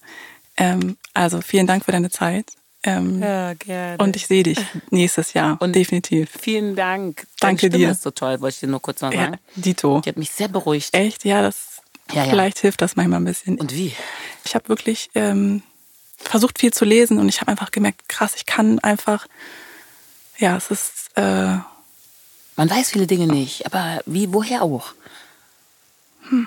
Ähm, 0.57 0.97
also 1.13 1.43
vielen 1.43 1.67
Dank 1.67 1.85
für 1.85 1.93
deine 1.93 2.11
Zeit. 2.11 2.53
Ähm, 2.87 3.21
ja, 3.21 3.55
gerne. 3.55 3.99
Und 4.03 4.17
ich 4.17 4.27
sehe 4.27 4.43
dich 4.45 4.59
nächstes 4.91 5.33
Jahr. 5.33 5.61
Und 5.61 5.75
definitiv. 5.75 6.31
Vielen 6.41 6.77
Dank. 6.77 7.27
Danke 7.41 7.69
dir. 7.69 7.91
ist 7.91 8.03
so 8.03 8.11
toll, 8.13 8.41
wollte 8.41 8.55
ich 8.55 8.61
dir 8.61 8.69
nur 8.69 8.81
kurz 8.81 9.01
noch 9.01 9.13
sagen. 9.13 9.35
Ja, 9.35 9.39
Dito. 9.57 10.01
Die 10.05 10.09
hat 10.09 10.17
mich 10.17 10.31
sehr 10.31 10.49
beruhigt. 10.49 10.95
Echt? 10.95 11.25
Ja, 11.25 11.43
das. 11.43 11.83
Ja, 12.13 12.23
ja. 12.25 12.31
Vielleicht 12.31 12.61
hilft 12.61 12.81
das 12.83 12.95
manchmal 12.95 13.21
ein 13.21 13.25
bisschen. 13.25 13.59
Und 13.59 13.75
wie? 13.75 13.93
Ich 14.45 14.55
habe 14.55 14.69
wirklich 14.69 15.11
ähm, 15.17 15.63
versucht 16.17 16.61
viel 16.61 16.73
zu 16.73 16.85
lesen 16.85 17.19
und 17.19 17.29
ich 17.29 17.41
habe 17.41 17.51
einfach 17.51 17.73
gemerkt, 17.73 18.09
krass, 18.09 18.35
ich 18.37 18.47
kann 18.47 18.79
einfach. 18.79 19.27
Ja, 20.39 20.57
es 20.57 20.71
ist. 20.71 20.93
Äh, 21.17 21.23
Man 21.23 22.71
weiß 22.71 22.91
viele 22.91 23.07
Dinge 23.09 23.27
nicht, 23.27 23.67
aber 23.67 24.01
wie, 24.07 24.33
woher 24.33 24.63
auch? 24.63 24.93
Hm. 26.29 26.47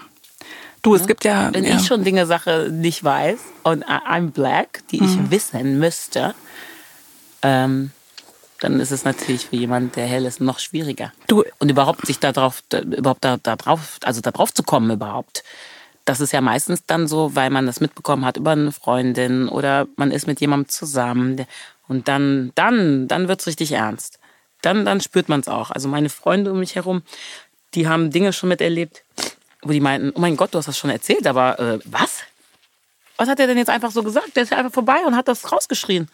Du, 0.82 0.96
es 0.96 1.08
gibt 1.08 1.26
ja. 1.26 1.54
Wenn 1.54 1.66
ja. 1.66 1.76
ich 1.76 1.86
schon 1.86 2.04
Dinge 2.04 2.26
Sache 2.26 2.70
nicht 2.72 3.04
weiß 3.04 3.40
und 3.64 3.86
I'm 3.86 4.32
black, 4.32 4.82
die 4.92 4.98
ich 4.98 5.18
mhm. 5.18 5.32
wissen 5.32 5.80
müsste, 5.80 6.36
ähm, 7.42 7.92
dann 8.60 8.80
ist 8.80 8.92
es 8.92 9.06
natürlich 9.06 9.48
für 9.48 9.56
jemanden, 9.56 9.92
der 9.94 10.06
hell 10.06 10.26
ist, 10.26 10.42
noch 10.42 10.60
schwieriger. 10.60 11.12
Du 11.28 11.44
und 11.60 11.70
überhaupt 11.70 12.06
sich 12.06 12.20
darauf, 12.20 12.64
überhaupt 12.72 13.24
da, 13.24 13.38
da 13.38 13.56
drauf, 13.56 13.98
also 14.04 14.22
da 14.22 14.32
drauf 14.32 14.54
zu 14.54 14.64
kommen 14.64 14.92
überhaupt. 14.92 15.44
Das 16.06 16.20
ist 16.20 16.34
ja 16.34 16.42
meistens 16.42 16.86
dann 16.86 17.08
so, 17.08 17.36
weil 17.36 17.50
man 17.50 17.66
das 17.66 17.82
mitbekommen 17.82 18.26
hat 18.26 18.38
über 18.38 18.52
eine 18.52 18.72
Freundin 18.72 19.48
oder 19.48 19.88
man 19.96 20.12
ist 20.12 20.28
mit 20.28 20.42
jemandem 20.42 20.70
zusammen 20.70 21.46
und 21.88 22.08
dann, 22.08 22.52
dann, 22.56 23.08
dann 23.08 23.28
wird's 23.28 23.48
richtig 23.48 23.74
ernst. 23.74 24.20
Dann, 24.62 24.86
dann 24.86 25.02
spürt 25.02 25.30
man 25.30 25.40
es 25.40 25.48
auch. 25.48 25.72
Also 25.72 25.88
meine 25.88 26.10
Freunde 26.10 26.52
um 26.52 26.60
mich 26.60 26.76
herum, 26.76 27.04
die 27.76 27.88
haben 27.88 28.12
Dinge 28.12 28.34
schon 28.34 28.50
miterlebt, 28.50 29.04
wo 29.62 29.72
die 29.72 29.80
meinten, 29.80 30.12
oh 30.16 30.20
mein 30.20 30.38
Gott, 30.38 30.54
du 30.54 30.58
hast 30.58 30.68
das 30.68 30.78
schon 30.78 30.90
erzählt, 30.90 31.28
aber 31.28 31.60
äh, 31.60 31.80
was? 31.86 32.22
Was 33.18 33.28
hat 33.28 33.40
er 33.40 33.48
denn 33.48 33.58
jetzt 33.58 33.70
einfach 33.70 33.92
so 33.92 34.04
gesagt? 34.04 34.36
Der 34.36 34.44
ist 34.44 34.52
ja 34.52 34.58
einfach 34.58 34.74
vorbei 34.74 35.00
und 35.06 35.16
hat 35.16 35.28
das 35.28 35.52
rausgeschrien. 35.52 36.08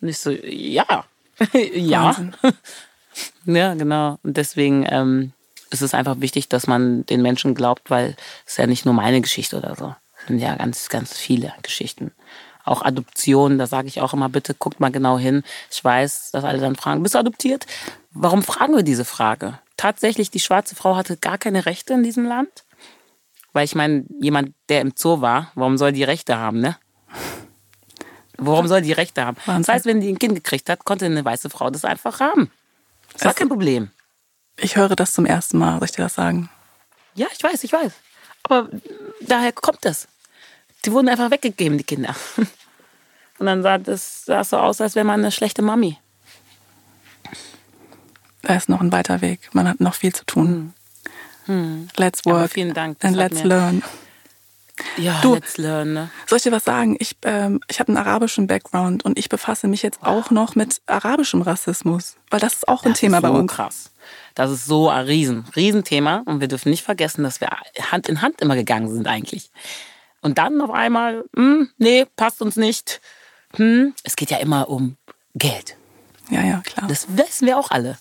Und 0.00 0.08
ich 0.08 0.18
so, 0.18 0.30
ja, 0.30 1.04
ja. 1.74 2.14
ja, 3.44 3.74
genau. 3.74 4.18
Und 4.22 4.36
deswegen 4.36 4.86
ähm, 4.88 5.32
ist 5.70 5.82
es 5.82 5.94
einfach 5.94 6.20
wichtig, 6.20 6.48
dass 6.48 6.66
man 6.66 7.06
den 7.06 7.22
Menschen 7.22 7.54
glaubt, 7.54 7.90
weil 7.90 8.16
es 8.46 8.56
ja 8.56 8.66
nicht 8.66 8.84
nur 8.84 8.94
meine 8.94 9.20
Geschichte 9.20 9.56
oder 9.56 9.74
so. 9.76 9.94
sind 10.26 10.38
ja 10.38 10.54
ganz, 10.56 10.88
ganz 10.88 11.16
viele 11.16 11.54
Geschichten. 11.62 12.12
Auch 12.64 12.82
Adoption, 12.82 13.58
da 13.58 13.66
sage 13.66 13.88
ich 13.88 14.00
auch 14.00 14.12
immer, 14.12 14.28
bitte 14.28 14.54
guckt 14.54 14.80
mal 14.80 14.92
genau 14.92 15.18
hin. 15.18 15.42
Ich 15.70 15.82
weiß, 15.82 16.30
dass 16.32 16.44
alle 16.44 16.58
dann 16.58 16.76
fragen, 16.76 17.02
bist 17.02 17.14
du 17.14 17.18
adoptiert? 17.18 17.66
Warum 18.12 18.42
fragen 18.42 18.76
wir 18.76 18.82
diese 18.82 19.04
Frage? 19.04 19.58
Tatsächlich, 19.76 20.30
die 20.30 20.40
schwarze 20.40 20.74
Frau 20.76 20.94
hatte 20.94 21.16
gar 21.16 21.38
keine 21.38 21.64
Rechte 21.64 21.94
in 21.94 22.02
diesem 22.02 22.26
Land. 22.26 22.50
Weil 23.52 23.64
ich 23.64 23.74
meine, 23.74 24.04
jemand, 24.20 24.54
der 24.68 24.80
im 24.80 24.92
Zoo 24.96 25.20
war, 25.20 25.50
warum 25.54 25.76
soll 25.76 25.92
die 25.92 26.04
Rechte 26.04 26.36
haben, 26.36 26.60
ne? 26.60 26.76
Warum 28.36 28.68
soll 28.68 28.80
die 28.80 28.92
Rechte 28.92 29.24
haben? 29.24 29.36
Wahnsinn. 29.44 29.62
Das 29.62 29.74
heißt, 29.74 29.86
wenn 29.86 30.00
die 30.00 30.08
ein 30.08 30.18
Kind 30.18 30.34
gekriegt 30.34 30.70
hat, 30.70 30.84
konnte 30.84 31.04
eine 31.04 31.24
weiße 31.24 31.50
Frau 31.50 31.68
das 31.70 31.84
einfach 31.84 32.20
haben. 32.20 32.50
Das 33.12 33.24
war 33.24 33.34
kein 33.34 33.48
Problem. 33.48 33.90
Ich 34.56 34.76
höre 34.76 34.96
das 34.96 35.12
zum 35.12 35.26
ersten 35.26 35.58
Mal, 35.58 35.78
soll 35.78 35.86
ich 35.86 35.92
dir 35.92 36.02
das 36.02 36.14
sagen? 36.14 36.48
Ja, 37.14 37.26
ich 37.36 37.42
weiß, 37.42 37.64
ich 37.64 37.72
weiß. 37.72 37.92
Aber 38.44 38.68
daher 39.20 39.52
kommt 39.52 39.84
das. 39.84 40.08
Die 40.84 40.92
wurden 40.92 41.08
einfach 41.08 41.30
weggegeben, 41.30 41.76
die 41.76 41.84
Kinder. 41.84 42.14
Und 43.38 43.46
dann 43.46 43.62
sah 43.62 43.78
das 43.78 44.24
sah 44.24 44.44
so 44.44 44.58
aus, 44.58 44.80
als 44.80 44.94
wäre 44.94 45.04
man 45.04 45.20
eine 45.20 45.32
schlechte 45.32 45.62
Mami. 45.62 45.98
Da 48.42 48.54
ist 48.54 48.68
noch 48.68 48.80
ein 48.80 48.92
weiter 48.92 49.20
Weg. 49.20 49.50
Man 49.52 49.68
hat 49.68 49.80
noch 49.80 49.94
viel 49.94 50.14
zu 50.14 50.24
tun. 50.24 50.74
Hm. 51.50 51.88
Let's 51.96 52.24
work. 52.24 52.36
Aber 52.36 52.48
vielen 52.48 52.74
Dank. 52.74 53.04
and 53.04 53.16
let's 53.16 53.42
learn. 53.42 53.82
Ja, 54.96 55.20
du, 55.20 55.34
let's 55.34 55.58
learn. 55.58 55.92
Ne? 55.92 56.10
Soll 56.26 56.36
ich 56.36 56.44
dir 56.44 56.52
was 56.52 56.64
sagen? 56.64 56.96
Ich, 57.00 57.16
ähm, 57.22 57.60
ich 57.68 57.80
habe 57.80 57.88
einen 57.88 57.96
arabischen 57.96 58.46
Background 58.46 59.04
und 59.04 59.18
ich 59.18 59.28
befasse 59.28 59.66
mich 59.66 59.82
jetzt 59.82 60.02
auch 60.02 60.30
noch 60.30 60.54
mit 60.54 60.80
arabischem 60.86 61.42
Rassismus, 61.42 62.16
weil 62.30 62.38
das 62.40 62.54
ist 62.54 62.68
auch 62.68 62.84
ein 62.84 62.92
das 62.92 63.00
Thema 63.00 63.18
ist 63.18 63.24
so 63.24 63.32
bei 63.32 63.38
uns. 63.38 63.52
krass. 63.52 63.90
Das 64.34 64.50
ist 64.50 64.64
so 64.64 64.88
ein 64.88 65.04
Riesen, 65.04 65.44
Riesenthema 65.56 66.22
und 66.24 66.40
wir 66.40 66.48
dürfen 66.48 66.70
nicht 66.70 66.84
vergessen, 66.84 67.24
dass 67.24 67.40
wir 67.40 67.50
Hand 67.90 68.08
in 68.08 68.22
Hand 68.22 68.40
immer 68.40 68.54
gegangen 68.54 68.88
sind 68.88 69.08
eigentlich. 69.08 69.50
Und 70.22 70.38
dann 70.38 70.60
auf 70.60 70.70
einmal, 70.70 71.24
hm, 71.34 71.68
nee, 71.78 72.06
passt 72.16 72.40
uns 72.40 72.56
nicht. 72.56 73.00
Hm, 73.56 73.92
es 74.04 74.14
geht 74.14 74.30
ja 74.30 74.38
immer 74.38 74.68
um 74.68 74.96
Geld. 75.34 75.76
Ja, 76.30 76.42
ja, 76.42 76.62
klar. 76.64 76.86
Das 76.88 77.06
wissen 77.16 77.46
wir 77.46 77.58
auch 77.58 77.70
alle. 77.72 77.98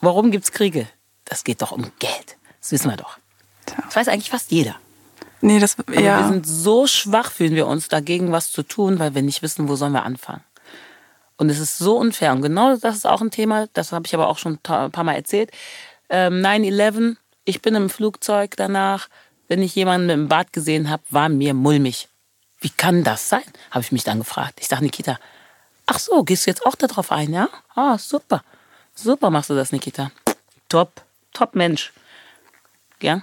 Warum 0.00 0.30
gibt 0.32 0.44
es 0.44 0.52
Kriege? 0.52 0.88
Das 1.24 1.44
geht 1.44 1.62
doch 1.62 1.72
um 1.72 1.92
Geld. 2.00 2.37
Das 2.60 2.72
wissen 2.72 2.90
wir 2.90 2.96
doch. 2.96 3.18
Das 3.66 3.96
weiß 3.96 4.08
eigentlich 4.08 4.30
fast 4.30 4.50
jeder. 4.50 4.76
Nee, 5.40 5.60
das, 5.60 5.78
Aber 5.78 6.00
ja. 6.00 6.20
wir 6.20 6.28
sind 6.28 6.46
so 6.46 6.86
schwach, 6.86 7.30
fühlen 7.30 7.54
wir 7.54 7.66
uns, 7.66 7.88
dagegen 7.88 8.32
was 8.32 8.50
zu 8.50 8.62
tun, 8.62 8.98
weil 8.98 9.14
wir 9.14 9.22
nicht 9.22 9.42
wissen, 9.42 9.68
wo 9.68 9.76
sollen 9.76 9.92
wir 9.92 10.02
anfangen. 10.02 10.42
Und 11.36 11.50
es 11.50 11.60
ist 11.60 11.78
so 11.78 11.96
unfair. 11.96 12.32
Und 12.32 12.42
genau 12.42 12.76
das 12.76 12.96
ist 12.96 13.06
auch 13.06 13.20
ein 13.20 13.30
Thema, 13.30 13.68
das 13.72 13.92
habe 13.92 14.06
ich 14.06 14.14
aber 14.14 14.28
auch 14.28 14.38
schon 14.38 14.54
ein 14.54 14.90
paar 14.90 15.04
Mal 15.04 15.14
erzählt. 15.14 15.50
Ähm, 16.08 16.42
9-11, 16.42 17.16
ich 17.44 17.62
bin 17.62 17.74
im 17.76 17.90
Flugzeug 17.90 18.56
danach, 18.56 19.08
wenn 19.46 19.62
ich 19.62 19.74
jemanden 19.74 20.08
dem 20.08 20.28
Bart 20.28 20.52
gesehen 20.52 20.90
habe, 20.90 21.02
war 21.10 21.28
mir 21.28 21.54
mulmig. 21.54 22.08
Wie 22.60 22.70
kann 22.70 23.04
das 23.04 23.28
sein? 23.28 23.44
Habe 23.70 23.82
ich 23.82 23.92
mich 23.92 24.02
dann 24.02 24.18
gefragt. 24.18 24.58
Ich 24.60 24.66
sage, 24.66 24.82
Nikita, 24.82 25.18
ach 25.86 26.00
so, 26.00 26.24
gehst 26.24 26.46
du 26.46 26.50
jetzt 26.50 26.66
auch 26.66 26.74
darauf 26.74 27.12
ein, 27.12 27.32
ja? 27.32 27.48
Ah, 27.74 27.96
super. 27.98 28.42
Super 28.94 29.30
machst 29.30 29.50
du 29.50 29.54
das, 29.54 29.70
Nikita. 29.70 30.10
Top, 30.68 31.02
top 31.32 31.54
Mensch. 31.54 31.92
Ja? 33.02 33.22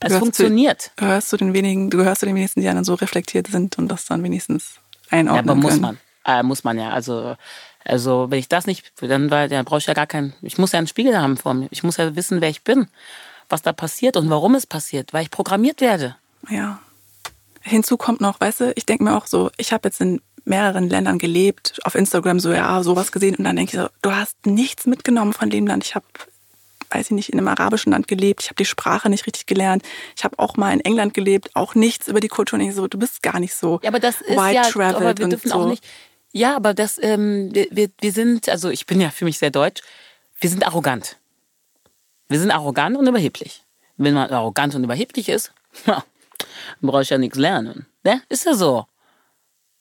Es 0.00 0.16
funktioniert. 0.16 0.82
Zu, 0.82 0.90
gehörst 0.96 1.32
du 1.32 1.36
den 1.36 1.54
wenigen, 1.54 1.90
du 1.90 1.98
gehörst 1.98 2.20
zu 2.20 2.26
den 2.26 2.34
wenigsten, 2.34 2.60
die 2.60 2.66
dann 2.66 2.84
so 2.84 2.94
reflektiert 2.94 3.46
sind 3.46 3.78
und 3.78 3.88
das 3.88 4.04
dann 4.04 4.22
wenigstens 4.22 4.76
einordnen 5.10 5.46
ja, 5.46 5.52
aber 5.52 5.54
muss 5.54 5.70
können. 5.70 5.82
man. 5.82 5.98
Äh, 6.24 6.42
muss 6.42 6.64
man 6.64 6.78
ja. 6.78 6.90
Also, 6.90 7.36
also 7.84 8.26
wenn 8.30 8.38
ich 8.38 8.48
das 8.48 8.66
nicht, 8.66 8.92
dann, 9.00 9.28
dann 9.28 9.64
brauche 9.64 9.78
ich 9.78 9.86
ja 9.86 9.94
gar 9.94 10.06
keinen, 10.06 10.34
ich 10.42 10.58
muss 10.58 10.72
ja 10.72 10.78
einen 10.78 10.88
Spiegel 10.88 11.18
haben 11.18 11.36
vor 11.36 11.54
mir. 11.54 11.68
Ich 11.70 11.82
muss 11.82 11.96
ja 11.96 12.14
wissen, 12.16 12.40
wer 12.40 12.50
ich 12.50 12.62
bin, 12.62 12.88
was 13.48 13.62
da 13.62 13.72
passiert 13.72 14.16
und 14.16 14.28
warum 14.28 14.54
es 14.54 14.66
passiert, 14.66 15.12
weil 15.12 15.22
ich 15.22 15.30
programmiert 15.30 15.80
werde. 15.80 16.16
Ja. 16.50 16.80
Hinzu 17.62 17.96
kommt 17.96 18.20
noch, 18.20 18.40
weißt 18.40 18.60
du, 18.60 18.72
ich 18.76 18.86
denke 18.86 19.04
mir 19.04 19.16
auch 19.16 19.26
so, 19.26 19.50
ich 19.56 19.72
habe 19.72 19.88
jetzt 19.88 20.00
in 20.00 20.20
mehreren 20.44 20.88
Ländern 20.88 21.18
gelebt, 21.18 21.80
auf 21.84 21.94
Instagram 21.94 22.38
so, 22.38 22.52
ja, 22.52 22.82
sowas 22.82 23.10
gesehen 23.10 23.34
und 23.36 23.44
dann 23.44 23.56
denke 23.56 23.76
ich 23.76 23.82
so, 23.82 23.88
du 24.02 24.12
hast 24.12 24.46
nichts 24.46 24.86
mitgenommen 24.86 25.32
von 25.32 25.50
dem 25.50 25.66
Land. 25.66 25.84
Ich 25.84 25.94
habe 25.94 26.06
weiß 26.96 27.06
ich 27.06 27.12
nicht, 27.12 27.28
in 27.30 27.38
einem 27.38 27.48
arabischen 27.48 27.92
Land 27.92 28.08
gelebt, 28.08 28.42
ich 28.42 28.48
habe 28.48 28.56
die 28.56 28.64
Sprache 28.64 29.08
nicht 29.10 29.26
richtig 29.26 29.46
gelernt, 29.46 29.82
ich 30.16 30.24
habe 30.24 30.38
auch 30.38 30.56
mal 30.56 30.72
in 30.72 30.80
England 30.80 31.14
gelebt, 31.14 31.50
auch 31.54 31.74
nichts 31.74 32.08
über 32.08 32.20
die 32.20 32.28
Kultur 32.28 32.58
nicht 32.58 32.74
so, 32.74 32.86
du 32.88 32.98
bist 32.98 33.22
gar 33.22 33.38
nicht 33.38 33.54
so 33.54 33.80
ja, 33.82 33.88
aber 33.88 34.00
das 34.00 34.20
ist 34.20 34.36
white 34.36 34.54
ja, 34.54 34.88
aber 34.90 35.18
wir 35.18 35.28
dürfen 35.28 35.50
so. 35.50 35.54
auch 35.54 35.68
nicht, 35.68 35.84
ja, 36.32 36.56
aber 36.56 36.74
das, 36.74 36.98
ähm, 37.02 37.50
wir, 37.52 37.88
wir 38.00 38.12
sind, 38.12 38.48
also 38.48 38.68
ich 38.68 38.86
bin 38.86 39.00
ja 39.00 39.10
für 39.10 39.24
mich 39.24 39.38
sehr 39.38 39.50
deutsch, 39.50 39.82
wir 40.38 40.50
sind 40.50 40.66
arrogant. 40.66 41.16
Wir 42.28 42.38
sind 42.38 42.50
arrogant 42.50 42.96
und 42.96 43.06
überheblich. 43.06 43.64
Wenn 43.96 44.14
man 44.14 44.30
arrogant 44.30 44.74
und 44.74 44.84
überheblich 44.84 45.28
ist, 45.28 45.52
dann 45.86 46.02
brauche 46.82 47.02
ich 47.02 47.10
ja 47.10 47.18
nichts 47.18 47.38
lernen. 47.38 47.86
Ne? 48.04 48.22
Ist 48.28 48.44
ja 48.44 48.54
so. 48.54 48.86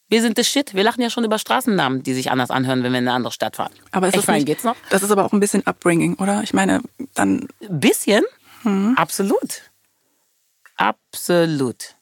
Wir 0.08 0.22
sind 0.22 0.38
das 0.38 0.48
Shit. 0.48 0.74
Wir 0.74 0.84
lachen 0.84 1.02
ja 1.02 1.10
schon 1.10 1.24
über 1.24 1.40
Straßennamen, 1.40 2.04
die 2.04 2.14
sich 2.14 2.30
anders 2.30 2.52
anhören, 2.52 2.84
wenn 2.84 2.92
wir 2.92 3.00
in 3.00 3.08
eine 3.08 3.16
andere 3.16 3.32
Stadt 3.32 3.56
fahren. 3.56 3.74
Aber 3.92 4.08
ist 4.08 4.16
das, 4.16 4.28
meine, 4.28 4.46
geht's 4.46 4.64
noch? 4.64 4.76
das 4.90 5.02
ist 5.02 5.12
aber 5.12 5.26
auch 5.26 5.34
ein 5.34 5.40
bisschen 5.40 5.66
Upbringing, 5.66 6.16
oder? 6.16 6.44
Ich 6.44 6.54
meine, 6.54 6.82
dann. 7.16 7.48
Ein 7.62 7.80
bisschen? 7.80 8.24
Hm. 8.62 8.96
Absolut. 8.98 9.72
Absolut. 10.76 11.96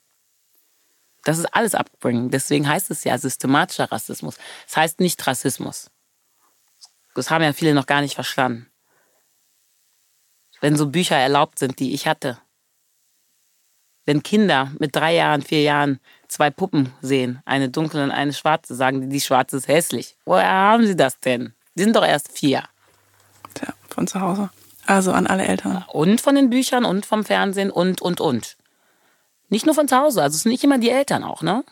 Das 1.23 1.37
ist 1.37 1.45
alles 1.53 1.75
Upbringing. 1.75 2.29
Deswegen 2.29 2.67
heißt 2.67 2.91
es 2.91 3.05
ja 3.05 3.17
systematischer 3.17 3.91
Rassismus. 3.91 4.37
Das 4.67 4.77
heißt 4.77 4.99
nicht 4.99 5.25
Rassismus. 5.25 5.89
Das 7.15 7.29
haben 7.29 7.43
ja 7.43 7.53
viele 7.53 7.73
noch 7.73 7.85
gar 7.85 8.01
nicht 8.01 8.15
verstanden. 8.15 8.69
Wenn 10.59 10.75
so 10.75 10.87
Bücher 10.87 11.15
erlaubt 11.15 11.59
sind, 11.59 11.79
die 11.79 11.93
ich 11.93 12.07
hatte. 12.07 12.39
Wenn 14.05 14.23
Kinder 14.23 14.71
mit 14.79 14.95
drei 14.95 15.15
Jahren, 15.15 15.41
vier 15.41 15.61
Jahren 15.61 15.99
zwei 16.33 16.49
Puppen 16.49 16.91
sehen, 17.01 17.41
eine 17.45 17.69
dunkle 17.69 18.03
und 18.03 18.11
eine 18.11 18.33
schwarze, 18.33 18.75
sagen 18.75 19.01
die, 19.01 19.09
die 19.09 19.21
schwarze 19.21 19.57
ist 19.57 19.67
hässlich. 19.67 20.15
Woher 20.25 20.49
haben 20.49 20.85
sie 20.85 20.95
das 20.95 21.19
denn? 21.19 21.53
Die 21.75 21.83
sind 21.83 21.95
doch 21.95 22.05
erst 22.05 22.31
vier. 22.31 22.63
Tja, 23.53 23.73
von 23.89 24.07
zu 24.07 24.19
Hause. 24.19 24.49
Also 24.85 25.11
an 25.13 25.27
alle 25.27 25.45
Eltern. 25.45 25.85
Und 25.87 26.19
von 26.19 26.35
den 26.35 26.49
Büchern 26.49 26.85
und 26.85 27.05
vom 27.05 27.23
Fernsehen 27.23 27.71
und, 27.71 28.01
und, 28.01 28.19
und. 28.19 28.57
Nicht 29.49 29.65
nur 29.65 29.75
von 29.75 29.87
zu 29.87 29.97
Hause, 29.97 30.21
also 30.21 30.35
es 30.35 30.43
sind 30.43 30.51
nicht 30.51 30.63
immer 30.63 30.79
die 30.79 30.89
Eltern 30.89 31.23
auch, 31.23 31.41
ne? 31.41 31.63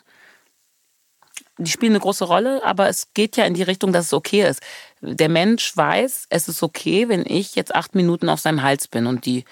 Die 1.58 1.70
spielen 1.70 1.92
eine 1.92 2.00
große 2.00 2.24
Rolle, 2.24 2.64
aber 2.64 2.88
es 2.88 3.12
geht 3.12 3.36
ja 3.36 3.44
in 3.44 3.54
die 3.54 3.62
Richtung, 3.62 3.92
dass 3.92 4.06
es 4.06 4.12
okay 4.12 4.48
ist. 4.48 4.62
Der 5.00 5.28
Mensch 5.28 5.76
weiß, 5.76 6.26
es 6.30 6.48
ist 6.48 6.62
okay, 6.62 7.08
wenn 7.08 7.26
ich 7.26 7.54
jetzt 7.54 7.74
acht 7.74 7.94
Minuten 7.94 8.28
auf 8.28 8.40
seinem 8.40 8.62
Hals 8.62 8.88
bin 8.88 9.06
und 9.06 9.26
die 9.26 9.44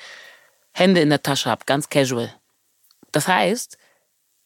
Hände 0.73 1.01
in 1.01 1.11
der 1.11 1.23
Tasche 1.23 1.51
habe, 1.51 1.65
ganz 1.67 1.89
casual. 1.89 2.33
Das 3.13 3.29
heißt, 3.29 3.77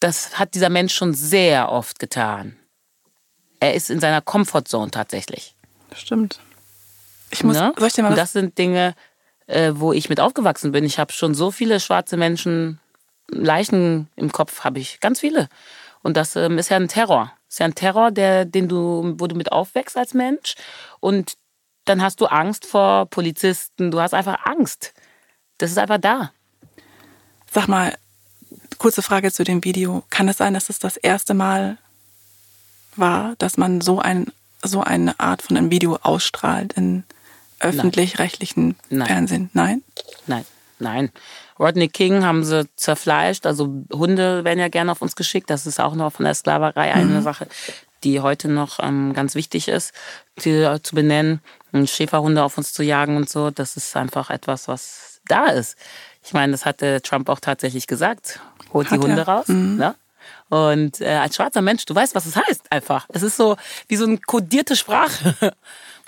das 0.05 0.39
hat 0.39 0.55
dieser 0.55 0.69
Mensch 0.69 0.95
schon 0.95 1.15
sehr 1.15 1.73
oft 1.73 1.99
getan. 1.99 2.59
Er 3.59 3.73
ist 3.73 3.89
in 3.89 4.01
seiner 4.01 4.21
Comfortzone 4.21 4.91
tatsächlich. 4.91 5.55
Stimmt. 5.95 6.41
Ich 7.31 7.43
muss, 7.43 7.57
ne? 7.57 7.73
soll 7.79 7.89
ich 7.89 7.95
dir 7.95 8.03
mal 8.03 8.11
Und 8.11 8.19
das 8.19 8.35
sind 8.35 8.59
Dinge, 8.59 8.95
äh, 9.47 9.73
wo 9.75 9.95
ich 9.95 10.11
mit 10.11 10.21
aufgewachsen 10.21 10.73
bin. 10.73 10.85
Ich 10.85 10.99
habe 10.99 11.11
schon 11.15 11.35
so 11.35 11.51
viele 11.51 11.81
schwarze 11.81 12.19
Menschen, 12.19 12.81
Leichen 13.29 14.11
im 14.15 14.31
Kopf 14.31 14.63
habe 14.63 14.79
ich, 14.79 15.01
ganz 15.01 15.21
viele. 15.21 15.49
Und 16.03 16.19
das 16.19 16.37
ähm, 16.37 16.59
ist 16.59 16.69
ja 16.69 16.77
ein 16.77 16.89
Terror. 16.89 17.33
Ist 17.49 17.61
ja 17.61 17.65
ein 17.65 17.75
Terror, 17.75 18.11
der, 18.11 18.45
den 18.45 18.69
du, 18.69 19.15
wo 19.17 19.27
du 19.27 19.35
mit 19.35 19.53
aufwächst 19.53 19.97
als 19.97 20.13
Mensch. 20.13 20.55
Und 21.01 21.39
dann 21.87 22.03
hast 22.03 22.21
du 22.21 22.27
Angst 22.27 22.67
vor 22.67 23.07
Polizisten. 23.07 23.91
Du 23.91 24.01
hast 24.01 24.13
einfach 24.13 24.45
Angst. 24.45 24.93
Das 25.57 25.71
ist 25.71 25.79
einfach 25.79 25.99
da. 25.99 26.31
Sag 27.51 27.69
mal, 27.69 27.95
Kurze 28.79 29.03
Frage 29.03 29.33
zu 29.33 29.45
dem 29.45 29.65
Video. 29.65 30.05
Kann 30.11 30.29
es 30.29 30.39
sein, 30.39 30.55
dass 30.55 30.69
es 30.69 30.79
das 30.79 30.97
erste 30.97 31.35
Mal 31.35 31.79
war, 32.97 33.35
dass 33.39 33.57
man 33.57 33.81
so, 33.81 33.99
ein, 33.99 34.33
so 34.63 34.81
eine 34.81 35.19
Art 35.21 35.43
von 35.43 35.57
einem 35.57 35.71
Video 35.71 35.99
ausstrahlt 36.03 36.75
in 36.75 37.05
öffentlich-rechtlichen 37.61 38.77
Fernsehen? 38.89 39.51
Nein? 39.53 39.83
Nein, 40.27 40.45
nein. 40.79 41.11
Rodney 41.59 41.89
King 41.89 42.25
haben 42.25 42.45
sie 42.45 42.69
zerfleischt. 42.77 43.47
Also 43.47 43.85
Hunde 43.93 44.45
werden 44.45 44.59
ja 44.59 44.69
gerne 44.69 44.93
auf 44.93 45.03
uns 45.03 45.17
geschickt. 45.17 45.51
Das 45.51 45.67
ist 45.67 45.81
auch 45.81 45.95
noch 45.95 46.13
von 46.13 46.25
der 46.25 46.35
Sklaverei 46.35 46.93
eine 46.93 47.21
mhm. 47.21 47.23
Sache, 47.23 47.47
die 48.03 48.21
heute 48.21 48.49
noch 48.49 48.81
ähm, 48.81 49.13
ganz 49.15 49.35
wichtig 49.35 49.69
ist, 49.69 49.93
die, 50.45 50.51
äh, 50.51 50.81
zu 50.83 50.95
benennen. 50.95 51.41
Schäferhunde 51.87 52.43
auf 52.43 52.59
uns 52.59 52.73
zu 52.73 52.83
jagen 52.83 53.17
und 53.17 53.29
so. 53.29 53.51
Das 53.51 53.77
ist 53.77 53.97
einfach 53.97 54.31
etwas, 54.31 54.69
was 54.69 55.21
da 55.27 55.47
ist. 55.47 55.77
Ich 56.25 56.33
meine, 56.33 56.53
das 56.53 56.65
hatte 56.65 57.03
Trump 57.03 57.29
auch 57.29 57.41
tatsächlich 57.41 57.87
gesagt 57.87 58.41
holt 58.75 58.91
Hat 58.91 58.99
die 58.99 59.03
Hunde 59.03 59.23
er. 59.23 59.29
raus. 59.29 59.49
Mhm. 59.49 59.77
Ne? 59.77 59.95
Und 60.51 61.01
äh, 61.01 61.15
als 61.15 61.37
schwarzer 61.37 61.63
Mensch, 61.63 61.87
du 61.87 61.95
weißt, 61.95 62.15
was 62.15 62.27
es 62.27 62.37
heißt 62.37 62.71
einfach. 62.71 63.07
Es 63.09 63.23
ist 63.23 63.37
so 63.37 63.57
wie 63.89 63.97
so 63.97 64.05
eine 64.05 64.19
kodierte 64.19 64.77
Sprache, 64.77 65.35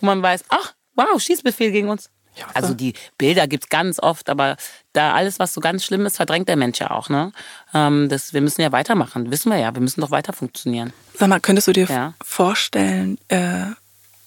wo 0.01 0.07
man 0.07 0.23
weiß, 0.23 0.45
ach, 0.49 0.75
wow, 0.95 1.21
Schießbefehl 1.21 1.71
gegen 1.71 1.89
uns. 1.89 2.11
Also 2.53 2.75
die 2.75 2.93
Bilder 3.17 3.47
gibt 3.47 3.65
es 3.65 3.71
ganz 3.71 3.99
oft, 3.99 4.29
aber 4.29 4.59
da 4.93 5.15
alles, 5.15 5.39
was 5.39 5.55
so 5.55 5.63
ganz 5.63 5.85
schlimm 5.85 6.05
ist, 6.05 6.17
verdrängt 6.17 6.51
der 6.51 6.57
Mensch 6.57 6.79
ja 6.81 6.91
auch. 6.91 7.09
Ne? 7.09 7.33
Ähm, 7.73 8.11
das, 8.11 8.35
wir 8.35 8.43
müssen 8.43 8.61
ja 8.61 8.73
weitermachen, 8.73 9.31
wissen 9.31 9.51
wir 9.51 9.59
ja. 9.59 9.75
Wir 9.75 9.81
müssen 9.81 10.03
doch 10.03 10.11
weiter 10.11 10.35
funktionieren. 10.35 10.93
Sag 11.15 11.29
mal, 11.29 11.41
könntest 11.41 11.69
du 11.69 11.73
dir 11.73 11.87
ja. 11.87 12.13
vorstellen, 12.23 13.17
äh, 13.29 13.69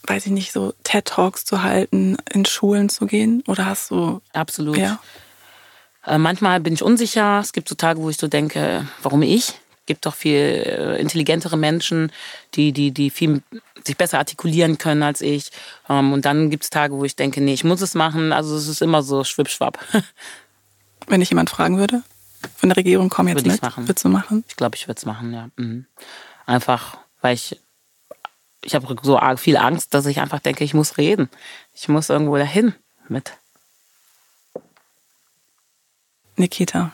weiß 0.07 0.25
ich 0.25 0.31
nicht, 0.31 0.51
so 0.51 0.73
TED-Talks 0.83 1.45
zu 1.45 1.61
halten, 1.61 2.17
in 2.33 2.45
Schulen 2.45 2.89
zu 2.89 3.05
gehen? 3.05 3.43
Oder 3.45 3.67
hast 3.67 3.91
du... 3.91 4.21
Absolut. 4.33 4.77
Ja. 4.77 4.99
Äh, 6.09 6.17
manchmal 6.17 6.59
bin 6.59 6.73
ich 6.73 6.81
unsicher. 6.81 7.39
Es 7.39 7.53
gibt 7.53 7.69
so 7.69 7.75
Tage, 7.75 8.01
wo 8.01 8.09
ich 8.09 8.17
so 8.17 8.27
denke, 8.27 8.87
warum 9.03 9.21
ich? 9.21 9.49
Es 9.49 9.85
gibt 9.85 10.05
doch 10.05 10.15
viel 10.15 10.33
äh, 10.33 10.99
intelligentere 10.99 11.55
Menschen, 11.55 12.11
die, 12.55 12.71
die, 12.73 12.91
die 12.91 13.11
viel 13.11 13.43
sich 13.85 13.95
besser 13.95 14.17
artikulieren 14.17 14.79
können 14.79 15.03
als 15.03 15.21
ich. 15.21 15.51
Ähm, 15.87 16.11
und 16.11 16.25
dann 16.25 16.49
gibt 16.49 16.63
es 16.63 16.71
Tage, 16.71 16.95
wo 16.95 17.05
ich 17.05 17.15
denke, 17.15 17.41
nee, 17.41 17.53
ich 17.53 17.63
muss 17.63 17.81
es 17.81 17.93
machen. 17.93 18.33
Also 18.33 18.55
es 18.55 18.67
ist 18.67 18.81
immer 18.81 19.03
so 19.03 19.23
schwippschwapp. 19.23 19.77
Wenn 21.07 21.19
dich 21.19 21.29
jemand 21.29 21.49
fragen 21.51 21.77
würde, 21.77 22.01
von 22.55 22.69
der 22.69 22.77
Regierung, 22.77 23.09
komm 23.09 23.27
jetzt 23.27 23.37
Würde 23.37 23.51
mit, 23.51 23.61
machen. 23.61 23.87
würdest 23.87 24.05
du 24.05 24.09
machen? 24.09 24.43
Ich 24.47 24.55
glaube, 24.55 24.75
ich 24.75 24.87
würde 24.87 24.97
es 24.97 25.05
machen, 25.05 25.33
ja. 25.33 25.49
Mhm. 25.57 25.85
Einfach, 26.45 26.97
weil 27.21 27.35
ich, 27.35 27.59
ich 28.63 28.75
habe 28.75 28.95
so 29.03 29.19
viel 29.37 29.57
Angst, 29.57 29.93
dass 29.93 30.05
ich 30.07 30.19
einfach 30.19 30.39
denke, 30.39 30.63
ich 30.63 30.73
muss 30.73 30.97
reden. 30.97 31.29
Ich 31.73 31.87
muss 31.87 32.09
irgendwo 32.09 32.35
dahin 32.37 32.73
mit. 33.07 33.33
Nikita, 36.39 36.91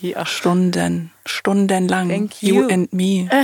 Ja. 0.00 0.26
Stunden, 0.26 1.12
stundenlang. 1.26 2.08
Thank 2.08 2.42
you. 2.42 2.54
you. 2.62 2.68
and 2.68 2.92
me. 2.92 3.28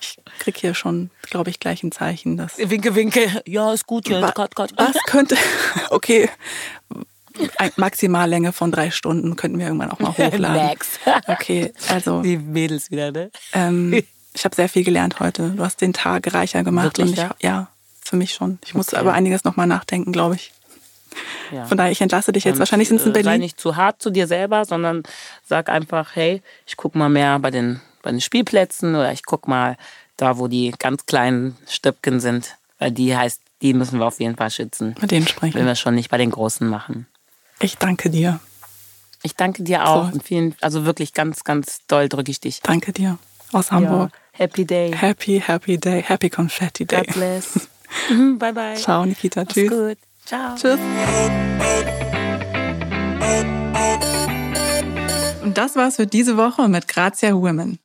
Ich 0.00 0.44
krieg 0.44 0.56
hier 0.58 0.74
schon, 0.74 1.10
glaube 1.30 1.50
ich, 1.50 1.60
gleich 1.60 1.84
ein 1.84 1.92
Zeichen, 1.92 2.36
dass. 2.36 2.58
Winke, 2.58 2.96
winke. 2.96 3.42
Ja, 3.46 3.72
ist 3.72 3.86
gut, 3.86 4.08
ja. 4.08 4.20
Wa- 4.20 4.32
Cut, 4.32 4.56
cut. 4.56 4.72
Was 4.76 4.96
könnte, 5.06 5.36
okay, 5.90 6.28
Maximallänge 7.76 8.52
von 8.52 8.72
drei 8.72 8.90
Stunden 8.90 9.36
könnten 9.36 9.58
wir 9.58 9.66
irgendwann 9.66 9.90
auch 9.92 9.98
mal 10.00 10.10
hochladen. 10.18 10.66
Max. 10.66 10.88
Okay, 11.28 11.72
also 11.88 12.22
Die 12.22 12.36
Mädels 12.36 12.90
wieder, 12.90 13.12
ne? 13.12 13.30
ähm, 13.52 14.02
ich 14.34 14.44
habe 14.44 14.54
sehr 14.56 14.68
viel 14.68 14.82
gelernt 14.84 15.20
heute. 15.20 15.50
Du 15.50 15.62
hast 15.64 15.80
den 15.80 15.92
Tag 15.92 16.32
reicher 16.34 16.64
gemacht 16.64 16.98
Wirklich, 16.98 17.06
und 17.08 17.12
ich, 17.12 17.18
ja? 17.18 17.34
ja, 17.40 17.68
für 18.00 18.16
mich 18.16 18.34
schon. 18.34 18.58
Ich 18.64 18.74
muss 18.74 18.88
Okay. 18.92 19.00
über 19.02 19.12
einiges 19.12 19.44
nochmal 19.44 19.66
nachdenken, 19.66 20.12
glaube 20.12 20.34
ich. 20.36 20.52
Ja. 21.50 21.66
Von 21.66 21.76
daher, 21.76 21.92
ich 21.92 22.00
entlasse 22.00 22.32
dich 22.32 22.44
jetzt. 22.44 22.54
Und, 22.54 22.60
Wahrscheinlich 22.60 22.88
sind 22.88 22.96
es 23.00 23.06
in 23.06 23.12
äh, 23.12 23.14
Sei 23.14 23.22
Berlin. 23.22 23.40
nicht 23.40 23.60
zu 23.60 23.76
hart 23.76 24.00
zu 24.00 24.10
dir 24.10 24.26
selber, 24.26 24.64
sondern 24.64 25.02
sag 25.44 25.68
einfach, 25.68 26.14
hey, 26.16 26.42
ich 26.66 26.76
guck 26.76 26.94
mal 26.94 27.08
mehr 27.08 27.38
bei 27.38 27.50
den, 27.50 27.80
bei 28.02 28.10
den 28.10 28.20
Spielplätzen 28.20 28.94
oder 28.94 29.12
ich 29.12 29.24
guck 29.24 29.48
mal 29.48 29.76
da, 30.16 30.38
wo 30.38 30.48
die 30.48 30.72
ganz 30.78 31.06
kleinen 31.06 31.56
Stöpken 31.68 32.20
sind. 32.20 32.56
Weil 32.78 32.90
die 32.92 33.16
heißt, 33.16 33.40
die 33.60 33.74
müssen 33.74 33.98
wir 33.98 34.06
auf 34.06 34.18
jeden 34.20 34.36
Fall 34.36 34.50
schützen. 34.50 34.94
Mit 35.00 35.10
denen 35.10 35.24
Wenn 35.26 35.28
sprechen. 35.28 35.66
wir 35.66 35.74
schon 35.76 35.94
nicht 35.94 36.10
bei 36.10 36.18
den 36.18 36.30
Großen 36.30 36.66
machen. 36.68 37.06
Ich 37.60 37.76
danke 37.78 38.10
dir. 38.10 38.40
Ich 39.22 39.36
danke 39.36 39.62
dir 39.62 39.86
auch 39.86 40.04
Voll. 40.06 40.14
und 40.14 40.22
vielen, 40.24 40.56
also 40.60 40.84
wirklich 40.84 41.12
ganz, 41.14 41.44
ganz 41.44 41.80
doll 41.86 42.08
drücke 42.08 42.30
ich 42.30 42.40
dich. 42.40 42.60
Danke 42.60 42.92
dir. 42.92 43.18
Aus 43.52 43.70
Hamburg. 43.70 44.10
Happy 44.32 44.64
Day. 44.64 44.90
Happy, 44.96 45.40
happy 45.46 45.78
day. 45.78 46.02
Happy 46.02 46.28
Confetti 46.30 46.86
Day. 46.86 47.04
God 47.04 47.14
bless. 47.14 47.68
Mhm, 48.08 48.38
bye 48.38 48.54
bye. 48.54 48.74
Ciao, 48.74 49.04
Nikita. 49.04 49.44
Tschüss. 49.44 49.68
gut. 49.68 50.11
Ciao. 50.24 50.54
Tschüss. 50.56 50.78
Und 55.42 55.58
das 55.58 55.76
war's 55.76 55.96
für 55.96 56.06
diese 56.06 56.36
Woche 56.36 56.68
mit 56.68 56.88
Grazia 56.88 57.34
Women. 57.34 57.78